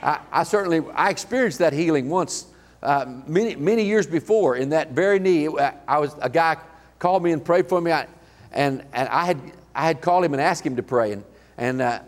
I, 0.00 0.20
I 0.30 0.42
certainly 0.44 0.82
I 0.94 1.10
experienced 1.10 1.58
that 1.58 1.72
healing 1.72 2.08
once 2.08 2.46
uh, 2.82 3.04
many 3.26 3.56
many 3.56 3.84
years 3.84 4.06
before 4.06 4.56
in 4.56 4.68
that 4.70 4.92
very 4.92 5.18
knee. 5.18 5.48
I 5.88 5.98
was 5.98 6.14
a 6.20 6.30
guy 6.30 6.56
called 7.00 7.24
me 7.24 7.32
and 7.32 7.44
prayed 7.44 7.68
for 7.68 7.80
me, 7.80 7.90
I, 7.90 8.06
and 8.52 8.84
and 8.92 9.08
I 9.08 9.24
had 9.24 9.40
I 9.74 9.86
had 9.86 10.00
called 10.00 10.24
him 10.24 10.34
and 10.34 10.40
asked 10.40 10.64
him 10.64 10.76
to 10.76 10.84
pray, 10.84 11.12
and 11.12 11.24
and 11.58 11.82
uh, 11.82 12.00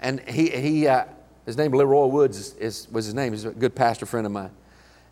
and 0.00 0.20
he 0.20 0.50
he. 0.50 0.88
Uh, 0.88 1.06
his 1.46 1.56
name, 1.56 1.72
Leroy 1.72 2.06
Woods, 2.06 2.38
is, 2.38 2.54
is, 2.54 2.88
was 2.90 3.06
his 3.06 3.14
name. 3.14 3.32
He's 3.32 3.44
a 3.44 3.50
good 3.50 3.74
pastor 3.74 4.06
friend 4.06 4.26
of 4.26 4.32
mine. 4.32 4.50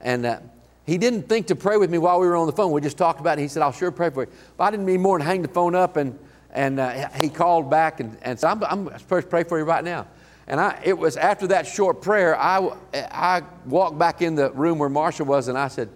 And 0.00 0.26
uh, 0.26 0.38
he 0.86 0.96
didn't 0.98 1.28
think 1.28 1.48
to 1.48 1.56
pray 1.56 1.76
with 1.76 1.90
me 1.90 1.98
while 1.98 2.20
we 2.20 2.26
were 2.26 2.36
on 2.36 2.46
the 2.46 2.52
phone. 2.52 2.72
We 2.72 2.80
just 2.80 2.98
talked 2.98 3.20
about 3.20 3.38
it. 3.38 3.42
He 3.42 3.48
said, 3.48 3.62
I'll 3.62 3.72
sure 3.72 3.90
pray 3.90 4.10
for 4.10 4.24
you. 4.24 4.30
But 4.56 4.64
I 4.64 4.70
didn't 4.70 4.86
mean 4.86 5.00
more 5.00 5.18
than 5.18 5.26
hang 5.26 5.42
the 5.42 5.48
phone 5.48 5.74
up. 5.74 5.96
And, 5.96 6.18
and 6.52 6.80
uh, 6.80 7.08
he 7.20 7.28
called 7.28 7.70
back 7.70 8.00
and, 8.00 8.16
and 8.22 8.38
said, 8.38 8.48
I'm, 8.50 8.64
I'm 8.64 8.98
supposed 8.98 9.26
to 9.26 9.30
pray 9.30 9.44
for 9.44 9.58
you 9.58 9.64
right 9.64 9.84
now. 9.84 10.06
And 10.46 10.60
I, 10.60 10.80
it 10.84 10.96
was 10.96 11.16
after 11.16 11.46
that 11.48 11.66
short 11.66 12.02
prayer, 12.02 12.36
I, 12.36 12.70
I 12.92 13.42
walked 13.66 13.98
back 13.98 14.20
in 14.20 14.34
the 14.34 14.50
room 14.52 14.78
where 14.78 14.88
Marsha 14.88 15.24
was 15.24 15.48
and 15.48 15.56
I 15.56 15.68
said, 15.68 15.88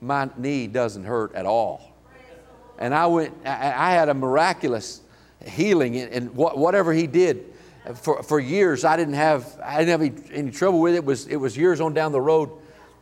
My 0.00 0.30
knee 0.38 0.66
doesn't 0.66 1.04
hurt 1.04 1.34
at 1.34 1.44
all. 1.44 1.94
And 2.78 2.94
I 2.94 3.06
went, 3.06 3.34
I, 3.44 3.74
I 3.76 3.92
had 3.92 4.08
a 4.08 4.14
miraculous 4.14 5.02
healing, 5.46 5.98
and, 5.98 6.12
and 6.12 6.34
whatever 6.34 6.92
he 6.94 7.06
did, 7.06 7.49
for, 7.94 8.22
for 8.22 8.40
years, 8.40 8.84
I 8.84 8.96
didn't 8.96 9.14
have, 9.14 9.58
I 9.62 9.78
didn't 9.78 10.00
have 10.00 10.02
any, 10.02 10.34
any 10.38 10.50
trouble 10.50 10.80
with 10.80 10.94
it. 10.94 10.98
It 10.98 11.04
was, 11.04 11.26
it 11.26 11.36
was 11.36 11.56
years 11.56 11.80
on 11.80 11.94
down 11.94 12.12
the 12.12 12.20
road 12.20 12.50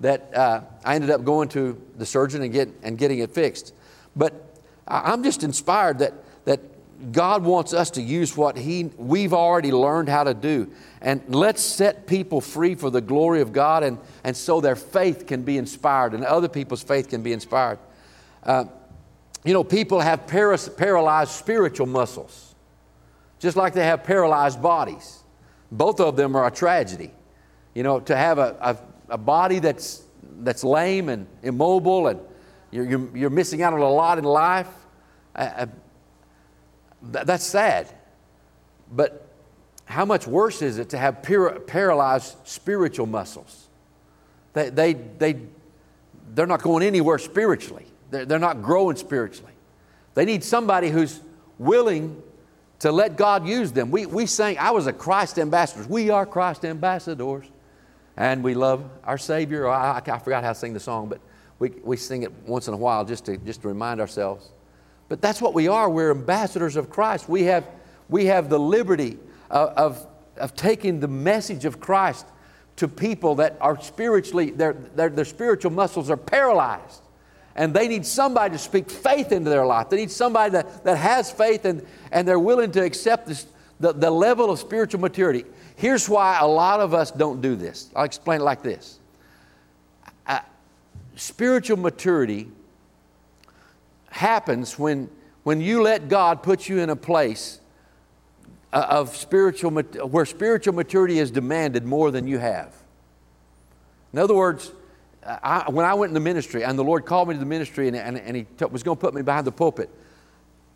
that 0.01 0.35
uh, 0.35 0.61
I 0.85 0.95
ended 0.95 1.11
up 1.11 1.25
going 1.25 1.49
to 1.51 1.81
the 1.97 2.07
surgeon 2.07 2.43
and, 2.43 2.53
get, 2.53 2.69
and 2.83 2.97
getting 2.97 3.19
it 3.19 3.31
fixed. 3.31 3.75
But 4.15 4.35
I'm 4.87 5.23
just 5.23 5.43
inspired 5.43 5.99
that, 5.99 6.15
that 6.45 6.61
God 7.13 7.45
wants 7.45 7.73
us 7.73 7.91
to 7.93 8.03
use 8.03 8.37
what 8.37 8.57
he, 8.57 8.91
we've 8.97 9.33
already 9.33 9.71
learned 9.71 10.09
how 10.09 10.25
to 10.25 10.35
do. 10.35 10.71
And 11.01 11.23
let's 11.29 11.63
set 11.63 12.07
people 12.07 12.41
free 12.41 12.75
for 12.75 12.91
the 12.91 13.01
glory 13.01 13.41
of 13.41 13.53
God 13.53 13.83
and, 13.85 13.99
and 14.25 14.37
so 14.37 14.61
their 14.61 14.77
faith 14.77 15.27
can 15.27 15.43
be 15.43 15.59
inspired 15.59 16.15
and 16.15 16.25
other 16.25 16.49
people's 16.49 16.83
faith 16.83 17.09
can 17.09 17.23
be 17.23 17.33
inspired. 17.33 17.79
Uh, 18.43 18.65
you 19.45 19.53
know, 19.53 19.63
people 19.63 20.01
have 20.01 20.27
paras- 20.27 20.69
paralyzed 20.69 21.31
spiritual 21.31 21.87
muscles, 21.87 22.48
just 23.39 23.57
like 23.57 23.75
they 23.75 23.85
have 23.85 24.05
paralyzed 24.05 24.61
bodies. 24.61 25.23
Both 25.71 26.01
of 26.01 26.17
them 26.17 26.37
are 26.37 26.47
a 26.47 26.51
tragedy. 26.51 27.13
You 27.75 27.83
know, 27.83 28.01
to 28.01 28.17
have 28.17 28.39
a, 28.39 28.57
a, 28.61 29.15
a 29.15 29.19
body 29.19 29.59
that's, 29.59 30.03
that's 30.41 30.65
lame 30.65 31.09
and 31.09 31.27
immobile 31.43 32.09
and 32.09 32.21
you're, 32.71 32.85
you're, 32.85 33.17
you're 33.17 33.31
missing 33.31 33.63
out 33.63 33.73
on 33.73 33.81
a 33.81 33.89
lot 33.89 34.19
in 34.19 34.25
life, 34.25 34.69
uh, 35.35 35.39
uh, 35.39 35.67
that's 37.01 37.45
sad. 37.45 37.89
But 38.91 39.27
how 39.85 40.05
much 40.05 40.27
worse 40.27 40.61
is 40.61 40.79
it 40.79 40.91
to 40.91 40.99
have 40.99 41.23
par- 41.23 41.61
paralyzed 41.61 42.37
spiritual 42.45 43.07
muscles? 43.07 43.69
They, 44.53 44.71
they, 44.71 44.93
they, 44.95 45.37
they're 46.35 46.47
not 46.47 46.63
going 46.63 46.83
anywhere 46.83 47.19
spiritually. 47.19 47.87
They're, 48.11 48.27
they're 48.27 48.39
not 48.39 48.63
growing 48.63 48.97
spiritually. 48.97 49.53
They 50.15 50.25
need 50.25 50.43
somebody 50.43 50.91
who's 50.91 51.21
willing 51.59 52.23
to 52.81 52.93
let 52.93 53.17
God 53.17 53.47
use 53.47 53.73
them. 53.73 53.91
We, 53.91 54.07
we 54.07 54.27
sang, 54.27 54.59
I 54.59 54.71
was 54.71 54.87
a 54.87 54.93
Christ 54.93 55.39
ambassador. 55.39 55.87
We 55.89 56.11
are 56.11 56.25
Christ 56.25 56.65
ambassadors. 56.65 57.47
And 58.17 58.43
we 58.43 58.55
love 58.55 58.89
our 59.05 59.19
Savior. 59.19 59.69
I, 59.69 59.99
I 59.99 60.19
forgot 60.19 60.43
how 60.43 60.53
to 60.53 60.59
sing 60.59 60.75
the 60.75 60.81
song, 60.81 61.09
but 61.09 61.21
we, 61.59 61.71
we 61.83 61.97
sing 61.97 62.23
it 62.23 62.33
once 62.47 62.69
in 62.69 62.75
a 62.75 62.77
while 62.77 63.05
just 63.05 63.25
to, 63.27 63.37
just 63.39 63.63
to 63.63 63.69
remind 63.69 64.01
ourselves. 64.01 64.51
But 65.09 65.21
that's 65.21 65.41
what 65.41 65.55
we 65.55 65.69
are. 65.69 65.89
We're 65.89 66.11
ambassadors 66.11 66.77
of 66.77 66.91
Christ. 66.91 67.29
We 67.29 67.45
have, 67.45 67.67
we 68.09 68.27
have 68.27 68.49
the 68.49 68.59
liberty 68.59 69.19
of, 69.51 69.69
of, 69.71 70.07
of 70.37 70.55
taking 70.55 71.01
the 71.01 71.09
message 71.09 71.65
of 71.65 71.81
Christ 71.81 72.27
to 72.77 72.87
people 72.87 73.37
that 73.37 73.57
are 73.61 73.81
spiritually, 73.81 74.51
their, 74.51 74.75
their, 74.95 75.09
their 75.09 75.25
spiritual 75.25 75.73
muscles 75.73 76.11
are 76.11 76.17
paralyzed 76.17 77.03
and 77.59 77.75
they 77.75 77.89
need 77.89 78.07
somebody 78.07 78.53
to 78.53 78.59
speak 78.59 78.89
faith 78.89 79.33
into 79.33 79.51
their 79.51 79.67
life. 79.67 79.91
They 79.91 79.97
need 79.97 80.13
somebody 80.13 80.53
that, 80.53 80.85
that 80.85 80.97
has 80.97 81.33
faith 81.33 81.65
and, 81.65 81.85
and 82.13 82.27
they're 82.27 82.39
willing 82.39 82.71
to 82.71 82.85
accept 82.85 83.27
this, 83.27 83.49
the, 83.81 83.93
the 83.93 84.13
level 84.13 84.49
of 84.49 84.61
spiritual 84.61 85.01
maturity. 85.01 85.45
Here's 85.75 86.09
why 86.09 86.39
a 86.39 86.47
lot 86.47 86.79
of 86.79 86.95
us 86.95 87.11
don't 87.11 87.41
do 87.41 87.57
this. 87.57 87.91
I'll 87.97 88.05
explain 88.05 88.43
it 88.43 88.45
like 88.45 88.63
this 88.63 89.01
uh, 90.25 90.39
spiritual 91.17 91.79
maturity 91.79 92.49
happens 94.11 94.79
when, 94.79 95.11
when 95.43 95.61
you 95.61 95.83
let 95.83 96.09
God 96.09 96.45
put 96.45 96.69
you 96.69 96.79
in 96.79 96.91
a 96.91 96.97
place 96.97 97.59
uh, 98.73 98.87
of 98.89 99.17
spiritual, 99.17 99.73
where 99.73 100.27
spiritual 100.27 100.75
maturity 100.75 101.19
is 101.19 101.33
demanded 101.33 101.85
more 101.85 102.13
than 102.13 102.29
you 102.29 102.39
have. 102.39 102.73
In 104.13 104.21
other 104.21 104.35
words, 104.35 104.71
I, 105.29 105.65
when 105.69 105.85
I 105.85 105.95
went 105.95 106.11
in 106.11 106.15
the 106.15 106.21
ministry 106.21 106.65
and 106.65 106.79
the 106.79 106.85
Lord 106.85 107.05
called 107.05 107.29
me 107.29 107.35
to 107.35 107.41
the 107.41 107.47
ministry 107.47 107.89
and, 107.89 107.97
and, 107.97 108.17
and 108.17 108.37
He 108.37 108.45
t- 108.45 108.65
was 108.65 108.83
going 108.83 108.97
to 108.97 109.01
put 109.01 109.13
me 109.13 109.23
behind 109.23 109.47
the 109.47 109.53
pulpit, 109.53 109.91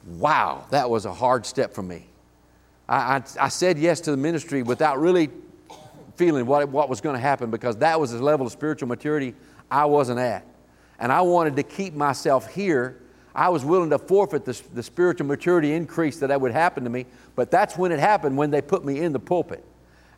wow, 0.07 0.67
that 0.71 0.91
was 0.91 1.07
a 1.07 1.13
hard 1.13 1.47
step 1.47 1.73
for 1.73 1.83
me. 1.83 2.07
I, 2.89 2.97
I, 2.97 3.23
I 3.41 3.49
said 3.49 3.79
yes 3.79 4.01
to 4.03 4.11
the 4.11 4.17
ministry 4.17 4.63
without 4.63 5.01
really 5.01 5.31
feeling 6.17 6.45
what, 6.45 6.69
what 6.69 6.91
was 6.91 7.01
going 7.01 7.15
to 7.15 7.21
happen 7.21 7.51
because 7.51 7.77
that 7.79 7.99
was 7.99 8.13
the 8.13 8.23
level 8.23 8.47
of 8.47 8.53
spiritual 8.53 8.89
maturity 8.89 9.35
I 9.71 9.87
wasn't 9.87 10.19
at. 10.19 10.47
And 10.99 11.11
I 11.11 11.23
wanted 11.23 11.57
to 11.57 11.63
keep 11.63 11.95
myself 11.95 12.53
here. 12.53 13.01
I 13.35 13.49
was 13.49 13.65
willing 13.65 13.89
to 13.91 13.99
forfeit 13.99 14.45
the, 14.45 14.61
the 14.75 14.83
spiritual 14.83 15.27
maturity 15.27 15.73
increase 15.73 16.19
that, 16.19 16.27
that 16.27 16.41
would 16.41 16.53
happen 16.53 16.85
to 16.85 16.91
me, 16.91 17.07
but 17.35 17.51
that's 17.51 17.79
when 17.79 17.91
it 17.91 17.99
happened 17.99 18.37
when 18.37 18.51
they 18.51 18.61
put 18.61 18.85
me 18.85 19.01
in 19.01 19.13
the 19.13 19.19
pulpit. 19.19 19.65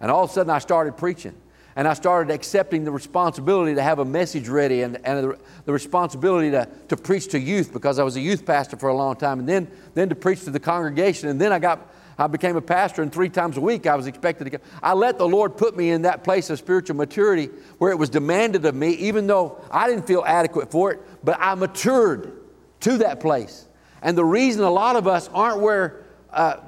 And 0.00 0.10
all 0.10 0.24
of 0.24 0.30
a 0.30 0.32
sudden 0.32 0.50
I 0.50 0.58
started 0.58 0.96
preaching 0.96 1.34
and 1.76 1.88
I 1.88 1.94
started 1.94 2.32
accepting 2.32 2.84
the 2.84 2.92
responsibility 2.92 3.74
to 3.74 3.82
have 3.82 3.98
a 3.98 4.04
message 4.04 4.48
ready 4.48 4.82
and, 4.82 4.98
and 5.04 5.24
the, 5.24 5.38
the, 5.64 5.72
responsibility 5.72 6.50
to, 6.52 6.68
to 6.88 6.96
preach 6.96 7.28
to 7.28 7.38
youth 7.38 7.72
because 7.72 7.98
I 7.98 8.04
was 8.04 8.16
a 8.16 8.20
youth 8.20 8.46
pastor 8.46 8.76
for 8.76 8.88
a 8.88 8.94
long 8.94 9.16
time, 9.16 9.40
and 9.40 9.48
then, 9.48 9.68
then 9.94 10.08
to 10.08 10.14
preach 10.14 10.44
to 10.44 10.50
the 10.50 10.60
congregation. 10.60 11.28
And 11.28 11.40
then 11.40 11.52
I 11.52 11.58
got 11.58 11.90
I 12.16 12.26
became 12.28 12.56
a 12.56 12.62
pastor, 12.62 13.02
and 13.02 13.12
three 13.12 13.28
times 13.28 13.56
a 13.56 13.60
week 13.60 13.86
I 13.86 13.96
was 13.96 14.06
expected 14.06 14.44
to 14.44 14.50
go. 14.50 14.58
I 14.82 14.92
let 14.92 15.18
the 15.18 15.26
Lord 15.26 15.56
put 15.56 15.76
me 15.76 15.90
in 15.90 16.02
that 16.02 16.22
place 16.22 16.48
of 16.50 16.58
spiritual 16.58 16.96
maturity 16.96 17.46
where 17.78 17.90
it 17.90 17.96
was 17.96 18.08
demanded 18.08 18.64
of 18.64 18.74
me, 18.74 18.90
even 18.90 19.26
though 19.26 19.60
I 19.70 19.88
didn't 19.88 20.06
feel 20.06 20.22
adequate 20.24 20.70
for 20.70 20.92
it, 20.92 21.00
but 21.24 21.36
I 21.40 21.54
matured 21.54 22.32
to 22.80 22.98
that 22.98 23.20
place. 23.20 23.66
And 24.02 24.16
the 24.16 24.24
reason 24.24 24.62
a 24.62 24.70
lot 24.70 24.96
of 24.96 25.08
us 25.08 25.28
aren't 25.32 25.60
where 25.60 26.04
uh, 26.30 26.58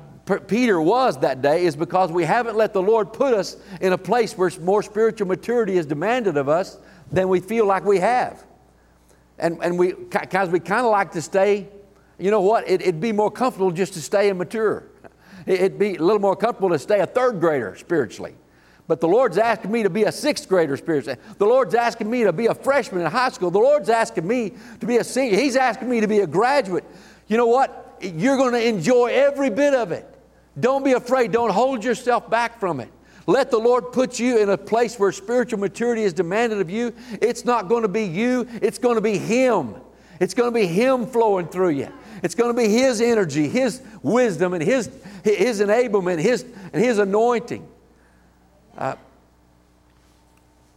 Peter 0.49 0.81
was 0.81 1.21
that 1.21 1.41
day 1.41 1.65
is 1.65 1.77
because 1.77 2.11
we 2.11 2.25
haven't 2.25 2.57
let 2.57 2.73
the 2.73 2.83
Lord 2.83 3.13
put 3.13 3.33
us 3.33 3.57
in 3.81 3.93
a 3.93 3.99
place 3.99 4.37
where 4.37 4.51
more 4.61 4.83
spiritual 4.83 5.29
maturity 5.29 5.77
is 5.77 5.87
demanded 5.87 6.37
of 6.37 6.49
us 6.49 6.79
than 7.13 7.29
we 7.29 7.39
feel 7.39 7.65
like 7.65 7.85
we 7.85 7.99
have. 7.99 8.45
And, 9.39 9.59
and 9.63 9.79
we, 9.79 9.93
because 9.93 10.49
we 10.49 10.59
kind 10.59 10.85
of 10.85 10.91
like 10.91 11.13
to 11.13 11.23
stay, 11.23 11.69
you 12.19 12.31
know 12.31 12.41
what, 12.41 12.69
it, 12.69 12.81
it'd 12.81 13.01
be 13.01 13.13
more 13.13 13.31
comfortable 13.31 13.71
just 13.71 13.93
to 13.93 14.01
stay 14.01 14.29
and 14.29 14.39
mature. 14.39 14.89
It'd 15.47 15.79
be 15.79 15.95
a 15.95 16.03
little 16.03 16.21
more 16.21 16.35
comfortable 16.35 16.71
to 16.71 16.79
stay 16.79 17.01
a 17.01 17.07
third 17.07 17.39
grader 17.39 17.77
spiritually. 17.77 18.35
But 18.89 19.01
the 19.01 19.09
Lord's 19.09 19.39
asking 19.39 19.71
me 19.71 19.83
to 19.85 19.91
be 19.91 20.05
a 20.05 20.13
sixth 20.13 20.49
grader 20.49 20.77
spiritually. 20.77 21.19
The 21.39 21.47
Lord's 21.47 21.75
asking 21.75 22.11
me 22.11 22.25
to 22.25 22.33
be 22.33 22.47
a 22.47 22.55
freshman 22.55 23.03
in 23.03 23.11
high 23.11 23.29
school. 23.29 23.51
The 23.51 23.59
Lord's 23.59 23.91
asking 23.91 24.27
me 24.27 24.55
to 24.81 24.87
be 24.87 24.97
a 24.97 25.05
senior. 25.05 25.39
He's 25.39 25.57
asking 25.57 25.89
me 25.89 26.01
to 26.01 26.09
be 26.09 26.21
a 26.21 26.27
graduate. 26.27 26.85
You 27.29 27.37
know 27.37 27.47
what? 27.47 27.99
You're 28.01 28.37
going 28.37 28.53
to 28.53 28.65
enjoy 28.65 29.07
every 29.07 29.51
bit 29.51 29.75
of 29.75 29.93
it. 29.93 30.16
Don't 30.59 30.85
be 30.85 30.93
afraid. 30.93 31.33
Don't 31.33 31.51
hold 31.51 31.85
yourself 31.85 32.31
back 32.31 32.59
from 32.59 32.81
it. 32.81 32.89
Let 33.27 33.51
the 33.51 33.59
Lord 33.59 33.93
put 33.93 34.21
you 34.21 34.39
in 34.39 34.51
a 34.51 34.57
place 34.57 34.99
where 34.99 35.11
spiritual 35.11 35.59
maturity 35.59 36.03
is 36.03 36.13
demanded 36.13 36.61
of 36.61 36.71
you. 36.71 36.95
It's 37.21 37.45
not 37.45 37.69
going 37.69 37.83
to 37.83 37.89
be 37.89 38.05
you, 38.05 38.49
it's 38.63 38.79
going 38.79 38.95
to 38.95 39.01
be 39.01 39.19
Him. 39.19 39.75
It's 40.21 40.33
going 40.33 40.53
to 40.53 40.59
be 40.59 40.67
Him 40.67 41.07
flowing 41.07 41.49
through 41.49 41.71
you. 41.71 41.93
It's 42.23 42.35
going 42.35 42.55
to 42.55 42.61
be 42.61 42.69
His 42.69 43.01
energy, 43.01 43.49
His 43.49 43.83
wisdom, 44.03 44.55
and 44.55 44.63
His, 44.63 44.89
his 45.25 45.61
enablement, 45.61 46.21
His, 46.21 46.43
and 46.73 46.83
His 46.83 46.99
anointing. 46.99 47.69
Uh, 48.79 48.95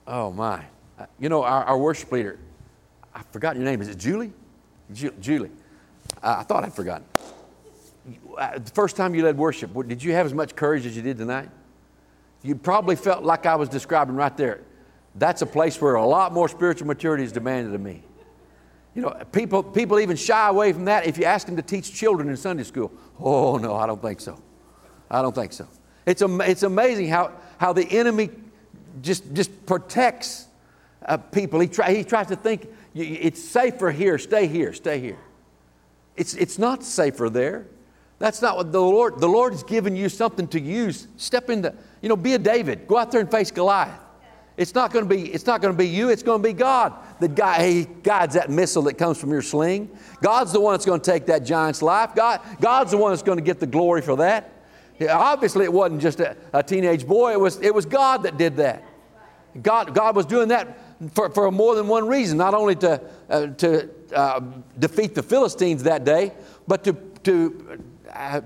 oh, 0.07 0.31
my. 0.31 0.63
Uh, 0.97 1.05
you 1.19 1.29
know, 1.29 1.43
our, 1.43 1.63
our, 1.63 1.77
worship 1.77 2.11
leader, 2.11 2.37
I 3.13 3.21
forgot 3.31 3.55
your 3.55 3.63
name. 3.63 3.81
Is 3.81 3.87
it 3.87 3.97
Julie? 3.97 4.33
Ju- 4.93 5.13
Julie. 5.21 5.51
Uh, 6.21 6.37
I 6.39 6.43
thought 6.43 6.63
I'd 6.63 6.73
forgotten. 6.73 7.05
Uh, 8.37 8.59
the 8.59 8.71
first 8.71 8.95
time 8.95 9.15
you 9.15 9.23
led 9.23 9.37
worship, 9.37 9.71
did 9.87 10.03
you 10.03 10.13
have 10.13 10.25
as 10.25 10.33
much 10.33 10.55
courage 10.55 10.85
as 10.85 10.95
you 10.95 11.01
did 11.01 11.17
tonight? 11.17 11.49
You 12.41 12.55
probably 12.55 12.95
felt 12.95 13.23
like 13.23 13.45
I 13.45 13.55
was 13.55 13.69
describing 13.69 14.15
right 14.15 14.35
there. 14.37 14.61
That's 15.15 15.41
a 15.41 15.45
place 15.45 15.81
where 15.81 15.95
a 15.95 16.05
lot 16.05 16.31
more 16.31 16.47
spiritual 16.47 16.87
maturity 16.87 17.23
is 17.23 17.31
demanded 17.31 17.73
of 17.73 17.81
me. 17.81 18.03
You 18.95 19.01
know, 19.03 19.23
people, 19.31 19.63
people 19.63 19.99
even 19.99 20.15
shy 20.15 20.47
away 20.47 20.73
from 20.73 20.85
that 20.85 21.05
if 21.05 21.17
you 21.17 21.25
ask 21.25 21.45
them 21.45 21.55
to 21.55 21.61
teach 21.61 21.93
children 21.93 22.29
in 22.29 22.37
Sunday 22.37 22.63
school. 22.63 22.91
Oh, 23.19 23.57
no, 23.57 23.75
I 23.75 23.85
don't 23.85 24.01
think 24.01 24.19
so. 24.19 24.41
I 25.11 25.21
don't 25.21 25.35
think 25.35 25.53
so. 25.53 25.67
It's, 26.05 26.21
am- 26.21 26.41
it's 26.41 26.63
amazing 26.63 27.09
how, 27.09 27.33
how 27.57 27.73
the 27.73 27.85
enemy 27.85 28.29
just, 29.01 29.33
just 29.33 29.65
protects 29.65 30.47
uh, 31.05 31.17
people. 31.17 31.59
He, 31.59 31.67
try, 31.67 31.93
he 31.93 32.03
tries 32.03 32.27
to 32.27 32.35
think 32.35 32.67
it's 32.95 33.41
safer 33.41 33.91
here, 33.91 34.17
stay 34.17 34.47
here, 34.47 34.73
stay 34.73 34.99
here. 34.99 35.19
It's, 36.15 36.33
it's 36.33 36.57
not 36.57 36.83
safer 36.83 37.29
there. 37.29 37.67
That's 38.19 38.41
not 38.41 38.57
what 38.57 38.71
the 38.71 38.81
Lord, 38.81 39.19
the 39.19 39.29
Lord 39.29 39.53
has 39.53 39.63
given 39.63 39.95
you 39.95 40.09
something 40.09 40.47
to 40.49 40.59
use. 40.59 41.07
Step 41.15 41.49
into, 41.49 41.73
you 42.01 42.09
know, 42.09 42.17
be 42.17 42.33
a 42.33 42.37
David. 42.37 42.85
Go 42.85 42.97
out 42.97 43.11
there 43.11 43.21
and 43.21 43.31
face 43.31 43.49
Goliath. 43.49 43.97
It's 44.57 44.75
not 44.75 44.91
going 44.91 45.07
to 45.07 45.15
be, 45.15 45.31
it's 45.31 45.45
not 45.45 45.61
going 45.61 45.73
to 45.73 45.77
be 45.77 45.87
you, 45.87 46.09
it's 46.09 46.21
going 46.21 46.43
to 46.43 46.47
be 46.47 46.51
God. 46.51 46.93
The 47.21 47.29
guy, 47.29 47.65
he 47.65 47.85
guides 47.85 48.33
that 48.33 48.49
missile 48.49 48.83
that 48.83 48.95
comes 48.95 49.17
from 49.17 49.31
your 49.31 49.41
sling. 49.41 49.89
God's 50.21 50.51
the 50.51 50.59
one 50.59 50.73
that's 50.73 50.85
going 50.85 50.99
to 50.99 51.11
take 51.11 51.27
that 51.27 51.45
giant's 51.45 51.81
life. 51.81 52.13
God, 52.13 52.41
God's 52.59 52.91
the 52.91 52.97
one 52.97 53.11
that's 53.13 53.23
going 53.23 53.37
to 53.37 53.43
get 53.43 53.61
the 53.61 53.67
glory 53.67 54.01
for 54.01 54.17
that. 54.17 54.51
Yeah, 54.99 55.17
obviously, 55.17 55.63
it 55.63 55.71
wasn't 55.71 56.01
just 56.01 56.19
a, 56.19 56.35
a, 56.51 56.61
teenage 56.61 57.07
boy, 57.07 57.31
it 57.31 57.39
was, 57.39 57.61
it 57.61 57.73
was 57.73 57.85
God 57.85 58.23
that 58.23 58.37
did 58.37 58.57
that. 58.57 58.83
God, 59.61 59.95
God 59.95 60.13
was 60.13 60.25
doing 60.25 60.49
that 60.49 60.77
for, 61.13 61.29
for 61.29 61.49
more 61.51 61.75
than 61.75 61.87
one 61.87 62.05
reason, 62.05 62.37
not 62.37 62.53
only 62.53 62.75
to, 62.75 63.01
uh, 63.29 63.47
to 63.47 63.89
uh, 64.13 64.41
defeat 64.77 65.15
the 65.15 65.23
Philistines 65.23 65.83
that 65.83 66.03
day, 66.03 66.33
but 66.67 66.83
to, 66.83 66.93
to 67.23 67.81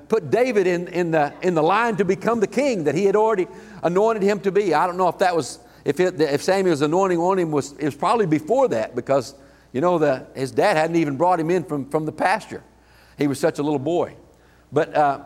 put 0.08 0.30
David 0.30 0.68
in, 0.68 0.88
in, 0.88 1.12
the, 1.12 1.34
in 1.42 1.54
the 1.56 1.64
line 1.64 1.96
to 1.98 2.06
become 2.06 2.40
the 2.40 2.48
king 2.48 2.84
that 2.86 2.96
he 2.96 3.06
had 3.06 3.16
already 3.16 3.48
anointed 3.82 4.24
him 4.24 4.40
to 4.42 4.52
be. 4.52 4.74
I 4.74 4.86
don't 4.88 4.98
know 4.98 5.08
if 5.08 5.20
that 5.20 5.36
was, 5.36 5.60
if, 5.86 6.00
it, 6.00 6.20
if 6.20 6.42
Samuel's 6.44 6.82
anointing 6.82 7.20
on 7.20 7.40
him 7.40 7.52
was, 7.52 7.74
it 7.74 7.86
was 7.86 7.96
probably 7.96 8.26
before 8.26 8.68
that 8.70 8.96
because, 8.96 9.36
you 9.72 9.82
know, 9.82 9.98
the, 9.98 10.28
his 10.36 10.52
dad 10.52 10.78
hadn't 10.78 10.96
even 10.96 11.18
brought 11.18 11.40
him 11.40 11.50
in 11.50 11.64
from, 11.64 11.90
from 11.90 12.06
the 12.06 12.12
pasture. 12.12 12.64
He 13.18 13.28
was 13.28 13.40
such 13.40 13.60
a 13.60 13.64
little 13.64 13.80
boy. 13.80 14.16
But 14.72 14.96
uh, 14.96 15.24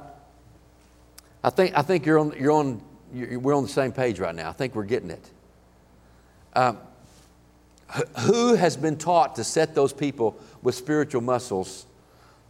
I 1.43 1.49
think, 1.49 1.77
I 1.77 1.81
think 1.81 2.05
you're 2.05 2.19
on, 2.19 2.33
you're 2.37 2.51
on, 2.51 2.81
you're, 3.13 3.39
we're 3.39 3.55
on 3.55 3.63
the 3.63 3.69
same 3.69 3.91
page 3.91 4.19
right 4.19 4.35
now. 4.35 4.49
I 4.49 4.53
think 4.53 4.75
we're 4.75 4.83
getting 4.83 5.09
it. 5.09 5.31
Um, 6.53 6.77
who 8.19 8.55
has 8.55 8.77
been 8.77 8.97
taught 8.97 9.35
to 9.37 9.43
set 9.43 9.73
those 9.73 9.93
people 9.93 10.39
with 10.61 10.75
spiritual 10.75 11.21
muscles, 11.21 11.86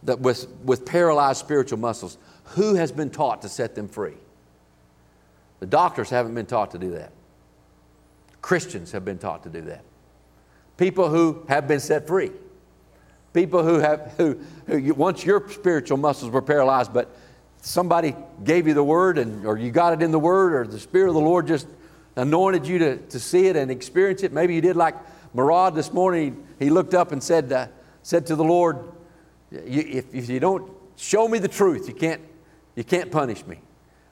that 0.04 0.20
with, 0.20 0.48
with 0.64 0.86
paralyzed 0.86 1.40
spiritual 1.40 1.78
muscles, 1.78 2.18
who 2.44 2.74
has 2.74 2.92
been 2.92 3.10
taught 3.10 3.42
to 3.42 3.48
set 3.48 3.74
them 3.74 3.88
free? 3.88 4.16
The 5.60 5.66
doctors 5.66 6.10
haven't 6.10 6.34
been 6.34 6.46
taught 6.46 6.70
to 6.72 6.78
do 6.78 6.90
that. 6.92 7.12
Christians 8.40 8.92
have 8.92 9.04
been 9.04 9.18
taught 9.18 9.42
to 9.42 9.50
do 9.50 9.62
that. 9.62 9.82
People 10.76 11.08
who 11.08 11.44
have 11.48 11.66
been 11.66 11.80
set 11.80 12.06
free. 12.06 12.30
People 13.32 13.62
who 13.62 13.78
have, 13.78 14.14
who, 14.16 14.38
who 14.66 14.94
once 14.94 15.24
your 15.24 15.48
spiritual 15.50 15.98
muscles 15.98 16.30
were 16.30 16.42
paralyzed, 16.42 16.92
but 16.92 17.14
somebody 17.60 18.14
gave 18.44 18.66
you 18.66 18.74
the 18.74 18.84
word 18.84 19.18
and, 19.18 19.44
or 19.44 19.58
you 19.58 19.70
got 19.70 19.92
it 19.92 20.02
in 20.02 20.12
the 20.12 20.18
word 20.18 20.54
or 20.54 20.70
the 20.70 20.78
Spirit 20.78 21.08
of 21.08 21.14
the 21.14 21.20
Lord 21.20 21.46
just 21.46 21.66
anointed 22.16 22.66
you 22.66 22.78
to, 22.78 22.96
to 22.96 23.20
see 23.20 23.46
it 23.46 23.56
and 23.56 23.70
experience 23.70 24.22
it. 24.22 24.32
Maybe 24.32 24.54
you 24.54 24.60
did 24.60 24.76
like 24.76 24.94
Marad 25.34 25.74
this 25.74 25.92
morning. 25.92 26.46
He 26.58 26.70
looked 26.70 26.94
up 26.94 27.12
and 27.12 27.22
said, 27.22 27.52
uh, 27.52 27.66
said 28.02 28.26
to 28.26 28.36
the 28.36 28.44
Lord, 28.44 28.78
if, 29.50 30.14
if 30.14 30.28
you 30.28 30.40
don't 30.40 30.70
show 30.96 31.28
me 31.28 31.38
the 31.38 31.48
truth, 31.48 31.88
you 31.88 31.94
can't, 31.94 32.20
you 32.74 32.84
can't 32.84 33.10
punish 33.10 33.46
me. 33.46 33.60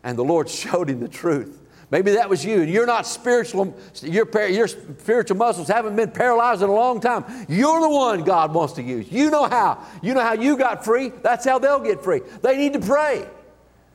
And 0.03 0.17
the 0.17 0.25
Lord 0.25 0.49
showed 0.51 0.91
him 0.91 1.01
the 1.01 1.09
truth. 1.09 1.63
Maybe 1.89 2.13
that 2.13 2.29
was 2.29 2.45
you, 2.45 2.63
and 2.63 2.71
you're 2.71 2.87
not 2.87 3.07
spiritual, 3.07 3.77
your, 4.03 4.27
your 4.49 4.67
spiritual 4.67 5.37
muscles 5.37 5.69
haven't 5.69 5.95
been 5.95 6.11
paralyzed 6.11 6.63
in 6.63 6.69
a 6.69 6.75
long 6.75 7.01
time. 7.01 7.25
You're 7.49 7.81
the 7.81 7.89
one 7.89 8.25
God 8.25 8.53
wants 8.53 8.75
to 8.75 8.83
use. 8.83 9.11
You 9.11 9.31
know 9.31 9.45
how. 9.45 9.87
You 10.03 10.15
know 10.15 10.23
how 10.23 10.33
you 10.33 10.57
got 10.57 10.85
free. 10.85 11.13
That's 11.23 11.45
how 11.45 11.61
they'll 11.61 11.79
get 11.79 12.03
free. 12.03 12.23
They 12.43 12.57
need 12.57 12.73
to 12.73 12.81
pray. 12.81 13.25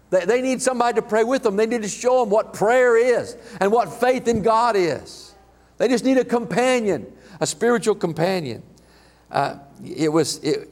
They, 0.10 0.24
they 0.24 0.42
need 0.42 0.62
somebody 0.62 0.96
to 0.96 1.02
pray 1.02 1.26
with 1.26 1.44
them. 1.44 1.58
They 1.58 1.66
need 1.66 1.82
to 1.82 1.90
show 1.90 2.22
them 2.22 2.30
what 2.30 2.54
prayer 2.54 2.96
is 2.96 3.36
and 3.60 3.74
what 3.74 3.92
faith 3.92 4.26
in 4.30 4.42
God 4.42 4.78
is. 4.78 5.34
They 5.78 5.90
just 5.90 6.06
need 6.06 6.18
a 6.18 6.26
companion, 6.26 7.12
a 7.42 7.48
spiritual 7.48 7.96
companion. 7.96 8.64
Uh, 9.30 9.58
it 9.84 10.10
was, 10.10 10.38
it, 10.44 10.70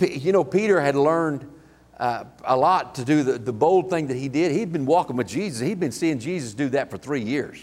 you 0.00 0.32
know, 0.32 0.44
Peter 0.44 0.80
had 0.80 0.94
learned 0.94 1.50
uh, 1.98 2.24
a 2.44 2.56
lot 2.56 2.94
to 2.96 3.04
do 3.04 3.22
the, 3.22 3.38
the 3.38 3.52
bold 3.52 3.90
thing 3.90 4.08
that 4.08 4.16
he 4.16 4.28
did. 4.28 4.52
He'd 4.52 4.72
been 4.72 4.86
walking 4.86 5.16
with 5.16 5.28
Jesus, 5.28 5.60
he'd 5.60 5.80
been 5.80 5.92
seeing 5.92 6.18
Jesus 6.18 6.54
do 6.54 6.68
that 6.70 6.90
for 6.90 6.98
three 6.98 7.22
years. 7.22 7.58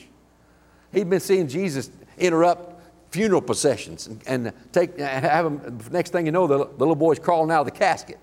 He'd 0.93 1.09
been 1.09 1.19
seeing 1.19 1.47
Jesus 1.47 1.89
interrupt 2.17 2.81
funeral 3.11 3.41
processions 3.41 4.07
and, 4.07 4.21
and 4.25 4.53
take, 4.71 4.97
have 4.97 5.43
them, 5.43 5.79
next 5.91 6.11
thing 6.11 6.25
you 6.25 6.31
know, 6.31 6.47
the, 6.47 6.57
the, 6.57 6.77
little 6.77 6.95
boy's 6.95 7.19
crawling 7.19 7.51
out 7.51 7.61
of 7.61 7.65
the 7.65 7.77
casket 7.77 8.17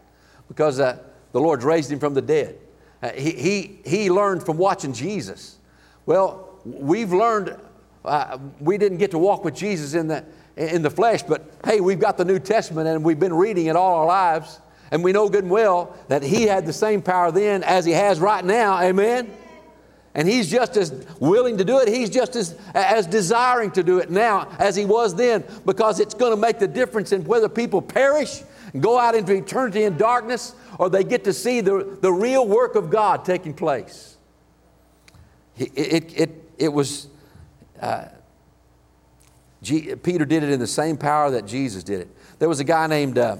because 0.49 0.81
uh, 0.81 0.99
the 1.33 1.41
Lord's 1.41 1.65
raised 1.65 1.93
him 1.93 1.99
from 1.99 2.15
the 2.15 2.23
dead. 2.23 2.59
Uh, 3.03 3.11
he, 3.11 3.33
he, 3.33 3.81
he 3.85 4.11
learned 4.11 4.45
from 4.45 4.57
watching 4.57 4.93
Jesus. 4.93 5.59
Well, 6.07 6.59
we've 6.65 7.13
learned, 7.13 7.57
uh, 8.05 8.39
we 8.61 8.79
didn't 8.79 8.99
get 8.99 9.11
to 9.11 9.19
walk 9.19 9.45
with 9.45 9.55
Jesus 9.55 9.95
in 9.95 10.09
the, 10.09 10.25
in 10.59 10.83
the 10.83 10.91
flesh, 10.91 11.23
but 11.23 11.49
hey, 11.65 11.81
we've 11.81 12.01
got 12.01 12.19
the 12.19 12.25
New 12.25 12.41
Testament 12.41 12.89
and 12.89 13.05
we've 13.05 13.21
been 13.21 13.35
reading 13.35 13.67
it 13.67 13.77
all 13.77 14.01
our 14.01 14.07
lives. 14.07 14.61
And 14.91 15.05
we 15.05 15.13
know 15.13 15.29
good 15.29 15.45
and 15.45 15.53
well 15.53 15.97
that 16.09 16.23
he 16.23 16.45
had 16.45 16.67
the 16.67 16.73
same 16.73 17.03
power 17.03 17.31
then 17.31 17.63
as 17.63 17.85
he 17.85 17.93
has 17.93 18.19
right 18.21 18.45
now. 18.45 18.81
Amen? 18.81 19.31
And 20.15 20.27
he's 20.27 20.51
just 20.51 20.77
as 20.77 21.07
willing 21.21 21.59
to 21.59 21.65
do 21.65 21.79
it. 21.79 21.89
He's 21.89 22.11
just 22.11 22.35
as, 22.35 22.59
as 22.75 23.07
desiring 23.07 23.71
to 23.73 23.83
do 23.83 23.99
it 23.99 24.11
now 24.11 24.49
as 24.59 24.75
he 24.75 24.85
was 24.85 25.15
then 25.15 25.45
because 25.65 26.01
it's 26.01 26.15
going 26.15 26.33
to 26.33 26.37
make 26.37 26.59
the 26.59 26.67
difference 26.67 27.13
in 27.13 27.25
whether 27.25 27.49
people 27.49 27.81
perish 27.81 28.43
and 28.73 28.83
go 28.83 28.99
out 28.99 29.15
into 29.15 29.33
eternity 29.35 29.85
in 29.85 29.97
darkness 29.97 30.55
or 30.79 30.91
they 30.91 31.05
get 31.05 31.23
to 31.25 31.33
see 31.33 31.61
the, 31.61 31.99
the 32.01 32.13
real 32.13 32.49
work 32.49 32.75
of 32.75 32.91
God 32.91 33.25
taking 33.25 33.55
place. 33.55 34.17
It, 35.57 35.71
it, 35.77 36.19
it, 36.19 36.31
it 36.57 36.73
was, 36.73 37.09
uh, 37.81 38.07
G, 39.63 39.95
Peter 39.97 40.25
did 40.25 40.43
it 40.43 40.51
in 40.51 40.61
the 40.61 40.67
same 40.67 40.97
power 40.97 41.31
that 41.31 41.47
Jesus 41.47 41.83
did 41.83 42.01
it. 42.01 42.09
There 42.39 42.49
was 42.49 42.61
a 42.61 42.65
guy 42.65 42.87
named, 42.87 43.19
uh, 43.19 43.39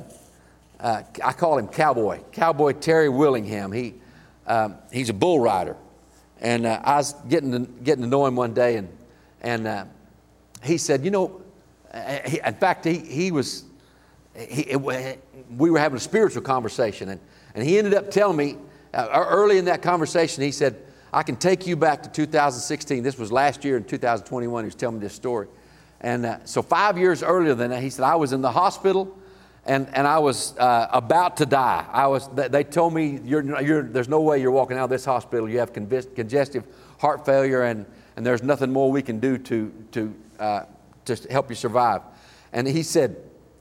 uh, 0.81 1.03
I 1.25 1.33
call 1.33 1.59
him 1.59 1.69
Cowboy, 1.69 2.21
Cowboy 2.33 2.73
Terry 2.73 3.09
Willingham. 3.09 3.73
He, 3.73 3.95
um, 4.47 4.77
he's 4.93 5.09
a 5.09 5.15
bull 5.15 5.41
rider. 5.41 5.77
And 6.41 6.67
uh, 6.67 6.81
I 6.83 6.97
was 6.97 7.15
getting 7.29 7.53
to, 7.53 7.59
getting 7.83 8.03
to 8.03 8.09
know 8.09 8.27
him 8.27 8.37
one 8.37 8.55
day, 8.55 8.77
and, 8.77 8.89
and 9.41 9.67
uh, 9.67 9.85
he 10.63 10.79
said, 10.79 11.05
You 11.05 11.11
know, 11.11 11.43
in 11.93 12.55
fact, 12.55 12.85
he, 12.85 12.99
he 12.99 13.31
was, 13.31 13.65
he, 14.37 14.77
we 14.77 15.71
were 15.71 15.79
having 15.79 15.97
a 15.97 16.01
spiritual 16.01 16.43
conversation, 16.43 17.09
and, 17.09 17.21
and 17.55 17.65
he 17.65 17.79
ended 17.79 17.95
up 17.95 18.11
telling 18.11 18.37
me 18.37 18.57
uh, 18.95 19.09
early 19.29 19.59
in 19.59 19.65
that 19.67 19.83
conversation, 19.83 20.43
he 20.43 20.53
said, 20.53 20.81
I 21.13 21.23
can 21.23 21.37
take 21.37 21.67
you 21.67 21.77
back 21.77 22.03
to 22.03 22.11
2016. 22.11 23.03
This 23.03 23.19
was 23.19 23.33
last 23.33 23.65
year 23.65 23.77
in 23.77 23.85
2021. 23.85 24.65
He 24.65 24.67
was 24.67 24.75
telling 24.75 24.97
me 24.97 25.01
this 25.01 25.15
story. 25.15 25.49
And 26.01 26.27
uh, 26.27 26.39
so, 26.45 26.63
five 26.63 26.97
years 26.97 27.23
earlier 27.23 27.55
than 27.55 27.71
that, 27.71 27.83
he 27.83 27.91
said, 27.91 28.05
I 28.05 28.15
was 28.17 28.33
in 28.33 28.41
the 28.41 28.53
hospital 28.53 29.17
and, 29.69 29.87
and 29.93 30.07
I 30.07 30.19
was 30.19 30.57
uh, 30.57 30.89
about 30.93 31.37
to 31.39 31.47
die. 31.47 31.85
I 31.93 32.07
was, 32.07 32.29
they 32.29 32.65
told 32.65 32.95
me, 32.95 33.21
you're, 33.23 33.61
you're, 33.61 33.83
there's 33.83 34.09
no 34.09 34.23
way 34.23 34.41
you're 34.41 34.51
walking 34.51 34.79
out 34.79 34.85
of 34.85 34.91
this 34.91 35.05
hospital. 35.05 35.49
You 35.49 35.59
have 35.59 35.75
congestive 35.75 36.65
heart 36.99 37.27
failure, 37.27 37.65
and, 37.65 37.85
and 38.17 38.25
there's 38.25 38.43
nothing 38.43 38.73
more 38.73 38.91
we 38.91 39.03
can 39.03 39.21
do 39.21 39.37
to, 39.37 39.73
to, 39.93 40.15
uh, 40.39 40.63
to 41.05 41.17
help 41.31 41.51
you 41.51 41.55
survive. 41.55 42.01
And 42.53 42.67
he 42.67 42.83
said, 42.83 43.17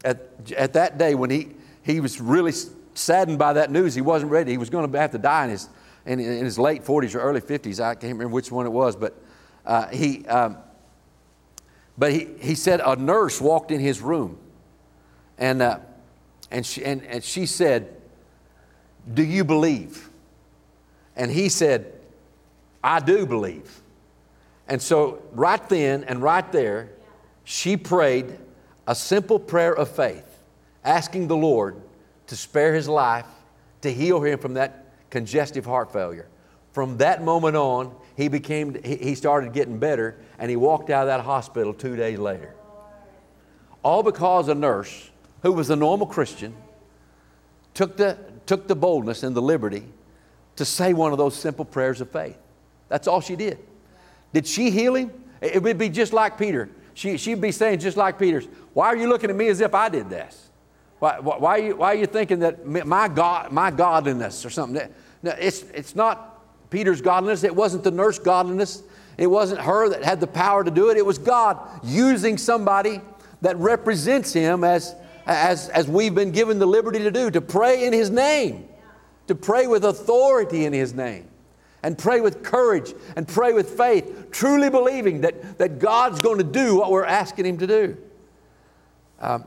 at, 0.06 0.30
at 0.56 0.74
that 0.74 0.98
day 0.98 1.14
when 1.14 1.30
he, 1.30 1.50
he 1.84 2.00
was 2.00 2.22
really 2.22 2.54
saddened 2.94 3.38
by 3.38 3.54
that 3.54 3.70
news, 3.70 3.94
he 3.94 4.02
wasn't 4.02 4.32
ready. 4.32 4.52
He 4.52 4.58
was 4.58 4.70
going 4.70 4.90
to 4.90 5.00
have 5.00 5.12
to 5.12 5.18
die 5.18 5.44
in 5.44 5.50
his, 5.50 5.68
in, 6.06 6.20
in 6.22 6.46
his 6.46 6.58
late 6.58 6.86
40s 6.86 7.16
or 7.16 7.20
early 7.20 7.42
50s. 7.42 7.82
I 7.82 7.96
can't 7.96 8.14
remember 8.14 8.30
which 8.30 8.50
one 8.50 8.66
it 8.66 8.72
was, 8.72 8.96
but 8.96 9.22
uh, 9.66 9.88
he, 9.90 10.26
um, 10.28 10.58
but 11.98 12.12
he, 12.12 12.28
he 12.40 12.56
said 12.56 12.82
a 12.84 12.96
nurse 12.96 13.42
walked 13.42 13.72
in 13.72 13.80
his 13.80 14.02
room 14.02 14.38
and, 15.38 15.62
uh, 15.62 15.80
and, 16.52 16.66
she, 16.66 16.84
and, 16.84 17.04
and 17.06 17.24
she 17.24 17.46
said, 17.46 17.96
Do 19.14 19.24
you 19.24 19.44
believe? 19.44 20.10
And 21.16 21.32
he 21.32 21.50
said, 21.50 21.94
I 22.84 23.00
do 23.00 23.26
believe. 23.26 23.82
And 24.68 24.82
so, 24.82 25.22
right 25.32 25.68
then 25.70 26.04
and 26.04 26.22
right 26.22 26.50
there, 26.52 26.90
she 27.44 27.78
prayed 27.78 28.38
a 28.86 28.96
simple 28.96 29.40
prayer 29.40 29.76
of 29.76 29.90
faith, 29.90 30.40
asking 30.84 31.28
the 31.28 31.36
Lord 31.36 31.82
to 32.28 32.36
spare 32.36 32.74
his 32.74 32.88
life, 32.88 33.26
to 33.82 33.92
heal 33.92 34.22
him 34.22 34.40
from 34.40 34.56
that 34.56 34.86
congestive 35.10 35.66
heart 35.66 35.92
failure. 35.92 36.28
From 36.78 36.98
that 36.98 37.24
moment 37.24 37.56
on, 37.56 37.92
he 38.16 38.28
became 38.28 38.80
he 38.84 39.16
started 39.16 39.52
getting 39.52 39.80
better 39.80 40.16
and 40.38 40.48
he 40.48 40.56
walked 40.56 40.92
out 40.92 41.02
of 41.02 41.08
that 41.08 41.22
hospital 41.22 41.74
2 41.74 41.96
days 41.96 42.20
later. 42.20 42.54
All 43.82 44.04
because 44.04 44.48
a 44.48 44.54
nurse 44.54 45.10
who 45.42 45.54
was 45.54 45.72
a 45.72 45.76
normal 45.76 46.06
Christian 46.06 46.54
took 47.74 47.98
the 47.98 48.20
took 48.46 48.68
the 48.68 48.76
boldness 48.76 49.24
and 49.24 49.36
the 49.36 49.42
liberty 49.42 49.86
to 50.58 50.66
say 50.66 50.94
one 50.94 51.12
of 51.12 51.18
those 51.18 51.36
simple 51.36 51.66
prayers 51.66 52.00
of 52.00 52.12
faith. 52.12 52.38
That's 52.90 53.08
all 53.08 53.22
she 53.22 53.36
did. 53.36 53.58
Did 54.32 54.46
she 54.46 54.70
heal 54.70 54.94
him? 54.94 55.12
It 55.42 55.64
would 55.64 55.80
be 55.80 55.90
just 55.90 56.14
like 56.14 56.38
Peter. 56.38 56.70
She, 56.94 57.18
she'd 57.18 57.42
be 57.42 57.52
saying, 57.52 57.80
just 57.80 57.98
like 57.98 58.20
Peter's, 58.20 58.48
why 58.74 58.86
are 58.86 58.96
you 58.96 59.10
looking 59.10 59.32
at 59.32 59.36
me 59.36 59.48
as 59.48 59.62
if 59.62 59.74
I 59.74 59.90
did 59.90 60.12
this? 60.12 60.52
Why, 61.00 61.20
why, 61.20 61.38
why, 61.40 61.50
are, 61.50 61.60
you, 61.60 61.76
why 61.76 61.88
are 61.94 61.98
you 61.98 62.06
thinking 62.06 62.38
that 62.42 62.68
my, 62.68 63.08
God, 63.08 63.52
my 63.52 63.72
godliness 63.72 64.46
or 64.46 64.52
something? 64.52 64.94
No, 65.24 65.32
it's, 65.40 65.64
it's 65.74 65.96
not 65.96 66.36
Peter's 66.70 67.02
godliness. 67.02 67.44
It 67.44 67.56
wasn't 67.56 67.84
the 67.84 67.92
nurse 67.92 68.20
godliness. 68.20 68.84
It 69.18 69.28
wasn't 69.28 69.62
her 69.62 69.90
that 69.90 70.04
had 70.04 70.20
the 70.20 70.28
power 70.28 70.64
to 70.64 70.72
do 70.72 70.90
it. 70.90 70.98
It 70.98 71.06
was 71.06 71.18
God 71.18 71.58
using 71.84 72.38
somebody 72.38 73.02
that 73.42 73.58
represents 73.58 74.34
Him 74.34 74.64
as, 74.64 74.96
as, 75.26 75.70
as 75.70 75.88
we've 75.88 76.14
been 76.14 76.32
given 76.32 76.60
the 76.60 76.66
liberty 76.66 77.00
to 77.00 77.12
do, 77.12 77.32
to 77.32 77.42
pray 77.42 77.86
in 77.86 77.94
His 77.94 78.10
name, 78.10 78.68
to 79.28 79.36
pray 79.36 79.68
with 79.68 79.86
authority 79.86 80.66
in 80.66 80.74
His 80.74 80.94
name, 80.94 81.28
and 81.84 81.98
pray 81.98 82.22
with 82.22 82.44
courage 82.44 82.94
and 83.16 83.28
pray 83.28 83.54
with 83.54 83.78
faith, 83.78 84.28
truly 84.32 84.70
believing 84.70 85.22
that, 85.22 85.58
that 85.58 85.80
God's 85.80 86.20
going 86.20 86.38
to 86.38 86.44
do 86.44 86.78
what 86.78 86.92
we're 86.92 87.06
asking 87.06 87.46
Him 87.46 87.58
to 87.60 87.68
do. 87.68 87.98
Um, 89.20 89.46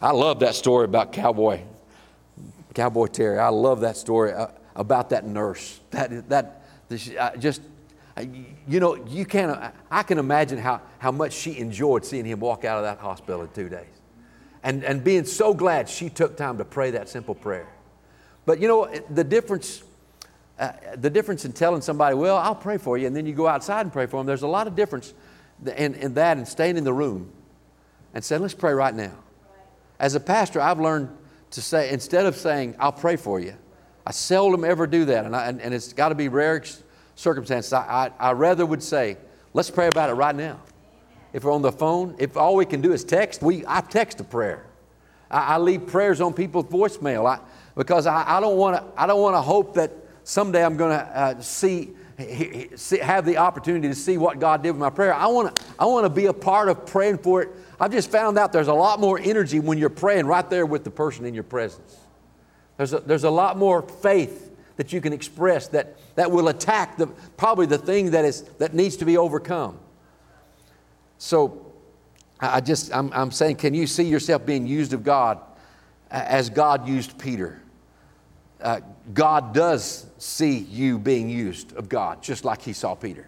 I 0.00 0.12
love 0.12 0.40
that 0.40 0.54
story 0.54 0.84
about 0.84 1.12
Cowboy, 1.12 1.62
Cowboy 2.74 3.06
Terry. 3.06 3.38
I 3.38 3.48
love 3.48 3.80
that 3.80 3.96
story 3.96 4.32
uh, 4.32 4.48
about 4.76 5.10
that 5.10 5.26
nurse. 5.26 5.80
That, 5.90 6.28
that 6.28 6.62
just, 7.38 7.62
you 8.68 8.80
know, 8.80 8.94
you 9.06 9.24
can't, 9.24 9.72
I 9.90 10.02
can 10.04 10.18
imagine 10.18 10.58
how, 10.58 10.80
how 10.98 11.10
much 11.10 11.32
she 11.32 11.58
enjoyed 11.58 12.04
seeing 12.04 12.24
him 12.24 12.38
walk 12.40 12.64
out 12.64 12.78
of 12.78 12.84
that 12.84 12.98
hospital 12.98 13.42
in 13.42 13.48
two 13.48 13.68
days. 13.68 13.86
And, 14.62 14.84
and 14.84 15.02
being 15.02 15.24
so 15.24 15.54
glad 15.54 15.88
she 15.88 16.08
took 16.08 16.36
time 16.36 16.58
to 16.58 16.64
pray 16.64 16.92
that 16.92 17.08
simple 17.08 17.34
prayer. 17.34 17.68
But 18.44 18.60
you 18.60 18.68
know, 18.68 18.90
the 19.10 19.24
difference, 19.24 19.82
uh, 20.58 20.72
the 20.96 21.10
difference 21.10 21.44
in 21.44 21.52
telling 21.52 21.80
somebody, 21.82 22.14
well, 22.14 22.36
I'll 22.36 22.54
pray 22.54 22.78
for 22.78 22.96
you, 22.96 23.06
and 23.06 23.14
then 23.14 23.26
you 23.26 23.32
go 23.32 23.46
outside 23.46 23.82
and 23.82 23.92
pray 23.92 24.06
for 24.06 24.18
them, 24.18 24.26
there's 24.26 24.42
a 24.42 24.48
lot 24.48 24.66
of 24.66 24.76
difference 24.76 25.12
in, 25.76 25.94
in 25.94 26.14
that 26.14 26.36
and 26.36 26.46
staying 26.46 26.76
in 26.76 26.84
the 26.84 26.92
room 26.92 27.30
and 28.14 28.24
saying, 28.24 28.42
let's 28.42 28.54
pray 28.54 28.72
right 28.72 28.94
now. 28.94 29.12
As 29.98 30.14
a 30.14 30.20
pastor, 30.20 30.60
I've 30.60 30.80
learned 30.80 31.10
to 31.50 31.62
say, 31.62 31.90
instead 31.90 32.26
of 32.26 32.36
saying, 32.36 32.76
I'll 32.78 32.92
pray 32.92 33.16
for 33.16 33.40
you, 33.40 33.54
I 34.06 34.12
seldom 34.12 34.64
ever 34.64 34.86
do 34.86 35.04
that, 35.06 35.24
and, 35.24 35.34
I, 35.34 35.48
and, 35.48 35.60
and 35.60 35.74
it's 35.74 35.92
got 35.92 36.10
to 36.10 36.14
be 36.14 36.28
rare 36.28 36.62
circumstances. 37.16 37.72
I, 37.72 38.12
I, 38.20 38.28
I 38.28 38.32
rather 38.32 38.64
would 38.64 38.82
say, 38.82 39.16
let's 39.52 39.68
pray 39.68 39.88
about 39.88 40.10
it 40.10 40.12
right 40.12 40.34
now. 40.34 40.60
If 41.32 41.42
we're 41.42 41.52
on 41.52 41.62
the 41.62 41.72
phone, 41.72 42.14
if 42.18 42.36
all 42.36 42.54
we 42.54 42.66
can 42.66 42.80
do 42.80 42.92
is 42.92 43.02
text, 43.02 43.42
we, 43.42 43.64
I 43.66 43.80
text 43.80 44.20
a 44.20 44.24
prayer. 44.24 44.64
I, 45.28 45.54
I 45.54 45.58
leave 45.58 45.88
prayers 45.88 46.20
on 46.20 46.34
people's 46.34 46.66
voicemail 46.66 47.28
I, 47.28 47.40
because 47.74 48.06
I, 48.06 48.36
I 48.36 48.40
don't 48.40 48.56
want 48.56 48.76
to. 48.96 49.42
Hope 49.42 49.74
that 49.74 49.90
someday 50.22 50.64
I'm 50.64 50.76
going 50.76 50.96
to 50.96 51.04
uh, 51.04 51.40
see, 51.40 51.90
see, 52.76 52.98
have 52.98 53.26
the 53.26 53.38
opportunity 53.38 53.88
to 53.88 53.94
see 53.94 54.18
what 54.18 54.38
God 54.38 54.62
did 54.62 54.70
with 54.70 54.80
my 54.80 54.88
prayer. 54.88 55.14
I 55.14 55.26
want 55.26 55.54
to. 55.54 55.64
I 55.78 55.84
want 55.84 56.04
to 56.04 56.10
be 56.10 56.26
a 56.26 56.32
part 56.32 56.68
of 56.68 56.86
praying 56.86 57.18
for 57.18 57.42
it. 57.42 57.50
I've 57.80 57.92
just 57.92 58.10
found 58.10 58.38
out 58.38 58.52
there's 58.52 58.68
a 58.68 58.72
lot 58.74 59.00
more 59.00 59.18
energy 59.18 59.58
when 59.58 59.78
you're 59.78 59.90
praying 59.90 60.26
right 60.26 60.48
there 60.48 60.64
with 60.64 60.84
the 60.84 60.90
person 60.90 61.26
in 61.26 61.34
your 61.34 61.42
presence. 61.42 62.05
There's 62.76 62.92
a, 62.92 63.00
there's 63.00 63.24
a 63.24 63.30
lot 63.30 63.56
more 63.56 63.82
faith 63.82 64.54
that 64.76 64.92
you 64.92 65.00
can 65.00 65.12
express 65.12 65.68
that, 65.68 65.96
that 66.16 66.30
will 66.30 66.48
attack 66.48 66.96
the, 66.98 67.06
probably 67.36 67.66
the 67.66 67.78
thing 67.78 68.10
that, 68.10 68.24
is, 68.24 68.42
that 68.58 68.74
needs 68.74 68.96
to 68.96 69.04
be 69.04 69.16
overcome. 69.16 69.78
So 71.18 71.72
I 72.38 72.60
just, 72.60 72.94
I'm, 72.94 73.10
I'm 73.12 73.30
saying, 73.30 73.56
can 73.56 73.72
you 73.72 73.86
see 73.86 74.04
yourself 74.04 74.44
being 74.44 74.66
used 74.66 74.92
of 74.92 75.02
God 75.02 75.40
as 76.10 76.50
God 76.50 76.86
used 76.86 77.18
Peter? 77.18 77.62
Uh, 78.60 78.80
God 79.14 79.54
does 79.54 80.06
see 80.18 80.58
you 80.58 80.98
being 80.98 81.30
used 81.30 81.74
of 81.76 81.88
God, 81.88 82.22
just 82.22 82.44
like 82.44 82.60
He 82.60 82.72
saw 82.72 82.94
Peter. 82.94 83.26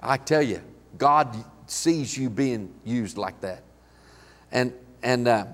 I 0.00 0.16
tell 0.16 0.42
you, 0.42 0.60
God 0.96 1.36
sees 1.66 2.16
you 2.16 2.28
being 2.30 2.72
used 2.84 3.16
like 3.16 3.40
that. 3.40 3.62
And, 4.52 4.72
and 5.02 5.28
uh, 5.28 5.46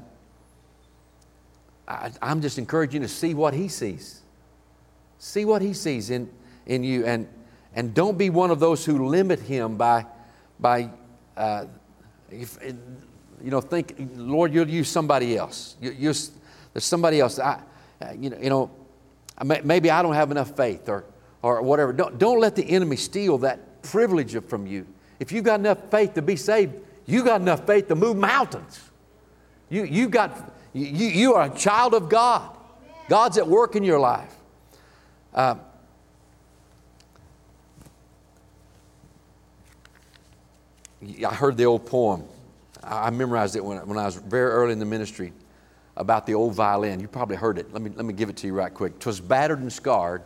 I, 1.87 2.11
I'm 2.23 2.41
just 2.41 2.59
encouraging 2.59 3.03
you 3.03 3.09
to 3.09 3.13
see 3.13 3.35
what 3.35 3.55
He 3.55 3.69
sees. 3.69 4.21
See 5.19 5.45
what 5.45 5.63
He 5.63 5.73
sees 5.73 6.11
in, 6.11 6.31
in 6.67 6.85
you. 6.85 7.05
And, 7.05 7.29
and 7.75 7.95
don't 7.95 8.17
be 8.17 8.31
one 8.31 8.51
of 8.51 8.61
those 8.61 8.85
who 8.85 9.07
limit 9.07 9.41
Him 9.41 9.77
by, 9.77 10.07
by 10.61 10.91
uh, 11.37 11.67
if, 12.31 12.59
you 12.63 13.51
know, 13.51 13.61
think, 13.61 13.95
Lord, 14.17 14.53
you'll 14.53 14.69
use 14.69 14.89
somebody 14.89 15.37
else. 15.37 15.77
You, 15.81 15.91
you, 15.91 16.13
there's 16.73 16.85
somebody 16.85 17.21
else. 17.21 17.39
I, 17.39 17.61
you 18.19 18.31
know, 18.31 18.39
you 18.39 18.51
know, 18.51 18.71
maybe 19.65 19.91
I 19.91 20.03
don't 20.03 20.15
have 20.15 20.31
enough 20.31 20.57
faith 20.57 20.89
or, 20.89 21.05
or 21.43 21.63
whatever. 21.63 21.93
Don't, 21.93 22.19
don't 22.19 22.41
let 22.41 22.57
the 22.57 22.65
enemy 22.65 22.97
steal 22.97 23.39
that 23.39 23.83
privilege 23.83 24.41
from 24.45 24.67
you. 24.67 24.87
If 25.21 25.33
you've 25.33 25.45
got 25.45 25.61
enough 25.61 25.91
faith 25.91 26.15
to 26.15 26.23
be 26.23 26.37
saved, 26.37 26.75
you 27.07 27.23
got 27.23 27.41
enough 27.41 27.67
faith 27.67 27.89
to 27.89 27.95
move 27.95 28.17
mountains. 28.17 28.81
You, 29.69 29.85
you, 29.85 30.09
got, 30.09 30.54
you, 30.75 31.07
you 31.07 31.35
are 31.35 31.51
a 31.51 31.57
child 31.57 31.95
of 31.95 32.09
God. 32.09 32.57
God's 33.09 33.39
at 33.39 33.47
work 33.47 33.77
in 33.77 33.85
your 33.85 34.01
life. 34.01 34.35
Uh, 35.33 35.57
I 41.27 41.35
heard 41.35 41.57
the 41.57 41.65
old 41.65 41.87
poem. 41.87 42.25
I 42.83 43.11
memorized 43.11 43.57
it 43.57 43.65
when, 43.65 43.87
when 43.87 43.99
I 43.99 44.05
was 44.05 44.17
very 44.17 44.51
early 44.51 44.73
in 44.73 44.79
the 44.79 44.85
ministry 44.85 45.33
about 45.97 46.27
the 46.27 46.35
old 46.35 46.55
violin. 46.55 47.01
You 47.01 47.09
probably 47.09 47.37
heard 47.37 47.59
it. 47.59 47.73
Let 47.73 47.83
me, 47.83 47.91
let 47.95 48.05
me 48.05 48.13
give 48.13 48.29
it 48.29 48.37
to 48.39 48.47
you 48.47 48.55
right 48.55 48.73
quick. 48.73 48.99
Twas 48.99 49.21
battered 49.21 49.61
and 49.61 49.73
scarred. 49.73 50.23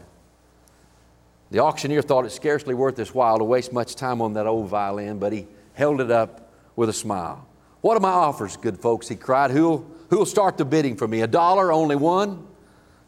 The 1.50 1.60
auctioneer 1.60 2.02
thought 2.02 2.24
it 2.24 2.30
scarcely 2.30 2.74
worth 2.74 2.96
his 2.96 3.14
while 3.14 3.38
to 3.38 3.44
waste 3.44 3.72
much 3.72 3.94
time 3.96 4.20
on 4.20 4.34
that 4.34 4.46
old 4.46 4.68
violin, 4.68 5.18
but 5.18 5.32
he 5.32 5.46
held 5.74 6.00
it 6.00 6.10
up 6.10 6.52
with 6.76 6.88
a 6.88 6.92
smile. 6.92 7.46
What 7.80 7.96
are 7.96 8.00
my 8.00 8.10
offers, 8.10 8.56
good 8.56 8.78
folks? 8.78 9.08
He 9.08 9.16
cried. 9.16 9.50
Who'll, 9.50 9.86
who'll 10.08 10.26
start 10.26 10.56
the 10.56 10.64
bidding 10.64 10.96
for 10.96 11.08
me? 11.08 11.22
A 11.22 11.26
dollar, 11.26 11.72
only 11.72 11.96
one? 11.96 12.46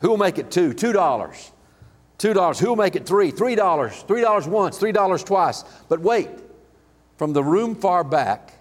Who'll 0.01 0.17
make 0.17 0.39
it 0.39 0.51
two? 0.51 0.73
Two 0.73 0.93
dollars. 0.93 1.53
Two 2.19 2.35
dollars. 2.35 2.59
Who'll 2.59 2.77
make 2.77 2.97
it 2.97 3.07
three? 3.07 3.31
Three 3.31 3.55
dollars. 3.55 4.03
Three 4.03 4.21
dollars 4.21 4.47
once, 4.47 4.79
three 4.79 4.93
dollars 4.93 5.25
twice. 5.25 5.65
But 5.89 6.01
wait, 6.01 6.29
from 7.17 7.33
the 7.33 7.45
room 7.45 7.75
far 7.75 8.05
back, 8.05 8.55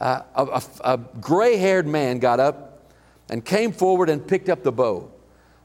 uh, 0.00 0.22
a, 0.34 0.44
a, 0.44 0.62
a 0.94 0.98
gray 1.20 1.56
haired 1.56 1.86
man 1.86 2.18
got 2.18 2.40
up 2.40 2.90
and 3.28 3.44
came 3.44 3.72
forward 3.72 4.08
and 4.08 4.26
picked 4.26 4.48
up 4.48 4.62
the 4.62 4.72
bow. 4.72 5.10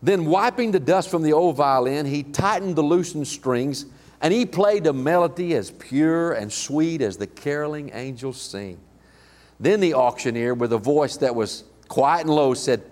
Then, 0.03 0.25
wiping 0.25 0.71
the 0.71 0.79
dust 0.79 1.09
from 1.09 1.23
the 1.23 1.33
old 1.33 1.55
violin, 1.55 2.05
he 2.05 2.21
tightened 2.21 2.75
the 2.75 2.83
loosened 2.83 3.27
strings 3.27 3.85
and 4.21 4.33
he 4.33 4.45
played 4.45 4.87
a 4.87 4.93
melody 4.93 5.55
as 5.55 5.71
pure 5.71 6.33
and 6.33 6.51
sweet 6.51 7.01
as 7.01 7.17
the 7.17 7.27
caroling 7.27 7.91
angels 7.93 8.39
sing. 8.39 8.79
Then 9.59 9.79
the 9.79 9.93
auctioneer, 9.93 10.53
with 10.53 10.73
a 10.73 10.77
voice 10.77 11.17
that 11.17 11.35
was 11.35 11.63
quiet 11.87 12.21
and 12.21 12.35
low, 12.35 12.53
said, 12.53 12.83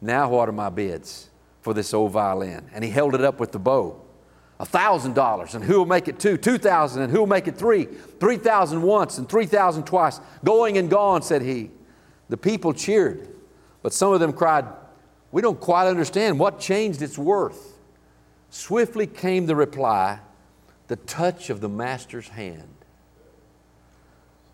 Now 0.00 0.30
what 0.30 0.48
are 0.48 0.52
my 0.52 0.68
bids 0.68 1.30
for 1.62 1.74
this 1.74 1.94
old 1.94 2.12
violin? 2.12 2.68
And 2.72 2.84
he 2.84 2.90
held 2.90 3.14
it 3.14 3.22
up 3.22 3.40
with 3.40 3.52
the 3.52 3.58
bow. 3.58 4.00
A 4.58 4.66
$1,000 4.66 5.54
and 5.54 5.64
who 5.64 5.78
will 5.78 5.86
make 5.86 6.06
it 6.06 6.20
two? 6.20 6.36
2,000 6.36 7.02
and 7.02 7.10
who 7.10 7.20
will 7.20 7.26
make 7.26 7.48
it 7.48 7.56
three? 7.56 7.86
3,000 7.86 8.82
once 8.82 9.16
and 9.16 9.26
3,000 9.26 9.84
twice. 9.84 10.20
Going 10.44 10.76
and 10.76 10.90
gone, 10.90 11.22
said 11.22 11.40
he. 11.40 11.70
The 12.28 12.36
people 12.36 12.74
cheered, 12.74 13.28
but 13.82 13.92
some 13.94 14.12
of 14.12 14.20
them 14.20 14.34
cried, 14.34 14.66
We 15.32 15.40
don't 15.40 15.58
quite 15.58 15.88
understand 15.88 16.38
what 16.38 16.60
changed 16.60 17.00
its 17.00 17.16
worth. 17.16 17.78
Swiftly 18.50 19.06
came 19.06 19.46
the 19.46 19.56
reply, 19.56 20.20
the 20.88 20.96
touch 20.96 21.50
of 21.50 21.60
the 21.60 21.68
master's 21.68 22.28
hand. 22.28 22.79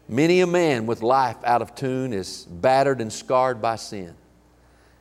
Many 0.08 0.40
a 0.40 0.46
man 0.46 0.86
with 0.86 1.02
life 1.02 1.36
out 1.44 1.62
of 1.62 1.74
tune 1.74 2.12
is 2.12 2.44
battered 2.44 3.00
and 3.00 3.12
scarred 3.12 3.60
by 3.60 3.76
sin. 3.76 4.14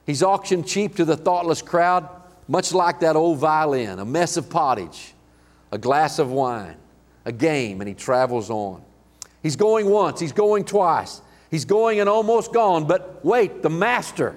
He's 0.05 0.23
auctioned 0.23 0.67
cheap 0.67 0.95
to 0.95 1.05
the 1.05 1.17
thoughtless 1.17 1.61
crowd 1.61 2.09
much 2.47 2.73
like 2.73 2.99
that 2.99 3.15
old 3.15 3.39
violin, 3.39 3.99
a 3.99 4.05
mess 4.05 4.37
of 4.37 4.49
pottage, 4.49 5.13
a 5.71 5.77
glass 5.77 6.19
of 6.19 6.31
wine, 6.31 6.77
a 7.25 7.31
game, 7.31 7.81
and 7.81 7.87
he 7.87 7.93
travels 7.93 8.49
on. 8.49 8.81
He's 9.41 9.55
going 9.55 9.87
once, 9.89 10.19
he's 10.19 10.31
going 10.31 10.63
twice, 10.63 11.21
he's 11.49 11.65
going 11.65 11.99
and 11.99 12.09
almost 12.09 12.53
gone, 12.53 12.85
but 12.85 13.23
wait, 13.23 13.61
the 13.61 13.69
master 13.69 14.35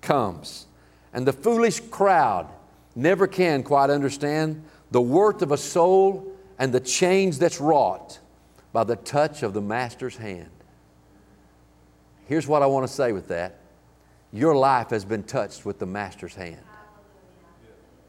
comes. 0.00 0.66
And 1.12 1.26
the 1.26 1.32
foolish 1.32 1.80
crowd 1.80 2.48
never 2.94 3.26
can 3.26 3.62
quite 3.62 3.90
understand 3.90 4.62
the 4.90 5.00
worth 5.00 5.42
of 5.42 5.52
a 5.52 5.56
soul 5.56 6.32
and 6.58 6.72
the 6.72 6.80
change 6.80 7.38
that's 7.38 7.60
wrought 7.60 8.18
by 8.76 8.84
the 8.84 8.96
touch 8.96 9.42
of 9.42 9.54
the 9.54 9.60
master's 9.62 10.18
hand. 10.18 10.50
Here's 12.26 12.46
what 12.46 12.62
I 12.62 12.66
want 12.66 12.86
to 12.86 12.92
say 12.92 13.10
with 13.12 13.28
that 13.28 13.58
your 14.34 14.54
life 14.54 14.90
has 14.90 15.02
been 15.02 15.22
touched 15.22 15.64
with 15.64 15.78
the 15.78 15.86
master's 15.86 16.34
hand. 16.34 16.60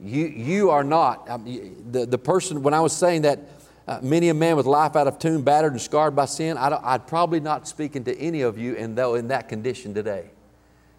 You, 0.01 0.25
you 0.25 0.69
are 0.69 0.83
not. 0.83 1.25
The, 1.45 2.05
the 2.05 2.17
person, 2.17 2.63
when 2.63 2.73
I 2.73 2.81
was 2.81 2.91
saying 2.91 3.21
that, 3.21 3.39
uh, 3.87 3.99
many 4.01 4.27
a 4.27 4.33
man 4.33 4.57
with 4.57 4.65
life 4.65 4.97
out 4.97 5.07
of 5.07 5.19
tune, 5.19 5.41
battered 5.41 5.71
and 5.71 5.81
scarred 5.81 6.17
by 6.17 6.25
sin, 6.25 6.57
I 6.57 6.97
would 6.97 7.07
probably 7.07 7.39
not 7.39 7.65
speaking 7.65 8.03
to 8.03 8.19
any 8.19 8.41
of 8.41 8.57
you 8.57 8.73
in, 8.73 8.93
though, 8.93 9.15
in 9.15 9.29
that 9.29 9.47
condition 9.47 9.93
today. 9.93 10.31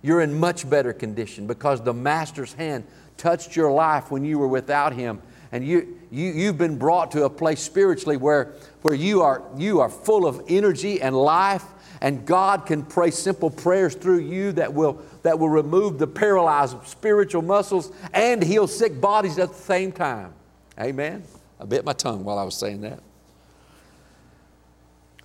You're 0.01 0.23
in 0.23 0.41
much 0.41 0.71
better 0.71 0.95
condition 0.95 1.47
because 1.47 1.83
the 1.83 1.93
Master's 1.93 2.55
hand 2.55 2.87
touched 3.19 3.55
your 3.55 3.71
life 3.71 4.11
when 4.11 4.25
you 4.25 4.39
were 4.39 4.49
without 4.49 4.95
Him. 4.95 5.21
And 5.53 5.67
you, 5.67 5.99
you, 6.11 6.31
you've 6.31 6.59
been 6.59 6.79
brought 6.79 7.11
to 7.13 7.25
a 7.25 7.31
place 7.31 7.61
spiritually 7.61 8.17
where, 8.17 8.55
where 8.83 8.95
you, 8.95 9.23
are, 9.23 9.43
you 9.57 9.81
are 9.81 9.89
full 9.89 10.27
of 10.27 10.43
energy 10.49 11.01
and 11.01 11.17
life 11.17 11.65
and 12.01 12.25
God 12.25 12.67
can 12.67 12.85
pray 12.85 13.11
simple 13.11 13.51
prayers 13.51 13.95
through 13.95 14.21
you 14.21 14.53
that 14.53 14.73
will, 14.73 15.03
that 15.23 15.39
will 15.39 15.49
remove 15.49 15.99
the 15.99 16.07
paralyzed 16.07 16.77
spiritual 16.87 17.43
muscles 17.43 17.93
and 18.13 18.43
heal 18.43 18.67
sick 18.67 19.01
bodies 19.01 19.39
at 19.39 19.49
the 19.49 19.55
same 19.55 19.91
time. 19.91 20.33
Amen. 20.79 21.25
I 21.61 21.65
bit 21.65 21.85
my 21.85 21.93
tongue 21.93 22.25
while 22.25 22.39
I 22.39 22.45
was 22.45 22.55
saying 22.55 22.83
that. 22.83 23.01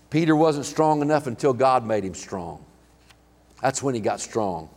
Peter 0.10 0.36
wasn't 0.36 0.66
strong 0.66 1.02
enough 1.02 1.28
until 1.28 1.54
God 1.54 1.86
made 1.86 2.04
him 2.04 2.16
strong. 2.16 2.64
That's 3.62 3.82
when 3.82 3.96
he 3.96 4.02
got 4.02 4.20
strong. 4.20 4.70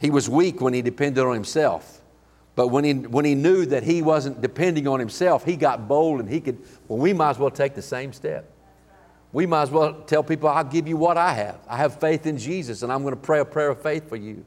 He 0.00 0.10
was 0.10 0.28
weak 0.28 0.60
when 0.60 0.74
he 0.74 0.82
depended 0.82 1.24
on 1.24 1.34
himself. 1.34 1.97
But 2.58 2.68
when 2.68 2.82
he, 2.82 2.92
when 2.92 3.24
he 3.24 3.36
knew 3.36 3.64
that 3.66 3.84
he 3.84 4.02
wasn't 4.02 4.42
depending 4.42 4.88
on 4.88 4.98
himself, 4.98 5.44
he 5.44 5.54
got 5.54 5.86
bold 5.86 6.18
and 6.18 6.28
he 6.28 6.40
could, 6.40 6.58
well, 6.88 6.98
we 6.98 7.12
might 7.12 7.30
as 7.30 7.38
well 7.38 7.52
take 7.52 7.76
the 7.76 7.82
same 7.82 8.12
step 8.12 8.50
we 9.32 9.46
might 9.46 9.62
as 9.62 9.70
well 9.70 9.92
tell 10.06 10.22
people, 10.22 10.48
I'll 10.48 10.64
give 10.64 10.88
you 10.88 10.96
what 10.96 11.18
I 11.18 11.34
have. 11.34 11.58
I 11.68 11.76
have 11.76 12.00
faith 12.00 12.26
in 12.26 12.38
Jesus, 12.38 12.82
and 12.82 12.92
I'm 12.92 13.02
going 13.02 13.14
to 13.14 13.20
pray 13.20 13.40
a 13.40 13.44
prayer 13.44 13.70
of 13.70 13.82
faith 13.82 14.08
for 14.08 14.16
you. 14.16 14.44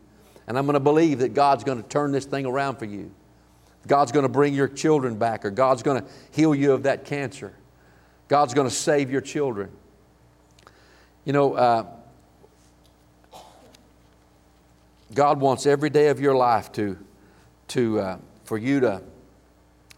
And 0.47 0.57
I'm 0.57 0.65
going 0.65 0.73
to 0.73 0.79
believe 0.79 1.19
that 1.19 1.33
God's 1.33 1.63
going 1.63 1.81
to 1.81 1.87
turn 1.87 2.11
this 2.11 2.25
thing 2.25 2.45
around 2.45 2.77
for 2.77 2.85
you. 2.85 3.11
God's 3.87 4.11
going 4.11 4.23
to 4.23 4.29
bring 4.29 4.53
your 4.53 4.67
children 4.67 5.17
back, 5.17 5.45
or 5.45 5.51
God's 5.51 5.83
going 5.83 6.01
to 6.01 6.07
heal 6.31 6.55
you 6.55 6.71
of 6.71 6.83
that 6.83 7.05
cancer. 7.05 7.53
God's 8.27 8.53
going 8.53 8.67
to 8.67 8.73
save 8.73 9.11
your 9.11 9.21
children. 9.21 9.69
You 11.25 11.33
know, 11.33 11.53
uh, 11.53 11.85
God 15.13 15.39
wants 15.39 15.65
every 15.65 15.89
day 15.89 16.07
of 16.07 16.19
your 16.19 16.35
life 16.35 16.71
to, 16.73 16.97
to, 17.71 17.99
uh, 17.99 18.17
for 18.43 18.57
you 18.57 18.81
to 18.81 19.01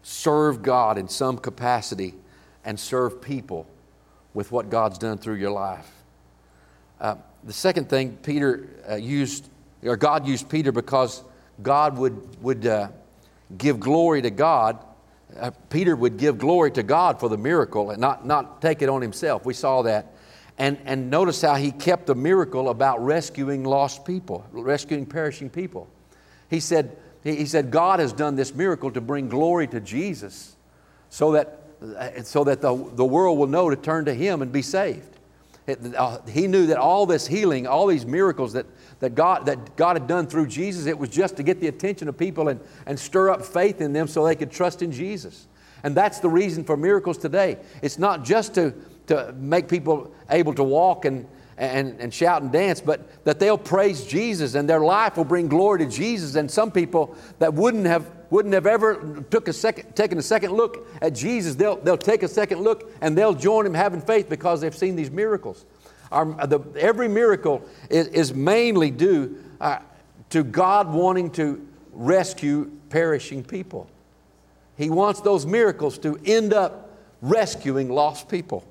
serve 0.02 0.62
God 0.62 0.96
in 0.96 1.08
some 1.08 1.38
capacity 1.38 2.14
and 2.64 2.78
serve 2.78 3.20
people 3.20 3.66
with 4.32 4.52
what 4.52 4.70
God's 4.70 4.96
done 4.98 5.18
through 5.18 5.36
your 5.36 5.50
life. 5.50 5.90
Uh, 7.00 7.16
the 7.42 7.52
second 7.52 7.88
thing, 7.88 8.16
Peter 8.22 8.68
uh, 8.88 8.94
used, 8.94 9.48
or 9.82 9.96
God 9.96 10.26
used 10.26 10.48
Peter 10.48 10.70
because 10.70 11.24
God 11.62 11.98
would, 11.98 12.42
would 12.42 12.64
uh, 12.64 12.88
give 13.58 13.80
glory 13.80 14.22
to 14.22 14.30
God. 14.30 14.78
Uh, 15.36 15.50
Peter 15.68 15.96
would 15.96 16.16
give 16.16 16.38
glory 16.38 16.70
to 16.72 16.82
God 16.84 17.18
for 17.18 17.28
the 17.28 17.36
miracle 17.36 17.90
and 17.90 18.00
not, 18.00 18.24
not 18.24 18.62
take 18.62 18.82
it 18.82 18.88
on 18.88 19.02
himself. 19.02 19.44
We 19.44 19.54
saw 19.54 19.82
that. 19.82 20.12
And, 20.58 20.78
and 20.84 21.10
notice 21.10 21.42
how 21.42 21.56
he 21.56 21.72
kept 21.72 22.06
the 22.06 22.14
miracle 22.14 22.68
about 22.68 23.04
rescuing 23.04 23.64
lost 23.64 24.04
people, 24.04 24.46
rescuing 24.52 25.06
perishing 25.06 25.50
people. 25.50 25.88
He 26.48 26.60
said, 26.60 26.96
he 27.24 27.46
said, 27.46 27.70
God 27.70 28.00
has 28.00 28.12
done 28.12 28.36
this 28.36 28.54
miracle 28.54 28.90
to 28.90 29.00
bring 29.00 29.28
glory 29.28 29.66
to 29.68 29.80
Jesus 29.80 30.56
so 31.08 31.32
that, 31.32 31.60
so 32.24 32.44
that 32.44 32.60
the, 32.60 32.74
the 32.94 33.04
world 33.04 33.38
will 33.38 33.46
know 33.46 33.70
to 33.70 33.76
turn 33.76 34.04
to 34.04 34.14
Him 34.14 34.42
and 34.42 34.52
be 34.52 34.62
saved. 34.62 35.08
It, 35.66 35.94
uh, 35.94 36.18
he 36.26 36.46
knew 36.46 36.66
that 36.66 36.76
all 36.76 37.06
this 37.06 37.26
healing, 37.26 37.66
all 37.66 37.86
these 37.86 38.04
miracles 38.04 38.52
that, 38.52 38.66
that, 39.00 39.14
God, 39.14 39.46
that 39.46 39.76
God 39.76 39.96
had 39.96 40.06
done 40.06 40.26
through 40.26 40.48
Jesus, 40.48 40.84
it 40.84 40.98
was 40.98 41.08
just 41.08 41.36
to 41.38 41.42
get 41.42 41.60
the 41.60 41.68
attention 41.68 42.06
of 42.06 42.18
people 42.18 42.48
and, 42.48 42.60
and 42.84 42.98
stir 42.98 43.30
up 43.30 43.42
faith 43.42 43.80
in 43.80 43.94
them 43.94 44.06
so 44.06 44.26
they 44.26 44.36
could 44.36 44.50
trust 44.50 44.82
in 44.82 44.92
Jesus. 44.92 45.46
And 45.82 45.94
that's 45.94 46.20
the 46.20 46.28
reason 46.28 46.64
for 46.64 46.76
miracles 46.76 47.16
today. 47.16 47.56
It's 47.80 47.98
not 47.98 48.24
just 48.24 48.54
to, 48.54 48.74
to 49.06 49.32
make 49.38 49.68
people 49.68 50.12
able 50.28 50.52
to 50.54 50.64
walk 50.64 51.06
and, 51.06 51.26
and, 51.56 52.00
and 52.00 52.12
shout 52.12 52.42
and 52.42 52.50
dance, 52.50 52.80
but 52.80 53.24
that 53.24 53.38
they'll 53.38 53.58
praise 53.58 54.04
Jesus 54.04 54.54
and 54.54 54.68
their 54.68 54.80
life 54.80 55.16
will 55.16 55.24
bring 55.24 55.48
glory 55.48 55.80
to 55.80 55.86
Jesus. 55.86 56.34
And 56.34 56.50
some 56.50 56.70
people 56.70 57.16
that 57.38 57.52
wouldn't 57.52 57.86
have, 57.86 58.10
wouldn't 58.30 58.54
have 58.54 58.66
ever 58.66 59.24
took 59.30 59.48
a 59.48 59.52
second, 59.52 59.94
taken 59.94 60.18
a 60.18 60.22
second 60.22 60.52
look 60.52 60.86
at 61.00 61.14
Jesus, 61.14 61.54
they'll, 61.54 61.76
they'll 61.76 61.96
take 61.96 62.22
a 62.22 62.28
second 62.28 62.60
look 62.60 62.90
and 63.00 63.16
they'll 63.16 63.34
join 63.34 63.66
him 63.66 63.74
having 63.74 64.00
faith 64.00 64.28
because 64.28 64.60
they've 64.60 64.74
seen 64.74 64.96
these 64.96 65.10
miracles. 65.10 65.64
Our, 66.10 66.46
the, 66.46 66.60
every 66.78 67.08
miracle 67.08 67.62
is, 67.90 68.08
is 68.08 68.34
mainly 68.34 68.90
due 68.90 69.42
uh, 69.60 69.78
to 70.30 70.42
God 70.42 70.92
wanting 70.92 71.30
to 71.32 71.66
rescue 71.92 72.70
perishing 72.90 73.44
people. 73.44 73.88
He 74.76 74.90
wants 74.90 75.20
those 75.20 75.46
miracles 75.46 75.98
to 75.98 76.18
end 76.24 76.52
up 76.52 76.90
rescuing 77.22 77.88
lost 77.88 78.28
people. 78.28 78.64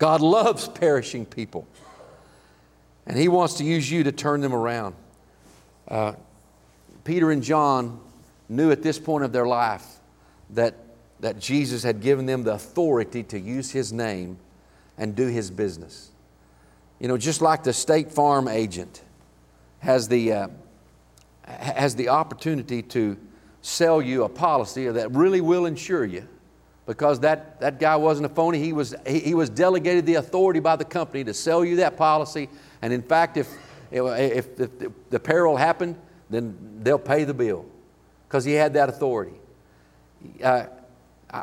God 0.00 0.22
loves 0.22 0.66
perishing 0.66 1.26
people. 1.26 1.68
And 3.06 3.16
He 3.16 3.28
wants 3.28 3.54
to 3.54 3.64
use 3.64 3.88
you 3.88 4.02
to 4.04 4.12
turn 4.12 4.40
them 4.40 4.54
around. 4.54 4.96
Uh, 5.86 6.14
Peter 7.04 7.30
and 7.30 7.42
John 7.42 8.00
knew 8.48 8.70
at 8.72 8.82
this 8.82 8.98
point 8.98 9.24
of 9.24 9.32
their 9.32 9.46
life 9.46 9.86
that, 10.50 10.74
that 11.20 11.38
Jesus 11.38 11.82
had 11.82 12.00
given 12.00 12.24
them 12.26 12.42
the 12.44 12.54
authority 12.54 13.22
to 13.24 13.38
use 13.38 13.70
His 13.70 13.92
name 13.92 14.38
and 14.96 15.14
do 15.14 15.26
His 15.26 15.50
business. 15.50 16.10
You 16.98 17.08
know, 17.08 17.18
just 17.18 17.42
like 17.42 17.62
the 17.62 17.72
State 17.72 18.10
Farm 18.10 18.48
agent 18.48 19.02
has 19.80 20.08
the, 20.08 20.32
uh, 20.32 20.48
has 21.44 21.94
the 21.94 22.08
opportunity 22.08 22.80
to 22.82 23.18
sell 23.60 24.00
you 24.00 24.24
a 24.24 24.30
policy 24.30 24.88
that 24.88 25.10
really 25.12 25.42
will 25.42 25.66
insure 25.66 26.06
you 26.06 26.26
because 26.90 27.20
that, 27.20 27.60
that 27.60 27.78
guy 27.78 27.94
wasn't 27.94 28.26
a 28.26 28.28
phony. 28.28 28.58
He 28.58 28.72
was, 28.72 28.96
he, 29.06 29.20
he, 29.20 29.32
was 29.32 29.48
delegated 29.48 30.06
the 30.06 30.16
authority 30.16 30.58
by 30.58 30.74
the 30.74 30.84
company 30.84 31.22
to 31.22 31.32
sell 31.32 31.64
you 31.64 31.76
that 31.76 31.96
policy. 31.96 32.48
And 32.82 32.92
in 32.92 33.00
fact, 33.00 33.36
if, 33.36 33.48
if, 33.92 34.58
if 34.58 35.08
the, 35.08 35.20
peril 35.20 35.56
happened, 35.56 35.94
then 36.30 36.58
they'll 36.82 36.98
pay 36.98 37.22
the 37.22 37.32
bill 37.32 37.64
because 38.26 38.44
he 38.44 38.54
had 38.54 38.74
that 38.74 38.88
authority. 38.88 39.36
Uh, 40.42 40.64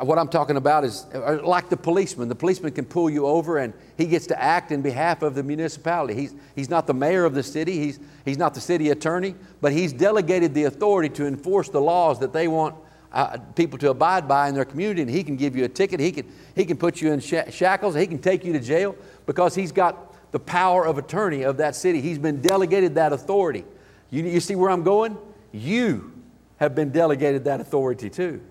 what 0.02 0.20
I'm 0.20 0.28
talking 0.28 0.58
about 0.58 0.84
is 0.84 1.06
uh, 1.14 1.40
like 1.42 1.70
the 1.70 1.78
policeman. 1.78 2.28
The 2.28 2.36
policeman 2.36 2.74
can 2.74 2.84
pull 2.84 3.10
you 3.10 3.26
over 3.26 3.60
and 3.60 3.74
he 3.98 4.06
gets 4.06 4.28
to 4.28 4.44
act 4.44 4.74
in 4.74 4.82
behalf 4.82 5.22
of 5.22 5.34
the 5.34 5.44
municipality. 5.44 6.14
He's, 6.14 6.36
he's 6.58 6.70
not 6.70 6.88
the 6.88 6.94
mayor 6.94 7.24
of 7.24 7.34
the 7.34 7.44
city, 7.44 7.80
he's, 7.80 8.02
he's 8.26 8.38
not 8.38 8.54
the 8.54 8.60
city 8.60 8.90
attorney, 8.90 9.34
but 9.62 9.72
he's 9.72 9.94
delegated 9.94 10.54
the 10.54 10.66
authority 10.66 11.08
to 11.16 11.26
enforce 11.26 11.70
the 11.70 11.80
laws 11.80 12.20
that 12.20 12.34
they 12.34 12.50
want 12.50 12.76
uh, 13.12 13.38
people 13.56 13.80
to 13.80 13.90
abide 13.90 14.28
by 14.28 14.50
in 14.50 14.56
their 14.56 14.66
community, 14.66 15.02
and 15.02 15.10
he 15.10 15.24
can 15.24 15.36
give 15.36 15.56
you 15.56 15.64
a 15.64 15.70
ticket. 15.70 16.00
He 16.00 16.12
can, 16.12 16.32
he 16.56 16.66
can 16.66 16.78
put 16.78 17.02
you 17.02 17.12
in 17.12 17.20
sh- 17.20 17.52
shackles. 17.52 17.96
He 17.96 18.08
can 18.08 18.20
take 18.20 18.44
you 18.44 18.54
to 18.54 18.60
jail 18.60 18.96
because 19.26 19.56
he's 19.56 19.72
got 19.72 20.32
the 20.32 20.40
power 20.40 20.86
of 20.86 20.98
attorney 20.98 21.44
of 21.44 21.58
that 21.58 21.76
city. 21.76 22.02
He's 22.02 22.20
been 22.20 22.42
delegated 22.42 22.96
that 22.96 23.14
authority. 23.14 23.64
You, 24.10 24.24
you 24.24 24.40
see 24.40 24.56
where 24.56 24.70
I'm 24.70 24.84
going? 24.84 25.18
You 25.52 26.14
have 26.58 26.76
been 26.76 26.92
delegated 26.92 27.46
that 27.46 27.62
authority 27.62 28.10
too. 28.10 28.42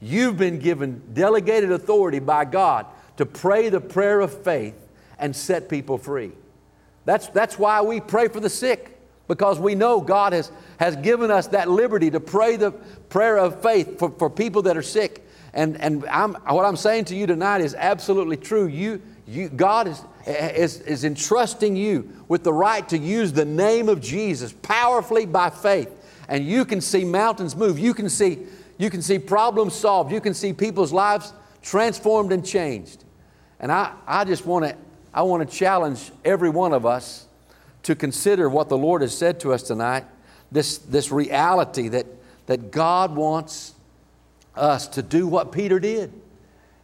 You've 0.00 0.36
been 0.36 0.58
given 0.58 1.02
delegated 1.14 1.72
authority 1.72 2.18
by 2.18 2.44
God 2.44 2.86
to 3.16 3.24
pray 3.24 3.70
the 3.70 3.80
prayer 3.80 4.20
of 4.20 4.44
faith 4.44 4.74
and 5.18 5.34
set 5.34 5.68
people 5.68 5.96
free. 5.96 6.32
That's, 7.06 7.28
that's 7.28 7.58
why 7.58 7.80
we 7.80 8.00
pray 8.00 8.28
for 8.28 8.40
the 8.40 8.50
sick 8.50 8.95
because 9.28 9.58
we 9.58 9.74
know 9.74 10.00
God 10.00 10.32
has, 10.32 10.50
has 10.78 10.96
given 10.96 11.30
us 11.30 11.48
that 11.48 11.68
liberty 11.68 12.10
to 12.10 12.20
pray 12.20 12.56
the 12.56 12.72
prayer 12.72 13.38
of 13.38 13.60
faith 13.62 13.98
for, 13.98 14.10
for 14.10 14.30
people 14.30 14.62
that 14.62 14.76
are 14.76 14.82
sick. 14.82 15.26
And, 15.52 15.80
and 15.80 16.04
I'm, 16.06 16.34
what 16.34 16.64
I'm 16.64 16.76
saying 16.76 17.06
to 17.06 17.16
you 17.16 17.26
tonight 17.26 17.60
is 17.60 17.74
absolutely 17.74 18.36
true. 18.36 18.66
You, 18.66 19.00
you, 19.26 19.48
God 19.48 19.88
is, 19.88 20.02
is, 20.26 20.80
is 20.82 21.04
entrusting 21.04 21.76
you 21.76 22.10
with 22.28 22.44
the 22.44 22.52
right 22.52 22.88
to 22.88 22.98
use 22.98 23.32
the 23.32 23.44
name 23.44 23.88
of 23.88 24.00
Jesus 24.00 24.52
powerfully 24.52 25.26
by 25.26 25.50
faith. 25.50 25.90
And 26.28 26.46
you 26.46 26.64
can 26.64 26.80
see 26.80 27.04
mountains 27.04 27.56
move. 27.56 27.78
You 27.78 27.94
can 27.94 28.08
see, 28.08 28.40
you 28.78 28.90
can 28.90 29.02
see 29.02 29.18
problems 29.18 29.74
solved. 29.74 30.12
You 30.12 30.20
can 30.20 30.34
see 30.34 30.52
people's 30.52 30.92
lives 30.92 31.32
transformed 31.62 32.32
and 32.32 32.44
changed. 32.44 33.04
And 33.58 33.72
I, 33.72 33.92
I 34.06 34.24
just 34.24 34.44
want 34.44 34.66
to 34.66 34.76
I 35.16 35.22
want 35.22 35.48
to 35.48 35.56
challenge 35.56 36.12
every 36.26 36.50
one 36.50 36.74
of 36.74 36.84
us 36.84 37.25
to 37.86 37.94
consider 37.94 38.48
what 38.48 38.68
the 38.68 38.76
Lord 38.76 39.00
has 39.02 39.16
said 39.16 39.38
to 39.40 39.52
us 39.52 39.62
tonight 39.62 40.04
this, 40.50 40.78
this 40.78 41.12
reality 41.12 41.86
that, 41.86 42.04
that 42.46 42.72
God 42.72 43.14
wants 43.14 43.74
us 44.56 44.88
to 44.88 45.02
do 45.02 45.28
what 45.28 45.52
Peter 45.52 45.78
did. 45.78 46.12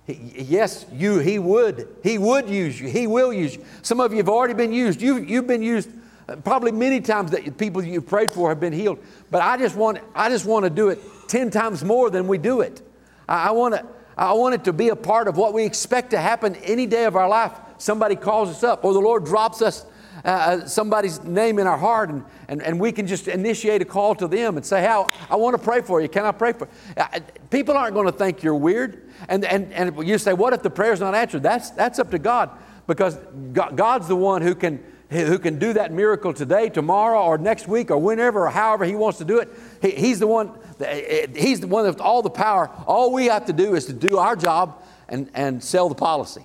He, 0.07 0.12
yes, 0.36 0.86
you, 0.92 1.18
he 1.18 1.40
would. 1.40 1.88
He 2.05 2.18
would 2.18 2.48
use 2.48 2.80
you. 2.80 2.86
He 2.86 3.09
will 3.09 3.32
use 3.32 3.57
you. 3.57 3.64
Some 3.82 3.98
of 3.98 4.12
you 4.12 4.18
have 4.18 4.28
already 4.28 4.55
been 4.55 4.72
used. 4.72 5.03
You, 5.03 5.16
you've 5.16 5.48
been 5.48 5.62
used 5.62 5.90
uh, 6.28 6.36
probably 6.36 6.70
many 6.70 7.00
times 7.00 7.32
that 7.32 7.59
people 7.59 7.82
you've 7.82 8.07
prayed 8.07 8.32
for 8.32 8.48
have 8.50 8.61
been 8.61 8.72
healed. 8.72 9.00
But 9.28 9.42
I 9.42 9.57
just 9.57 9.74
want, 9.74 9.98
I 10.14 10.28
just 10.28 10.46
want 10.46 10.66
to 10.66 10.70
do 10.70 10.90
it 10.90 11.00
10 11.26 11.50
times 11.50 11.82
more 11.82 12.11
than 12.11 12.28
we 12.28 12.38
do 12.38 12.61
it. 12.61 12.80
I, 13.28 13.48
I, 13.48 13.50
want 13.50 13.74
to, 13.74 13.84
I 14.16 14.34
want 14.34 14.55
it 14.55 14.62
to 14.64 14.72
be 14.72 14.90
a 14.90 14.96
part 14.96 15.26
of 15.26 15.36
what 15.36 15.53
we 15.53 15.64
expect 15.64 16.11
to 16.11 16.20
happen 16.20 16.55
any 16.62 16.86
day 16.86 17.07
of 17.07 17.16
our 17.16 17.28
life. 17.28 17.59
Somebody 17.78 18.14
calls 18.14 18.50
us 18.50 18.62
up, 18.62 18.84
or 18.84 18.92
the 18.92 19.00
Lord 19.00 19.24
drops 19.24 19.62
us 19.62 19.84
uh, 20.25 20.29
uh, 20.29 20.66
somebody's 20.66 21.23
name 21.25 21.59
in 21.59 21.66
our 21.66 21.77
heart 21.77 22.11
and, 22.11 22.25
and, 22.47 22.62
and 22.62 22.79
we 22.79 22.93
can 22.93 23.07
just 23.07 23.27
initiate 23.27 23.83
a 23.83 23.85
call 23.85 24.14
to 24.14 24.29
them 24.29 24.57
and 24.57 24.64
say, 24.64 24.83
How 24.83 25.11
I 25.29 25.37
want 25.37 25.57
to 25.57 25.62
pray 25.62 25.81
for 25.81 26.01
you. 26.01 26.09
Can 26.09 26.25
I 26.25 26.31
pray 26.31 26.53
for 26.53 26.68
you? 26.68 27.03
Uh, 27.03 27.18
people 27.51 27.77
aren't 27.77 27.95
going 27.95 28.07
to 28.07 28.12
think 28.12 28.43
you're 28.43 28.55
weird. 28.55 29.11
And, 29.29 29.45
and, 29.45 29.73
and 29.73 30.07
you 30.07 30.18
say, 30.18 30.33
What 30.33 30.53
if 30.53 30.62
the 30.62 30.70
prayer's 30.70 31.01
not 31.01 31.14
answered? 31.14 31.43
That's, 31.43 31.70
that's 31.70 31.99
up 31.99 32.11
to 32.12 32.20
God 32.20 32.51
because 32.87 33.16
God's 33.53 34.07
the 34.07 34.16
one 34.16 34.43
who 34.43 34.55
can, 34.55 34.85
who 35.11 35.39
can 35.39 35.59
do 35.59 35.73
that 35.73 35.93
miracle 35.93 36.33
today, 36.33 36.68
tomorrow, 36.68 37.20
or 37.20 37.37
next 37.37 37.66
week, 37.66 37.91
or 37.91 37.99
whenever, 37.99 38.47
or 38.47 38.51
however 38.51 38.85
He 38.85 38.95
wants 38.95 39.18
to 39.18 39.25
do 39.25 39.41
it. 39.41 39.49
He, 39.81 39.91
he's 39.91 40.20
the 40.20 40.29
one. 40.29 40.53
He's 41.35 41.61
the 41.61 41.68
one 41.68 41.85
with 41.85 42.01
all 42.01 42.23
the 42.23 42.31
power. 42.31 42.68
All 42.87 43.12
we 43.12 43.27
have 43.27 43.47
to 43.47 43.53
do 43.53 43.75
is 43.75 43.87
to 43.87 43.93
do 43.93 44.18
our 44.18 44.37
job 44.37 44.83
and, 45.09 45.31
and 45.35 45.62
sell 45.62 45.89
the 45.89 45.95
policy. 45.95 46.45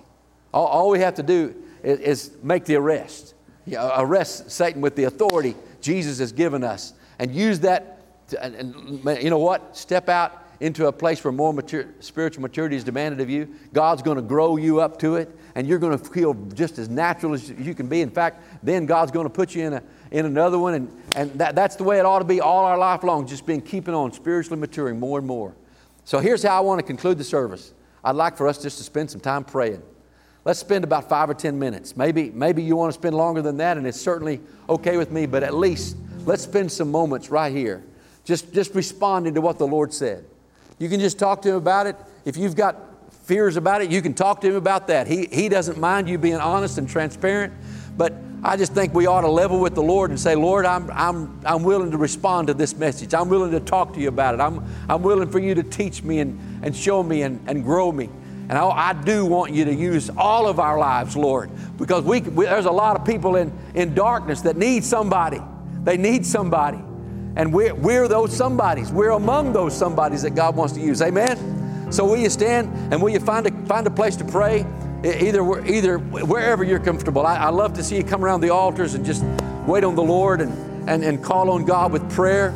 All, 0.52 0.66
all 0.66 0.90
we 0.90 1.00
have 1.00 1.14
to 1.14 1.22
do 1.22 1.54
is, 1.82 2.00
is 2.00 2.30
make 2.42 2.64
the 2.64 2.76
arrest 2.76 3.34
Uh, 3.76 4.02
arrest 4.02 4.50
Satan 4.50 4.80
with 4.80 4.96
the 4.96 5.04
authority 5.04 5.54
Jesus 5.80 6.18
has 6.18 6.32
given 6.32 6.64
us 6.64 6.94
and 7.18 7.34
use 7.34 7.60
that, 7.60 8.28
to, 8.28 8.42
and, 8.42 8.54
and, 8.54 9.22
you 9.22 9.30
know 9.30 9.38
what? 9.38 9.76
Step 9.76 10.08
out 10.08 10.44
into 10.60 10.86
a 10.86 10.92
place 10.92 11.22
where 11.22 11.32
more 11.32 11.52
mature, 11.52 11.86
spiritual 12.00 12.42
maturity 12.42 12.76
is 12.76 12.84
demanded 12.84 13.20
of 13.20 13.30
you. 13.30 13.48
God's 13.72 14.02
going 14.02 14.16
to 14.16 14.22
grow 14.22 14.56
you 14.56 14.80
up 14.80 14.98
to 15.00 15.16
it, 15.16 15.30
and 15.54 15.66
you're 15.66 15.78
going 15.78 15.96
to 15.96 16.04
feel 16.04 16.34
just 16.54 16.78
as 16.78 16.88
natural 16.88 17.34
as 17.34 17.48
you 17.50 17.74
can 17.74 17.88
be. 17.88 18.00
In 18.00 18.10
fact, 18.10 18.42
then 18.62 18.86
God's 18.86 19.12
going 19.12 19.26
to 19.26 19.30
put 19.30 19.54
you 19.54 19.66
in, 19.66 19.74
a, 19.74 19.82
in 20.10 20.26
another 20.26 20.58
one, 20.58 20.74
and, 20.74 21.02
and 21.14 21.32
that, 21.38 21.54
that's 21.54 21.76
the 21.76 21.84
way 21.84 21.98
it 21.98 22.04
ought 22.04 22.18
to 22.18 22.24
be 22.24 22.40
all 22.40 22.64
our 22.64 22.78
life 22.78 23.04
long, 23.04 23.26
just 23.26 23.46
being 23.46 23.60
keeping 23.60 23.94
on, 23.94 24.12
spiritually 24.12 24.58
maturing 24.58 24.98
more 24.98 25.18
and 25.18 25.26
more. 25.26 25.54
So 26.04 26.18
here's 26.18 26.42
how 26.42 26.56
I 26.56 26.60
want 26.60 26.80
to 26.80 26.86
conclude 26.86 27.18
the 27.18 27.24
service. 27.24 27.72
I'd 28.02 28.16
like 28.16 28.36
for 28.36 28.48
us 28.48 28.60
just 28.60 28.78
to 28.78 28.84
spend 28.84 29.10
some 29.10 29.20
time 29.20 29.44
praying. 29.44 29.82
Let's 30.44 30.58
spend 30.58 30.84
about 30.84 31.08
five 31.08 31.28
or 31.28 31.34
10 31.34 31.58
minutes. 31.58 31.96
Maybe, 31.96 32.30
maybe 32.30 32.62
you 32.62 32.76
want 32.76 32.92
to 32.92 32.98
spend 32.98 33.16
longer 33.16 33.42
than 33.42 33.56
that, 33.58 33.76
and 33.76 33.86
it's 33.86 34.00
certainly 34.00 34.40
okay 34.68 34.96
with 34.96 35.10
me, 35.10 35.26
but 35.26 35.42
at 35.42 35.54
least 35.54 35.96
let's 36.24 36.42
spend 36.42 36.70
some 36.72 36.90
moments 36.90 37.30
right 37.30 37.52
here 37.52 37.84
just, 38.24 38.52
just 38.52 38.74
responding 38.74 39.34
to 39.34 39.40
what 39.40 39.58
the 39.58 39.66
Lord 39.66 39.92
said. 39.92 40.24
You 40.78 40.88
can 40.88 41.00
just 41.00 41.18
talk 41.18 41.42
to 41.42 41.50
Him 41.50 41.56
about 41.56 41.86
it. 41.86 41.96
If 42.24 42.36
you've 42.36 42.54
got 42.54 42.76
fears 43.24 43.56
about 43.56 43.82
it, 43.82 43.90
you 43.90 44.00
can 44.00 44.14
talk 44.14 44.40
to 44.42 44.48
Him 44.48 44.56
about 44.56 44.86
that. 44.88 45.06
He, 45.06 45.26
he 45.26 45.48
doesn't 45.48 45.78
mind 45.78 46.08
you 46.08 46.18
being 46.18 46.36
honest 46.36 46.78
and 46.78 46.88
transparent, 46.88 47.52
but 47.96 48.12
I 48.44 48.56
just 48.56 48.72
think 48.72 48.94
we 48.94 49.06
ought 49.06 49.22
to 49.22 49.30
level 49.30 49.58
with 49.58 49.74
the 49.74 49.82
Lord 49.82 50.10
and 50.10 50.20
say, 50.20 50.36
Lord, 50.36 50.64
I'm, 50.64 50.90
I'm, 50.92 51.40
I'm 51.44 51.64
willing 51.64 51.90
to 51.90 51.96
respond 51.96 52.46
to 52.46 52.54
this 52.54 52.76
message. 52.76 53.12
I'm 53.12 53.28
willing 53.28 53.50
to 53.50 53.60
talk 53.60 53.94
to 53.94 54.00
you 54.00 54.08
about 54.08 54.34
it. 54.34 54.40
I'm, 54.40 54.64
I'm 54.88 55.02
willing 55.02 55.28
for 55.28 55.40
you 55.40 55.54
to 55.56 55.62
teach 55.62 56.02
me 56.02 56.20
and, 56.20 56.38
and 56.62 56.76
show 56.76 57.02
me 57.02 57.22
and, 57.22 57.40
and 57.48 57.64
grow 57.64 57.90
me. 57.90 58.08
And 58.48 58.56
I, 58.56 58.66
I 58.68 58.92
do 58.92 59.26
want 59.26 59.52
you 59.52 59.64
to 59.66 59.74
use 59.74 60.10
all 60.16 60.46
of 60.46 60.58
our 60.58 60.78
lives, 60.78 61.16
Lord, 61.16 61.50
because 61.76 62.04
we, 62.04 62.20
we, 62.20 62.46
there's 62.46 62.64
a 62.64 62.70
lot 62.70 62.98
of 62.98 63.04
people 63.04 63.36
in, 63.36 63.52
in 63.74 63.94
darkness 63.94 64.40
that 64.42 64.56
need 64.56 64.84
somebody. 64.84 65.40
They 65.84 65.96
need 65.96 66.24
somebody. 66.24 66.78
And 67.36 67.52
we're, 67.52 67.74
we're 67.74 68.08
those 68.08 68.34
somebodies. 68.34 68.90
We're 68.90 69.10
among 69.10 69.52
those 69.52 69.76
somebodies 69.76 70.22
that 70.22 70.34
God 70.34 70.56
wants 70.56 70.74
to 70.74 70.80
use. 70.80 71.02
Amen? 71.02 71.92
So 71.92 72.04
will 72.04 72.16
you 72.16 72.30
stand 72.30 72.68
and 72.92 73.02
will 73.02 73.10
you 73.10 73.20
find 73.20 73.46
a, 73.46 73.50
find 73.66 73.86
a 73.86 73.90
place 73.90 74.16
to 74.16 74.24
pray? 74.24 74.66
Either, 75.04 75.64
either 75.64 75.98
wherever 75.98 76.64
you're 76.64 76.80
comfortable. 76.80 77.24
I, 77.24 77.36
I 77.36 77.48
love 77.50 77.74
to 77.74 77.84
see 77.84 77.96
you 77.96 78.02
come 78.02 78.24
around 78.24 78.40
the 78.40 78.50
altars 78.50 78.94
and 78.94 79.06
just 79.06 79.22
wait 79.66 79.84
on 79.84 79.94
the 79.94 80.02
Lord 80.02 80.40
and, 80.40 80.88
and, 80.88 81.04
and 81.04 81.22
call 81.22 81.50
on 81.50 81.64
God 81.64 81.92
with 81.92 82.10
prayer. 82.10 82.52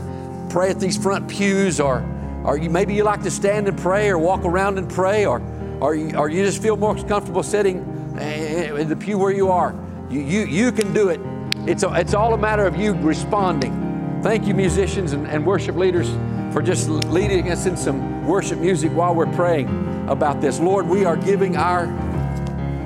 Pray 0.50 0.70
at 0.70 0.80
these 0.80 0.96
front 0.96 1.28
pews, 1.28 1.78
or, 1.78 2.04
or 2.44 2.58
you, 2.58 2.68
maybe 2.68 2.94
you 2.94 3.04
like 3.04 3.22
to 3.22 3.30
stand 3.30 3.68
and 3.68 3.78
pray, 3.78 4.08
or 4.08 4.18
walk 4.18 4.44
around 4.44 4.76
and 4.78 4.90
pray, 4.90 5.24
or, 5.24 5.40
or, 5.82 5.96
you, 5.96 6.16
or 6.16 6.28
you 6.28 6.44
just 6.44 6.62
feel 6.62 6.76
more 6.76 6.94
comfortable 6.94 7.42
sitting 7.42 8.16
eh, 8.16 8.68
eh, 8.70 8.80
in 8.80 8.88
the 8.88 8.94
pew 8.94 9.18
where 9.18 9.32
you 9.32 9.50
are. 9.50 9.74
You, 10.08 10.20
you, 10.20 10.40
you 10.44 10.70
can 10.70 10.94
do 10.94 11.08
it. 11.08 11.20
It's, 11.68 11.82
a, 11.82 11.92
it's 11.94 12.14
all 12.14 12.34
a 12.34 12.38
matter 12.38 12.64
of 12.64 12.76
you 12.76 12.92
responding. 12.94 14.20
Thank 14.22 14.46
you, 14.46 14.54
musicians 14.54 15.12
and, 15.12 15.26
and 15.26 15.44
worship 15.44 15.74
leaders, 15.74 16.08
for 16.52 16.62
just 16.62 16.88
leading 16.88 17.50
us 17.50 17.66
in 17.66 17.76
some 17.76 18.24
worship 18.24 18.60
music 18.60 18.92
while 18.92 19.12
we're 19.12 19.32
praying 19.34 19.66
about 20.08 20.40
this. 20.40 20.60
Lord, 20.60 20.86
we 20.86 21.04
are 21.04 21.16
giving 21.16 21.56
our 21.56 21.86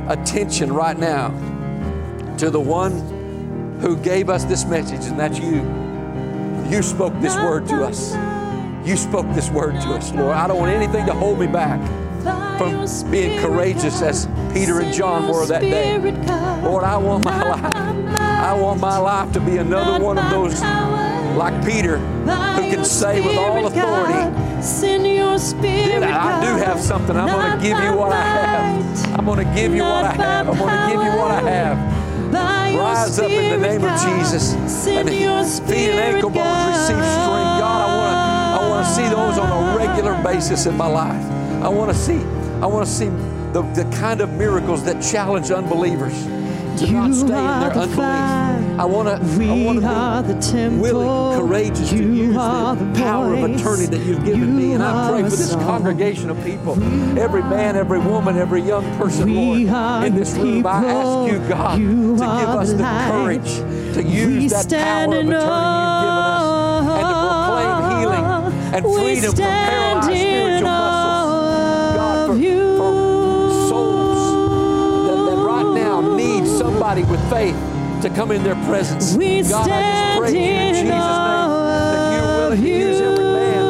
attention 0.08 0.72
right 0.72 0.98
now 0.98 1.28
to 2.38 2.48
the 2.48 2.60
one 2.60 3.78
who 3.80 3.98
gave 3.98 4.30
us 4.30 4.44
this 4.44 4.64
message, 4.64 5.04
and 5.04 5.20
that's 5.20 5.38
you. 5.38 5.60
You 6.74 6.82
spoke 6.82 7.12
this 7.20 7.36
word 7.36 7.66
to 7.68 7.84
us. 7.84 8.14
You 8.88 8.96
spoke 8.96 9.26
this 9.34 9.50
word 9.50 9.74
to 9.82 9.88
us, 9.88 10.14
Lord. 10.14 10.34
I 10.34 10.48
don't 10.48 10.58
want 10.58 10.72
anything 10.72 11.04
to 11.06 11.12
hold 11.12 11.38
me 11.38 11.46
back 11.46 11.78
from 12.58 13.10
being 13.10 13.40
courageous 13.40 14.02
as 14.02 14.26
Peter 14.52 14.80
and 14.80 14.92
John 14.92 15.28
were 15.28 15.46
that 15.46 15.60
day. 15.60 15.98
Lord, 16.62 16.84
I 16.84 16.96
want 16.96 17.24
my 17.24 17.42
life. 17.42 17.74
I 18.18 18.54
want 18.54 18.80
my 18.80 18.98
life 18.98 19.32
to 19.32 19.40
be 19.40 19.56
another 19.58 20.02
one 20.02 20.18
of 20.18 20.30
those 20.30 20.60
like 21.36 21.64
Peter 21.64 21.98
who 21.98 22.70
can 22.74 22.84
say 22.84 23.20
with 23.20 23.36
all 23.36 23.66
authority, 23.66 24.62
Send 24.62 25.06
your 25.06 25.38
spirit. 25.38 26.02
I 26.02 26.40
do 26.40 26.56
have 26.64 26.80
something. 26.80 27.16
I'm 27.16 27.28
going 27.28 27.58
to 27.58 27.62
give 27.62 27.78
you 27.78 27.96
what 27.96 28.12
I 28.12 28.22
have. 28.22 29.18
I'm 29.18 29.24
going 29.24 29.46
to 29.46 29.54
give 29.54 29.74
you 29.74 29.82
what 29.82 30.04
I 30.04 30.12
have. 30.12 30.48
I'm 30.48 30.56
going 30.56 30.70
to 30.70 30.92
give 30.92 31.04
you 31.04 31.18
what 31.18 31.30
I 31.30 31.40
have. 31.50 31.96
Rise 32.76 33.18
up 33.18 33.30
in 33.30 33.60
the 33.60 33.68
name 33.68 33.84
of 33.84 34.00
Jesus. 34.00 34.54
And 34.54 35.08
feet 35.08 35.90
and 35.90 36.00
ankle 36.00 36.30
bones 36.30 36.76
receive 36.76 36.96
strength. 36.96 37.60
God, 37.60 37.80
I 37.82 37.96
want 37.96 38.12
to 38.12 38.64
I 38.64 38.68
want 38.68 38.86
to 38.86 38.92
see 38.92 39.08
those 39.08 39.38
on 39.38 39.74
a 39.74 39.76
regular 39.76 40.22
basis 40.22 40.66
in 40.66 40.76
my 40.76 40.86
life. 40.86 41.35
I 41.66 41.68
want 41.68 41.90
to 41.90 41.98
see 41.98 42.20
I 42.62 42.66
want 42.66 42.86
to 42.86 42.92
see 42.92 43.08
the, 43.52 43.62
the 43.74 43.96
kind 43.96 44.20
of 44.20 44.32
miracles 44.34 44.84
that 44.84 45.02
challenge 45.02 45.50
unbelievers 45.50 46.14
to 46.78 46.92
not 46.92 47.12
stay 47.12 47.24
in 47.24 47.60
their 47.60 47.72
unbelief. 47.72 47.98
I 47.98 48.84
want 48.84 49.08
to. 49.08 49.14
I 49.14 49.64
want 49.64 49.80
to 49.82 50.58
be 50.68 50.78
willing, 50.78 51.40
courageous 51.40 51.90
you 51.90 51.98
to 51.98 52.14
use 52.14 52.34
the, 52.34 52.74
the 52.78 53.00
power 53.00 53.34
of 53.34 53.42
attorney 53.50 53.86
that 53.86 53.98
you've 53.98 54.24
given 54.24 54.40
you 54.40 54.46
me. 54.46 54.72
And 54.74 54.82
I 54.82 55.10
pray 55.10 55.22
for 55.24 55.30
this 55.30 55.50
song. 55.50 55.62
congregation 55.62 56.30
of 56.30 56.40
people, 56.44 56.74
every 57.18 57.42
man, 57.42 57.74
every 57.74 57.98
woman, 57.98 58.36
every 58.36 58.60
young 58.60 58.84
person, 58.96 59.26
we 59.26 59.64
Lord, 59.64 60.04
in 60.04 60.14
this 60.14 60.34
room. 60.34 60.58
People. 60.58 60.70
I 60.70 60.84
ask 60.84 61.32
you, 61.32 61.48
God, 61.48 61.80
you 61.80 62.16
to 62.16 62.18
give 62.18 62.48
us 62.48 62.72
the 62.74 62.84
courage 63.10 63.94
to 63.94 64.02
use 64.04 64.52
that 64.52 64.70
power 64.70 65.04
of 65.04 65.26
attorney 65.26 65.32
you've 65.32 66.04
given 66.04 66.30
us 66.30 66.46
and 66.94 67.06
to 67.08 67.14
proclaim 67.24 67.74
healing 67.98 68.24
and 68.74 68.84
freedom 68.84 69.34
from 69.34 69.44
paralyzed 69.44 70.04
spiritual 70.04 70.55
somebody 76.96 77.10
with 77.10 77.30
faith 77.30 77.56
to 78.02 78.10
come 78.10 78.30
in 78.30 78.42
their 78.42 78.54
presence. 78.66 79.14
We 79.14 79.42
God, 79.42 79.68
I 79.70 80.16
just 80.16 80.18
pray 80.18 80.30
you 80.32 80.50
in 80.50 80.74
Jesus' 80.74 80.88
name 80.88 80.90
that 80.90 82.12
you 82.12 82.20
are 82.24 82.38
willing 82.38 82.62
to 82.62 82.68
use 82.68 83.00
every 83.00 83.24
man 83.24 83.66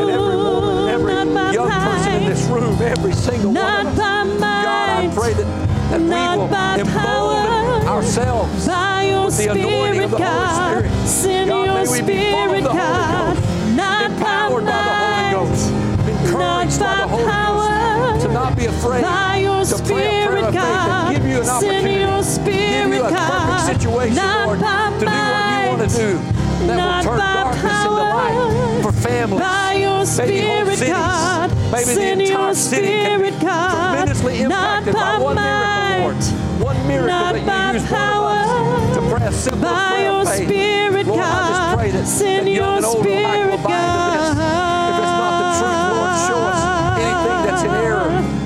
and, 0.00 0.10
every 0.10 0.36
woman 0.36 0.78
and 0.78 0.88
every 0.88 1.54
young 1.54 1.70
person 1.70 2.12
in 2.14 2.24
this 2.28 2.42
room, 2.46 2.80
every 2.80 3.12
single 3.12 3.52
not 3.52 3.84
one 3.84 3.86
of 3.86 3.98
us. 3.98 4.40
Might, 4.40 4.62
God, 4.62 5.04
I 5.04 5.14
pray 5.14 5.32
that, 5.34 5.46
that 5.90 6.00
we 6.00 6.08
will 6.08 6.48
embolden 6.80 7.88
ourselves 7.88 8.66
with 8.66 9.36
the 9.36 9.52
anointing 9.52 10.04
of 10.04 10.10
the 10.12 10.18
God, 10.18 10.74
Holy 10.74 10.88
Spirit. 10.88 11.06
Send 11.06 11.50
God, 11.50 11.66
your 11.66 11.74
may 11.74 11.90
we 11.90 12.06
be 12.06 12.30
full 12.30 12.54
of 12.54 12.62
the 12.62 12.68
God, 12.70 13.36
Holy 13.36 13.40
Ghost, 13.40 13.76
not 13.76 14.10
empowered 14.10 14.64
by, 14.64 14.70
by 14.70 14.84
the 14.84 15.38
Holy 15.38 15.50
Ghost, 15.50 15.68
encouraged 16.08 16.80
by, 16.80 16.96
the 16.96 17.08
Holy 17.08 17.24
power, 17.24 17.56
Ghost, 17.56 17.69
not 18.40 18.56
be 18.56 18.64
afraid 18.66 19.02
by 19.02 19.36
your 19.36 19.64
to 19.64 19.76
pray 19.76 20.24
a 20.24 20.26
prayer 20.26 20.46
of 20.46 20.54
faith 20.54 20.54
God, 20.54 21.14
and 21.14 21.16
give 21.16 21.26
you 21.30 21.40
an 21.42 21.48
opportunity 21.48 22.00
your 22.00 22.22
spirit, 22.22 22.56
give 22.56 22.94
you 22.94 23.04
a 23.04 23.10
God, 23.10 23.60
perfect 23.60 23.82
situation, 23.82 24.16
not 24.16 24.46
Lord, 24.46 24.60
by 24.60 24.94
to 24.94 25.04
do 25.04 25.06
what 25.06 25.44
you 25.52 25.68
want 25.68 25.82
to 25.84 25.96
do 25.96 26.10
that 26.66 26.76
not 26.76 27.04
will 27.04 27.10
turn 27.10 27.18
by 27.18 27.32
darkness 27.42 27.72
power, 27.72 28.00
into 28.00 28.16
light 28.16 28.82
for 28.82 28.92
families, 28.92 29.40
by 29.40 29.72
your 29.74 30.00
maybe 30.00 30.40
spirit, 30.40 30.78
cities, 30.78 30.88
God, 30.88 31.50
maybe 31.72 31.84
send 31.84 32.20
the 32.20 32.24
entire 32.24 32.46
your 32.46 32.54
city 32.54 32.86
can 32.88 33.20
be 33.20 33.28
spirit, 33.28 33.42
God, 33.42 33.92
tremendously 33.92 34.42
not 34.44 34.88
impacted 34.88 34.94
by 34.94 35.00
by 35.00 35.18
one 35.20 35.34
might, 35.36 35.98
miracle, 36.00 36.00
Lord. 36.00 36.16
One 36.60 36.88
miracle 36.88 37.08
not 37.08 37.34
that 37.34 37.46
by 37.46 37.68
you 37.68 37.80
use 37.80 37.88
power, 37.90 38.24
one 38.24 38.40
of 38.40 38.72
us 38.72 38.96
to 38.96 39.00
pray 39.16 39.26
a 39.26 39.32
simple 39.32 39.60
by 39.60 39.88
prayer 39.90 40.10
your 40.10 40.20
of 40.20 40.28
faith. 40.28 40.48
spirit, 40.48 41.06
Lord, 41.06 41.20
I 41.20 41.48
just 41.48 41.60
God, 41.60 41.78
pray 41.78 41.90
that, 41.90 42.06
send 42.06 42.46
that 42.46 42.50
young 42.50 42.56
your 42.56 42.76
and 42.76 42.84
old 42.84 43.06
alike 43.06 43.50
will 43.50 43.58
spirit, 43.58 43.64
buy 43.64 44.09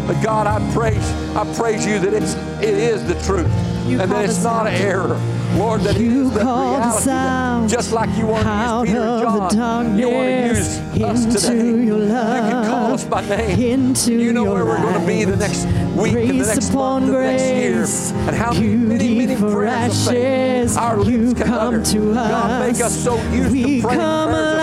But 0.07 0.23
God, 0.23 0.47
I 0.47 0.59
praise, 0.73 1.11
I 1.35 1.51
praise 1.55 1.87
you 1.87 1.99
that 1.99 2.13
it's 2.13 2.35
it 2.63 2.75
is 2.75 3.05
the 3.07 3.15
truth. 3.23 3.51
You 3.87 4.01
and 4.01 4.11
that 4.11 4.25
it's 4.25 4.43
not 4.43 4.67
an 4.67 4.75
error. 4.75 5.21
Lord, 5.57 5.83
that 5.83 5.99
You 6.01 6.11
it 6.11 6.27
is 6.27 6.33
the 6.33 6.41
called 6.41 6.83
us 6.83 7.07
out 7.07 7.69
just 7.69 7.93
like 7.93 8.11
you 8.19 8.27
want 8.27 8.45
to 8.45 8.91
use 8.91 8.95
Peter 8.95 9.03
and 9.05 9.51
John, 9.53 9.99
you 9.99 10.11
want 10.11 10.29
to 10.29 10.49
use 10.49 10.79
us 11.03 11.47
today. 11.47 11.85
your 11.85 12.01
You 12.01 12.09
can 12.09 12.67
call 12.67 12.93
us 12.95 13.05
by 13.05 13.21
name. 13.29 13.61
into 13.61 14.13
you 14.13 14.33
know 14.33 14.45
where 14.45 14.65
we're 14.65 14.81
going 14.81 15.01
to 15.01 15.07
be 15.07 15.25
the 15.25 15.37
next 15.37 15.65
week 15.97 16.15
and 16.15 16.41
the 16.41 16.47
next 16.47 16.73
month 16.73 17.07
and 17.07 17.15
the 17.15 17.21
next 17.21 17.45
year. 17.45 17.85
And 18.27 18.37
how 18.37 18.53
many, 18.53 18.69
many, 18.77 19.09
beauty 19.09 19.27
many 19.27 19.41
for 19.41 19.53
prayers 19.53 20.07
of 20.07 20.13
faith 20.13 20.77
our 20.77 20.97
lips 20.99 21.35
can 21.39 21.47
come 21.47 21.75
utter. 21.75 21.85
to 21.85 22.15
God, 22.15 22.73
make 22.73 22.83
us 22.83 23.05
so 23.05 23.17
used 23.31 23.53
We 23.53 23.81
to 23.81 23.87
praying 23.87 24.01
come 24.01 24.31
prayers 24.31 24.54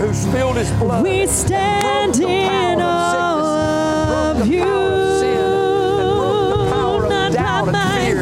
who 0.00 0.14
spilled 0.14 0.56
His 0.56 0.70
blood. 0.72 1.02
We 1.04 1.26
stand 1.26 2.16
in 2.20 2.80
of 2.80 2.86
awe 2.86 4.30
of 4.40 4.46
you. 4.48 4.62
of 4.62 5.20
sin, 5.20 5.36
and 6.00 6.10
broke 6.18 6.50
the 6.50 6.70
power 6.70 7.08
Not 7.08 7.32
by 7.66 7.72
might, 7.72 8.14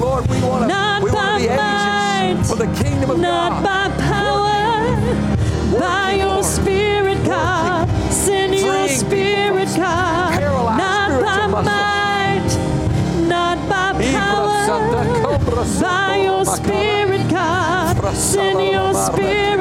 Lord, 0.00 0.28
we 0.30 0.40
want 0.42 0.62
to 0.62 0.68
not 0.68 1.02
we 1.02 1.10
want 1.10 1.26
by 1.26 1.42
to 1.42 1.48
be 1.48 1.56
might, 1.56 2.30
agents 2.32 2.50
for 2.50 2.56
the 2.56 2.84
kingdom 2.84 3.10
of 3.10 3.18
Not 3.18 3.62
God. 3.62 3.64
by 3.64 4.04
power, 4.04 5.80
by 5.80 6.12
you, 6.12 6.18
your 6.20 6.28
Lord. 6.34 6.44
spirit, 6.44 7.24
God. 7.24 7.88
Send 8.12 8.54
your 8.54 8.72
Freeing 8.86 8.98
spirit, 8.98 9.68
God. 9.76 10.32
paralyzed 10.38 10.78
Not 10.78 11.08
by 11.24 11.46
muscles. 11.46 11.66
might, 11.66 12.50
not 13.28 13.58
by 13.68 13.92
power, 14.12 15.80
by 15.80 16.16
your 16.22 16.44
spirit, 16.44 17.28
God. 17.30 18.14
Send 18.14 18.60
your 18.72 18.94
spirit, 18.94 19.57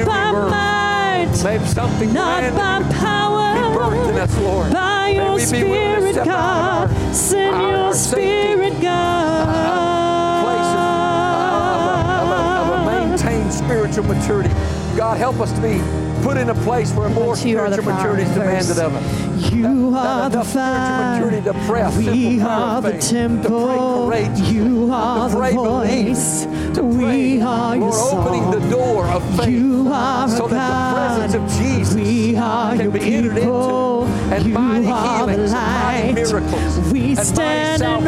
new 0.00 0.06
by 0.06 0.26
rebirth. 0.30 0.50
might, 0.50 1.44
Make 1.44 1.66
something 1.68 2.12
not 2.12 2.54
by 2.54 2.78
be 2.82 2.94
power, 2.94 3.54
birthed 3.76 4.10
in 4.10 4.18
us, 4.18 4.38
Lord. 4.38 4.72
by 4.72 5.06
May 5.12 5.14
your 5.16 5.34
we 5.34 5.44
be 5.50 5.64
willing 5.64 6.02
to 6.04 6.12
spirit, 6.12 6.12
step 6.14 6.26
out 6.26 6.28
of 6.28 6.90
God. 6.90 6.90
our- 6.90 7.14
Send 7.14 7.54
our- 7.54 7.70
your 7.70 7.78
our 7.86 7.94
safety, 7.94 8.52
spirit, 8.52 8.72
uh, 8.84 10.42
place 10.42 10.70
uh, 10.74 11.50
of, 11.50 11.60
of, 11.60 12.30
of, 12.30 12.30
a, 12.30 12.40
of 12.60 12.68
a 12.68 12.84
God. 12.84 12.86
maintained 12.86 13.52
spiritual 13.52 14.04
maturity. 14.04 14.50
God, 14.96 15.16
help 15.18 15.40
us 15.40 15.52
to 15.52 15.60
be 15.60 15.80
put 16.22 16.36
in 16.36 16.50
a 16.50 16.54
place 16.54 16.92
where 16.92 17.08
more 17.08 17.34
But 17.34 17.44
you 17.44 17.58
are 17.58 17.70
the 17.70 17.76
spiritual 17.76 17.94
maturity 17.94 18.22
is 18.24 18.30
demanded 18.34 18.78
of 18.78 18.94
us. 18.94 19.52
You 19.52 19.94
are 19.96 20.28
the 20.28 20.44
fire. 20.44 21.14
maturity 21.20 21.42
to 21.44 21.54
simple 21.66 21.88
We 21.96 22.40
are 22.42 22.82
the 22.82 22.98
temple. 22.98 23.50
To 23.50 23.66
pray 23.66 24.26
courageously, 24.26 24.56
You 24.56 24.92
are 24.92 25.28
the 25.30 25.36
voice. 25.54 26.42
to 26.44 26.48
We 26.78 27.40
are 27.42 27.76
your 27.76 27.90
Lord, 27.90 28.26
opening 28.26 28.50
the 28.50 28.60
door 28.70 29.04
of 29.06 29.22
faith 29.36 29.48
You 29.48 29.88
are 29.92 30.28
so 30.28 30.46
that 30.48 30.68
the 30.68 30.94
presence 30.94 31.34
of 31.34 31.42
Jesus 31.62 31.94
We 31.94 32.36
are 32.36 32.76
can 32.76 32.90
be 32.90 33.00
entered 33.14 33.38
into. 33.38 34.04
And 34.32 34.44
You 34.46 34.54
mighty 34.54 34.86
are 34.86 35.26
the 35.26 35.32
healings, 35.32 35.52
and 35.52 35.62
light. 35.62 36.14
miracles, 36.14 36.78
We 36.92 37.00
and 37.10 37.18
stand 37.18 37.72
in 37.74 37.78
salvation, 37.78 38.04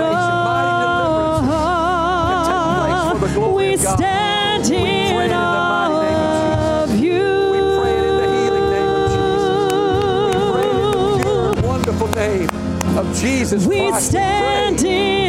mighty 0.46 0.74
deliverance 0.82 1.48
can 2.28 2.38
take 2.46 2.64
place 2.78 3.02
for 3.10 3.18
the 3.18 3.26
awe. 3.26 3.34
glory 3.34 3.70
We 3.70 3.76
stand 3.76 4.62
We 4.64 4.68
pray 4.70 4.78
it 4.78 5.10
in 5.10 5.20
in 5.22 5.28
the 5.30 5.36
mighty 5.36 5.94
name 6.06 6.20
awe 6.22 6.82
of 6.82 6.90
of 6.90 6.96
you. 7.00 7.22
We 7.52 7.58
pray 7.78 7.96
in 7.98 8.14
the 8.22 8.26
healing 8.36 8.68
name 8.70 8.92
of 8.94 9.04
Jesus. 9.12 9.54
We 10.28 10.38
pray 10.52 10.70
in 10.70 11.60
the 11.60 11.66
wonderful 11.66 12.08
name 12.08 12.48
of 12.98 13.04
Jesus 13.18 13.60
We 13.66 13.88
Christ. 13.88 14.08
stand 14.10 14.76
in 14.84 15.21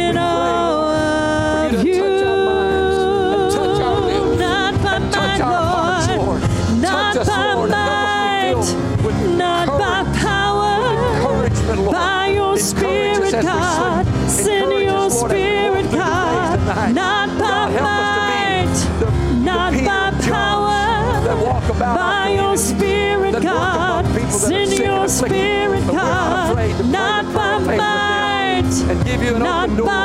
Not 7.26 7.54
by 7.54 7.54
Lord, 7.54 7.70
and 7.70 7.74
help 7.74 8.58
us 8.58 8.74
might. 8.74 9.36
Not 9.38 9.66
by 9.78 10.18
power. 10.18 10.74
Lord. 11.76 11.92
By 11.92 12.28
your 12.28 12.56
Encourage 12.56 12.62
spirit, 12.62 13.42
God. 13.42 14.06
Send 14.28 14.70
your 14.70 14.96
us, 14.96 15.20
Lord, 15.20 15.32
as 15.32 15.36
we 15.36 15.40
spirit, 15.40 15.84
walk 15.86 15.90
through 15.90 15.98
the 15.98 15.98
days 15.98 16.64
God. 16.64 16.94
Not 16.94 17.28
by 17.30 17.34
God, 17.38 17.70
help 17.72 17.88
us 17.88 18.08
to 18.14 18.20
be 18.30 18.36
might. 18.64 18.76
the- 19.00 19.12
Not 19.44 19.72
by 19.72 20.10
power. 20.28 21.24
that 21.24 21.38
walk 21.38 21.68
about 21.70 21.98
our 21.98 22.22
By 22.24 22.28
your 22.30 22.56
spirit, 22.56 23.42
God. 23.42 24.04
among 24.04 24.14
people 24.14 24.38
that 24.38 24.52
are 24.52 24.66
Send 24.66 24.72
your 24.78 25.08
spirit, 25.08 25.82
but 25.86 25.94
we're 25.94 26.00
not 26.00 26.04
God. 26.04 26.50
afraid 26.52 26.76
to 26.76 26.82
pray 26.82 26.90
Not 26.92 27.24
by 27.24 27.32
prayer 27.32 27.56
of 27.56 27.62
faith 27.64 27.70
with 27.70 27.78
them 27.78 28.88
might. 28.88 28.90
and 28.90 29.04
give 29.04 29.22
you 29.22 29.34
an 29.34 29.42
Not 29.42 29.68
by 29.84 30.03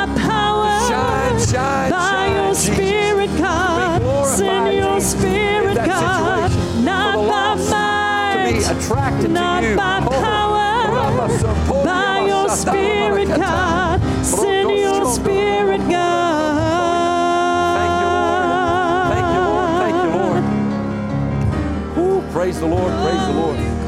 attracted 8.90 9.30
Not 9.30 9.60
to 9.60 9.70
you. 9.70 9.76
by 9.76 10.00
Oh, 10.04 10.10
power. 10.10 11.84
By 11.84 12.26
your 12.26 12.48
spirit, 12.48 13.28
God. 13.28 14.00
Send 14.24 14.70
your 14.70 15.04
spirit, 15.06 15.80
Thank 15.80 15.90
you, 18.00 18.08
Lord. 18.18 18.50
Thank 19.12 19.28
you, 19.34 19.40
Lord. 19.46 19.70
Thank 19.80 19.96
you, 20.02 20.10
Lord. 20.18 20.42
Ooh, 21.98 22.32
praise 22.32 22.58
the 22.58 22.66
Lord. 22.66 22.92
Praise 22.92 23.26
the 23.26 23.32
Lord. 23.32 23.79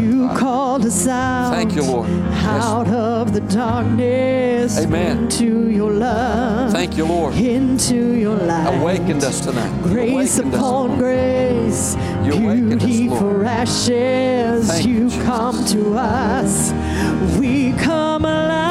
You 0.00 0.28
called 0.36 0.86
us 0.86 1.06
out. 1.06 1.50
Thank 1.52 1.74
you, 1.74 1.82
Lord. 1.82 2.08
Yes. 2.08 2.64
Out 2.64 2.88
of 2.88 3.32
the 3.32 3.40
darkness. 3.40 4.78
Amen. 4.78 5.24
Into 5.24 5.68
your 5.68 5.92
love. 5.92 6.72
Thank 6.72 6.96
you, 6.96 7.06
Lord. 7.06 7.34
Into 7.34 8.14
your 8.16 8.36
light. 8.36 8.80
Awakened 8.80 9.24
us 9.24 9.40
tonight. 9.40 9.70
Grace 9.82 10.38
upon 10.38 10.98
grace, 10.98 11.96
You 12.24 12.32
awakened 12.34 12.82
us, 12.82 13.18
for 13.18 13.44
ashes. 13.44 14.68
Thank 14.68 14.86
you, 14.86 14.94
you 14.94 15.08
Jesus. 15.10 15.24
come 15.24 15.64
to 15.66 15.94
us. 15.96 16.72
We 17.38 17.72
come 17.72 18.24
alive. 18.24 18.69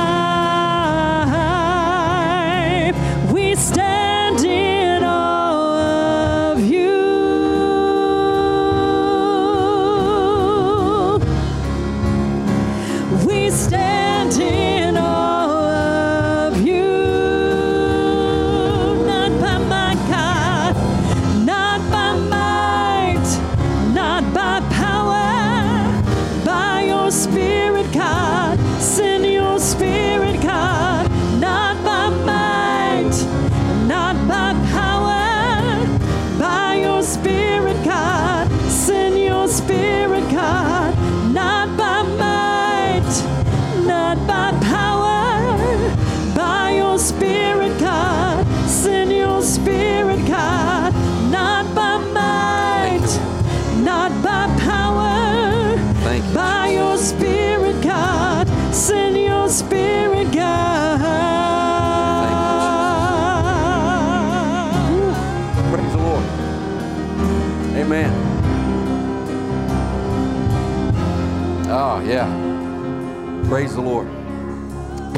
Praise 73.50 73.74
the 73.74 73.82
Lord. 73.82 74.08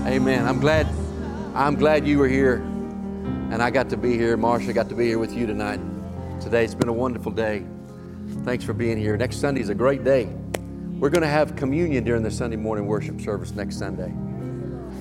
Amen. 0.07 0.47
I'm 0.47 0.61
glad 0.61 0.87
I'm 1.53 1.75
glad 1.75 2.07
you 2.07 2.17
were 2.17 2.29
here 2.29 2.55
and 3.51 3.61
I 3.61 3.69
got 3.69 3.89
to 3.89 3.97
be 3.97 4.13
here. 4.13 4.37
Marsha 4.37 4.73
got 4.73 4.87
to 4.87 4.95
be 4.95 5.05
here 5.05 5.19
with 5.19 5.35
you 5.35 5.45
tonight. 5.45 5.81
Today 6.39 6.63
it's 6.63 6.73
been 6.73 6.87
a 6.87 6.93
wonderful 6.93 7.33
day. 7.33 7.65
Thanks 8.45 8.63
for 8.63 8.71
being 8.71 8.97
here. 8.97 9.17
Next 9.17 9.41
Sunday 9.41 9.59
is 9.59 9.67
a 9.67 9.75
great 9.75 10.05
day. 10.05 10.29
We're 10.97 11.09
going 11.09 11.23
to 11.23 11.27
have 11.27 11.57
communion 11.57 12.05
during 12.05 12.23
the 12.23 12.31
Sunday 12.31 12.55
morning 12.55 12.85
worship 12.85 13.19
service 13.19 13.51
next 13.51 13.77
Sunday. 13.77 14.13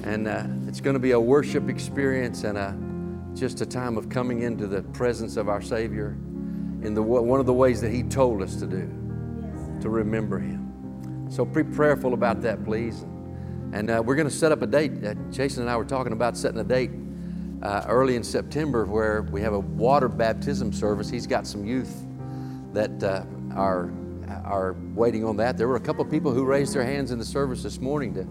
And 0.02 0.26
uh, 0.26 0.42
it's 0.66 0.80
going 0.80 0.94
to 0.94 1.00
be 1.00 1.12
a 1.12 1.20
worship 1.20 1.68
experience 1.68 2.42
and 2.42 2.58
a, 2.58 2.76
just 3.38 3.60
a 3.60 3.66
time 3.66 3.96
of 3.96 4.08
coming 4.08 4.42
into 4.42 4.66
the 4.66 4.82
presence 4.82 5.36
of 5.36 5.48
our 5.48 5.62
Savior 5.62 6.16
in 6.82 6.94
the, 6.94 7.02
one 7.02 7.38
of 7.38 7.46
the 7.46 7.54
ways 7.54 7.80
that 7.80 7.92
He 7.92 8.02
told 8.02 8.42
us 8.42 8.56
to 8.56 8.66
do, 8.66 8.90
to 9.82 9.88
remember 9.88 10.40
Him. 10.40 11.28
So 11.30 11.44
be 11.44 11.62
prayerful 11.62 12.12
about 12.12 12.42
that, 12.42 12.64
please. 12.64 13.04
And 13.72 13.90
uh, 13.90 14.02
we're 14.04 14.16
going 14.16 14.28
to 14.28 14.34
set 14.34 14.52
up 14.52 14.62
a 14.62 14.66
date. 14.66 15.04
Uh, 15.04 15.14
Jason 15.30 15.62
and 15.62 15.70
I 15.70 15.76
were 15.76 15.84
talking 15.84 16.12
about 16.12 16.36
setting 16.36 16.60
a 16.60 16.64
date 16.64 16.90
uh, 17.62 17.84
early 17.86 18.16
in 18.16 18.24
September 18.24 18.84
where 18.84 19.22
we 19.22 19.40
have 19.42 19.52
a 19.52 19.60
water 19.60 20.08
baptism 20.08 20.72
service. 20.72 21.08
He's 21.08 21.26
got 21.26 21.46
some 21.46 21.64
youth 21.64 22.06
that 22.72 23.02
uh, 23.02 23.24
are 23.54 23.92
are 24.44 24.76
waiting 24.94 25.24
on 25.24 25.36
that. 25.36 25.56
There 25.58 25.68
were 25.68 25.76
a 25.76 25.80
couple 25.80 26.04
of 26.04 26.10
people 26.10 26.32
who 26.32 26.44
raised 26.44 26.74
their 26.74 26.84
hands 26.84 27.10
in 27.10 27.18
the 27.18 27.24
service 27.24 27.62
this 27.62 27.80
morning 27.80 28.14
to 28.14 28.26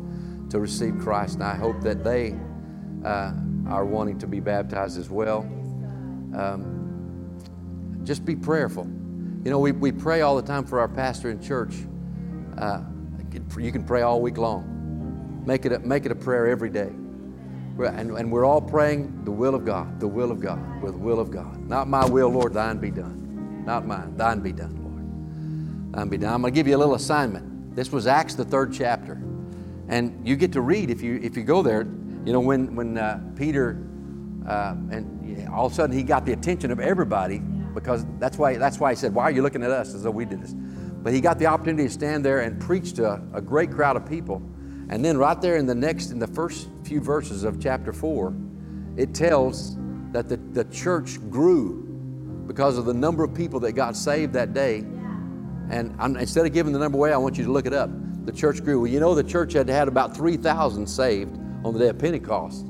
to 0.49 0.59
receive 0.59 0.97
Christ, 0.99 1.35
and 1.35 1.43
I 1.43 1.55
hope 1.55 1.81
that 1.81 2.03
they 2.03 2.35
uh, 3.05 3.33
are 3.67 3.85
wanting 3.85 4.17
to 4.19 4.27
be 4.27 4.39
baptized 4.39 4.97
as 4.97 5.09
well. 5.09 5.41
Um, 6.35 8.01
just 8.03 8.25
be 8.25 8.35
prayerful. 8.35 8.85
You 9.43 9.51
know, 9.51 9.59
we, 9.59 9.71
we 9.71 9.91
pray 9.91 10.21
all 10.21 10.35
the 10.35 10.41
time 10.41 10.65
for 10.65 10.79
our 10.79 10.87
pastor 10.87 11.29
in 11.29 11.41
church. 11.41 11.73
Uh, 12.57 12.81
you 13.57 13.71
can 13.71 13.83
pray 13.83 14.01
all 14.01 14.21
week 14.21 14.37
long. 14.37 14.78
Make 15.45 15.65
it 15.65 15.71
a, 15.71 15.79
make 15.79 16.05
it 16.05 16.11
a 16.11 16.15
prayer 16.15 16.47
every 16.47 16.69
day. 16.69 16.91
And, 17.87 18.11
and 18.11 18.31
we're 18.31 18.45
all 18.45 18.61
praying 18.61 19.23
the 19.23 19.31
will 19.31 19.55
of 19.55 19.63
God, 19.63 19.99
the 19.99 20.07
will 20.07 20.31
of 20.31 20.41
God, 20.41 20.81
with 20.81 20.93
the 20.93 20.99
will 20.99 21.19
of 21.19 21.31
God. 21.31 21.57
Not 21.67 21.87
my 21.87 22.05
will, 22.05 22.29
Lord, 22.29 22.53
thine 22.53 22.77
be 22.77 22.91
done. 22.91 23.63
Not 23.65 23.85
mine, 23.85 24.17
thine 24.17 24.41
be 24.41 24.51
done, 24.51 24.75
Lord. 24.83 25.93
Thine 25.93 26.09
be 26.09 26.17
done. 26.17 26.33
I'm 26.33 26.41
going 26.41 26.53
to 26.53 26.55
give 26.55 26.67
you 26.67 26.75
a 26.75 26.77
little 26.77 26.95
assignment. 26.95 27.75
This 27.75 27.91
was 27.91 28.05
Acts, 28.05 28.35
the 28.35 28.43
third 28.43 28.73
chapter. 28.73 29.21
And 29.87 30.27
you 30.27 30.35
get 30.35 30.51
to 30.53 30.61
read 30.61 30.89
if 30.89 31.01
you, 31.01 31.19
if 31.23 31.37
you 31.37 31.43
go 31.43 31.61
there. 31.61 31.87
You 32.25 32.33
know, 32.33 32.41
when, 32.41 32.75
when 32.75 32.97
uh, 32.97 33.21
Peter, 33.37 33.81
uh, 34.45 34.75
and 34.91 35.47
all 35.49 35.65
of 35.65 35.71
a 35.71 35.75
sudden 35.75 35.95
he 35.95 36.03
got 36.03 36.25
the 36.25 36.33
attention 36.33 36.71
of 36.71 36.79
everybody 36.79 37.39
because 37.73 38.05
that's 38.19 38.37
why, 38.37 38.57
that's 38.57 38.79
why 38.79 38.91
he 38.91 38.95
said, 38.95 39.13
Why 39.13 39.23
are 39.23 39.31
you 39.31 39.41
looking 39.41 39.63
at 39.63 39.71
us 39.71 39.93
as 39.93 40.03
though 40.03 40.11
we 40.11 40.25
did 40.25 40.41
this? 40.41 40.53
But 40.53 41.13
he 41.13 41.21
got 41.21 41.39
the 41.39 41.45
opportunity 41.45 41.87
to 41.87 41.93
stand 41.93 42.25
there 42.25 42.41
and 42.41 42.59
preach 42.59 42.93
to 42.93 43.05
a, 43.05 43.21
a 43.35 43.41
great 43.41 43.71
crowd 43.71 43.95
of 43.95 44.05
people. 44.05 44.41
And 44.89 45.05
then 45.05 45.17
right 45.17 45.39
there 45.39 45.57
in 45.57 45.65
the 45.65 45.75
next, 45.75 46.11
in 46.11 46.19
the 46.19 46.27
first 46.27 46.67
few 46.83 46.99
verses 46.99 47.43
of 47.43 47.61
chapter 47.61 47.93
four, 47.93 48.33
it 48.97 49.13
tells 49.13 49.77
that 50.11 50.27
the, 50.27 50.37
the 50.37 50.65
church 50.65 51.19
grew 51.29 51.85
because 52.47 52.77
of 52.77 52.85
the 52.85 52.93
number 52.93 53.23
of 53.23 53.33
people 53.33 53.59
that 53.59 53.73
got 53.73 53.95
saved 53.95 54.33
that 54.33 54.53
day. 54.53 54.79
And 55.69 55.95
I'm, 55.99 56.17
instead 56.17 56.47
of 56.47 56.53
giving 56.53 56.73
the 56.73 56.79
number 56.79 56.97
away, 56.97 57.13
I 57.13 57.17
want 57.17 57.37
you 57.37 57.43
to 57.45 57.51
look 57.51 57.67
it 57.67 57.73
up. 57.73 57.91
The 58.25 58.31
church 58.31 58.63
grew. 58.63 58.81
Well, 58.81 58.91
you 58.91 58.99
know, 58.99 59.13
the 59.13 59.23
church 59.23 59.53
had 59.53 59.69
had 59.69 59.87
about 59.87 60.17
3,000 60.17 60.87
saved 60.87 61.37
on 61.63 61.73
the 61.73 61.79
day 61.79 61.89
of 61.89 61.99
Pentecost. 61.99 62.65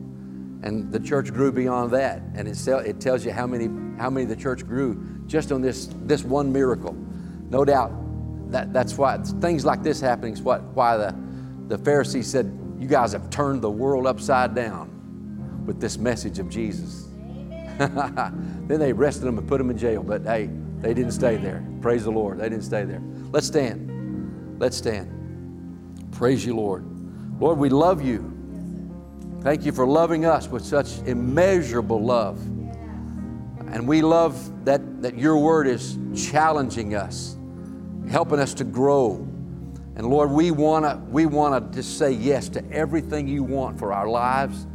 And 0.62 0.92
the 0.92 1.00
church 1.00 1.32
grew 1.34 1.54
beyond 1.54 1.92
that. 1.92 2.22
And 2.36 2.48
it, 2.50 2.68
it 2.68 3.00
tells 3.00 3.24
you 3.24 3.32
how 3.32 3.48
many, 3.48 3.68
how 3.98 4.10
many 4.10 4.26
the 4.26 4.36
church 4.36 4.68
grew 4.68 5.24
just 5.26 5.54
on 5.54 5.62
this, 5.62 5.90
this 6.02 6.26
one 6.26 6.52
miracle. 6.52 6.94
No 7.50 7.64
doubt 7.64 7.94
that, 8.52 8.74
that's 8.74 8.98
why 8.98 9.18
things 9.18 9.64
like 9.64 9.84
this 9.84 10.02
happening 10.02 10.34
is 10.34 10.42
what, 10.42 10.62
why 10.74 10.98
the, 10.98 11.16
the 11.70 11.78
Pharisees 11.78 12.28
said, 12.28 12.52
You 12.80 12.88
guys 12.88 13.14
have 13.14 13.30
turned 13.30 13.62
the 13.62 13.70
world 13.70 14.06
upside 14.06 14.54
down 14.56 15.64
with 15.66 15.80
this 15.80 15.98
message 15.98 16.40
of 16.40 16.50
Jesus. 16.50 17.08
then 17.78 18.80
they 18.80 18.92
arrested 18.92 19.28
him 19.28 19.38
and 19.38 19.48
put 19.48 19.62
him 19.62 19.70
in 19.70 19.78
jail. 19.78 20.04
But 20.04 20.24
hey, 20.24 20.50
They 20.80 20.94
didn't 20.94 21.12
stay 21.12 21.38
there. 21.38 21.66
Praise 21.82 22.04
the 22.04 22.12
Lord. 22.12 22.40
They 22.40 22.50
didn't 22.50 22.64
stay 22.64 22.84
there. 22.84 23.02
Let's 23.32 23.48
stand. 23.48 24.60
Let's 24.60 24.76
stand. 24.76 26.08
Praise 26.12 26.46
you, 26.46 26.56
Lord. 26.56 26.86
Lord, 27.40 27.58
we 27.58 27.70
love 27.70 28.02
you. 28.02 28.36
Thank 29.42 29.64
you 29.64 29.72
for 29.72 29.86
loving 29.86 30.26
us 30.26 30.48
with 30.48 30.66
such 30.66 30.98
immeasurable 31.06 32.04
love. 32.04 32.40
And 33.72 33.88
we 33.88 34.02
love 34.02 34.66
that, 34.66 35.02
that 35.04 35.18
your 35.18 35.38
word 35.38 35.68
is 35.68 35.98
challenging 36.16 36.96
us, 36.96 37.38
helping 38.10 38.40
us 38.40 38.54
to 38.56 38.64
grow. 38.64 39.26
And 40.00 40.08
Lord, 40.08 40.32
we 40.32 40.50
want 40.52 40.86
to 40.86 40.98
we 41.12 41.26
wanna 41.26 41.60
just 41.74 41.98
say 41.98 42.14
yes 42.14 42.48
to 42.50 42.64
everything 42.72 43.28
you 43.28 43.44
want 43.44 43.78
for 43.78 43.92
our 43.92 44.08
lives, 44.08 44.66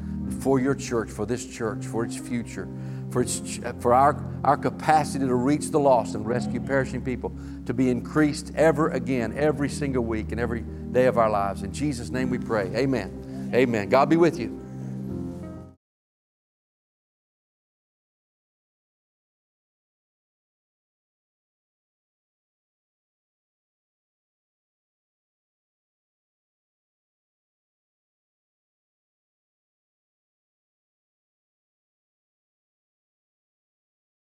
for 0.40 0.60
your 0.60 0.74
church, 0.74 1.10
for 1.10 1.24
this 1.24 1.46
church, 1.46 1.86
for 1.86 2.04
its 2.04 2.14
future, 2.14 2.68
for, 3.08 3.22
its, 3.22 3.58
for 3.80 3.94
our, 3.94 4.22
our 4.44 4.58
capacity 4.58 5.24
to 5.26 5.34
reach 5.34 5.70
the 5.70 5.80
lost 5.80 6.14
and 6.14 6.26
rescue 6.26 6.60
perishing 6.60 7.00
people 7.00 7.34
to 7.64 7.72
be 7.72 7.88
increased 7.88 8.52
ever 8.54 8.90
again, 8.90 9.32
every 9.34 9.70
single 9.70 10.04
week 10.04 10.30
and 10.30 10.38
every 10.38 10.60
day 10.92 11.06
of 11.06 11.16
our 11.16 11.30
lives. 11.30 11.62
In 11.62 11.72
Jesus' 11.72 12.10
name 12.10 12.28
we 12.28 12.36
pray. 12.36 12.66
Amen. 12.76 13.50
Amen. 13.54 13.88
God 13.88 14.10
be 14.10 14.18
with 14.18 14.38
you. 14.38 14.63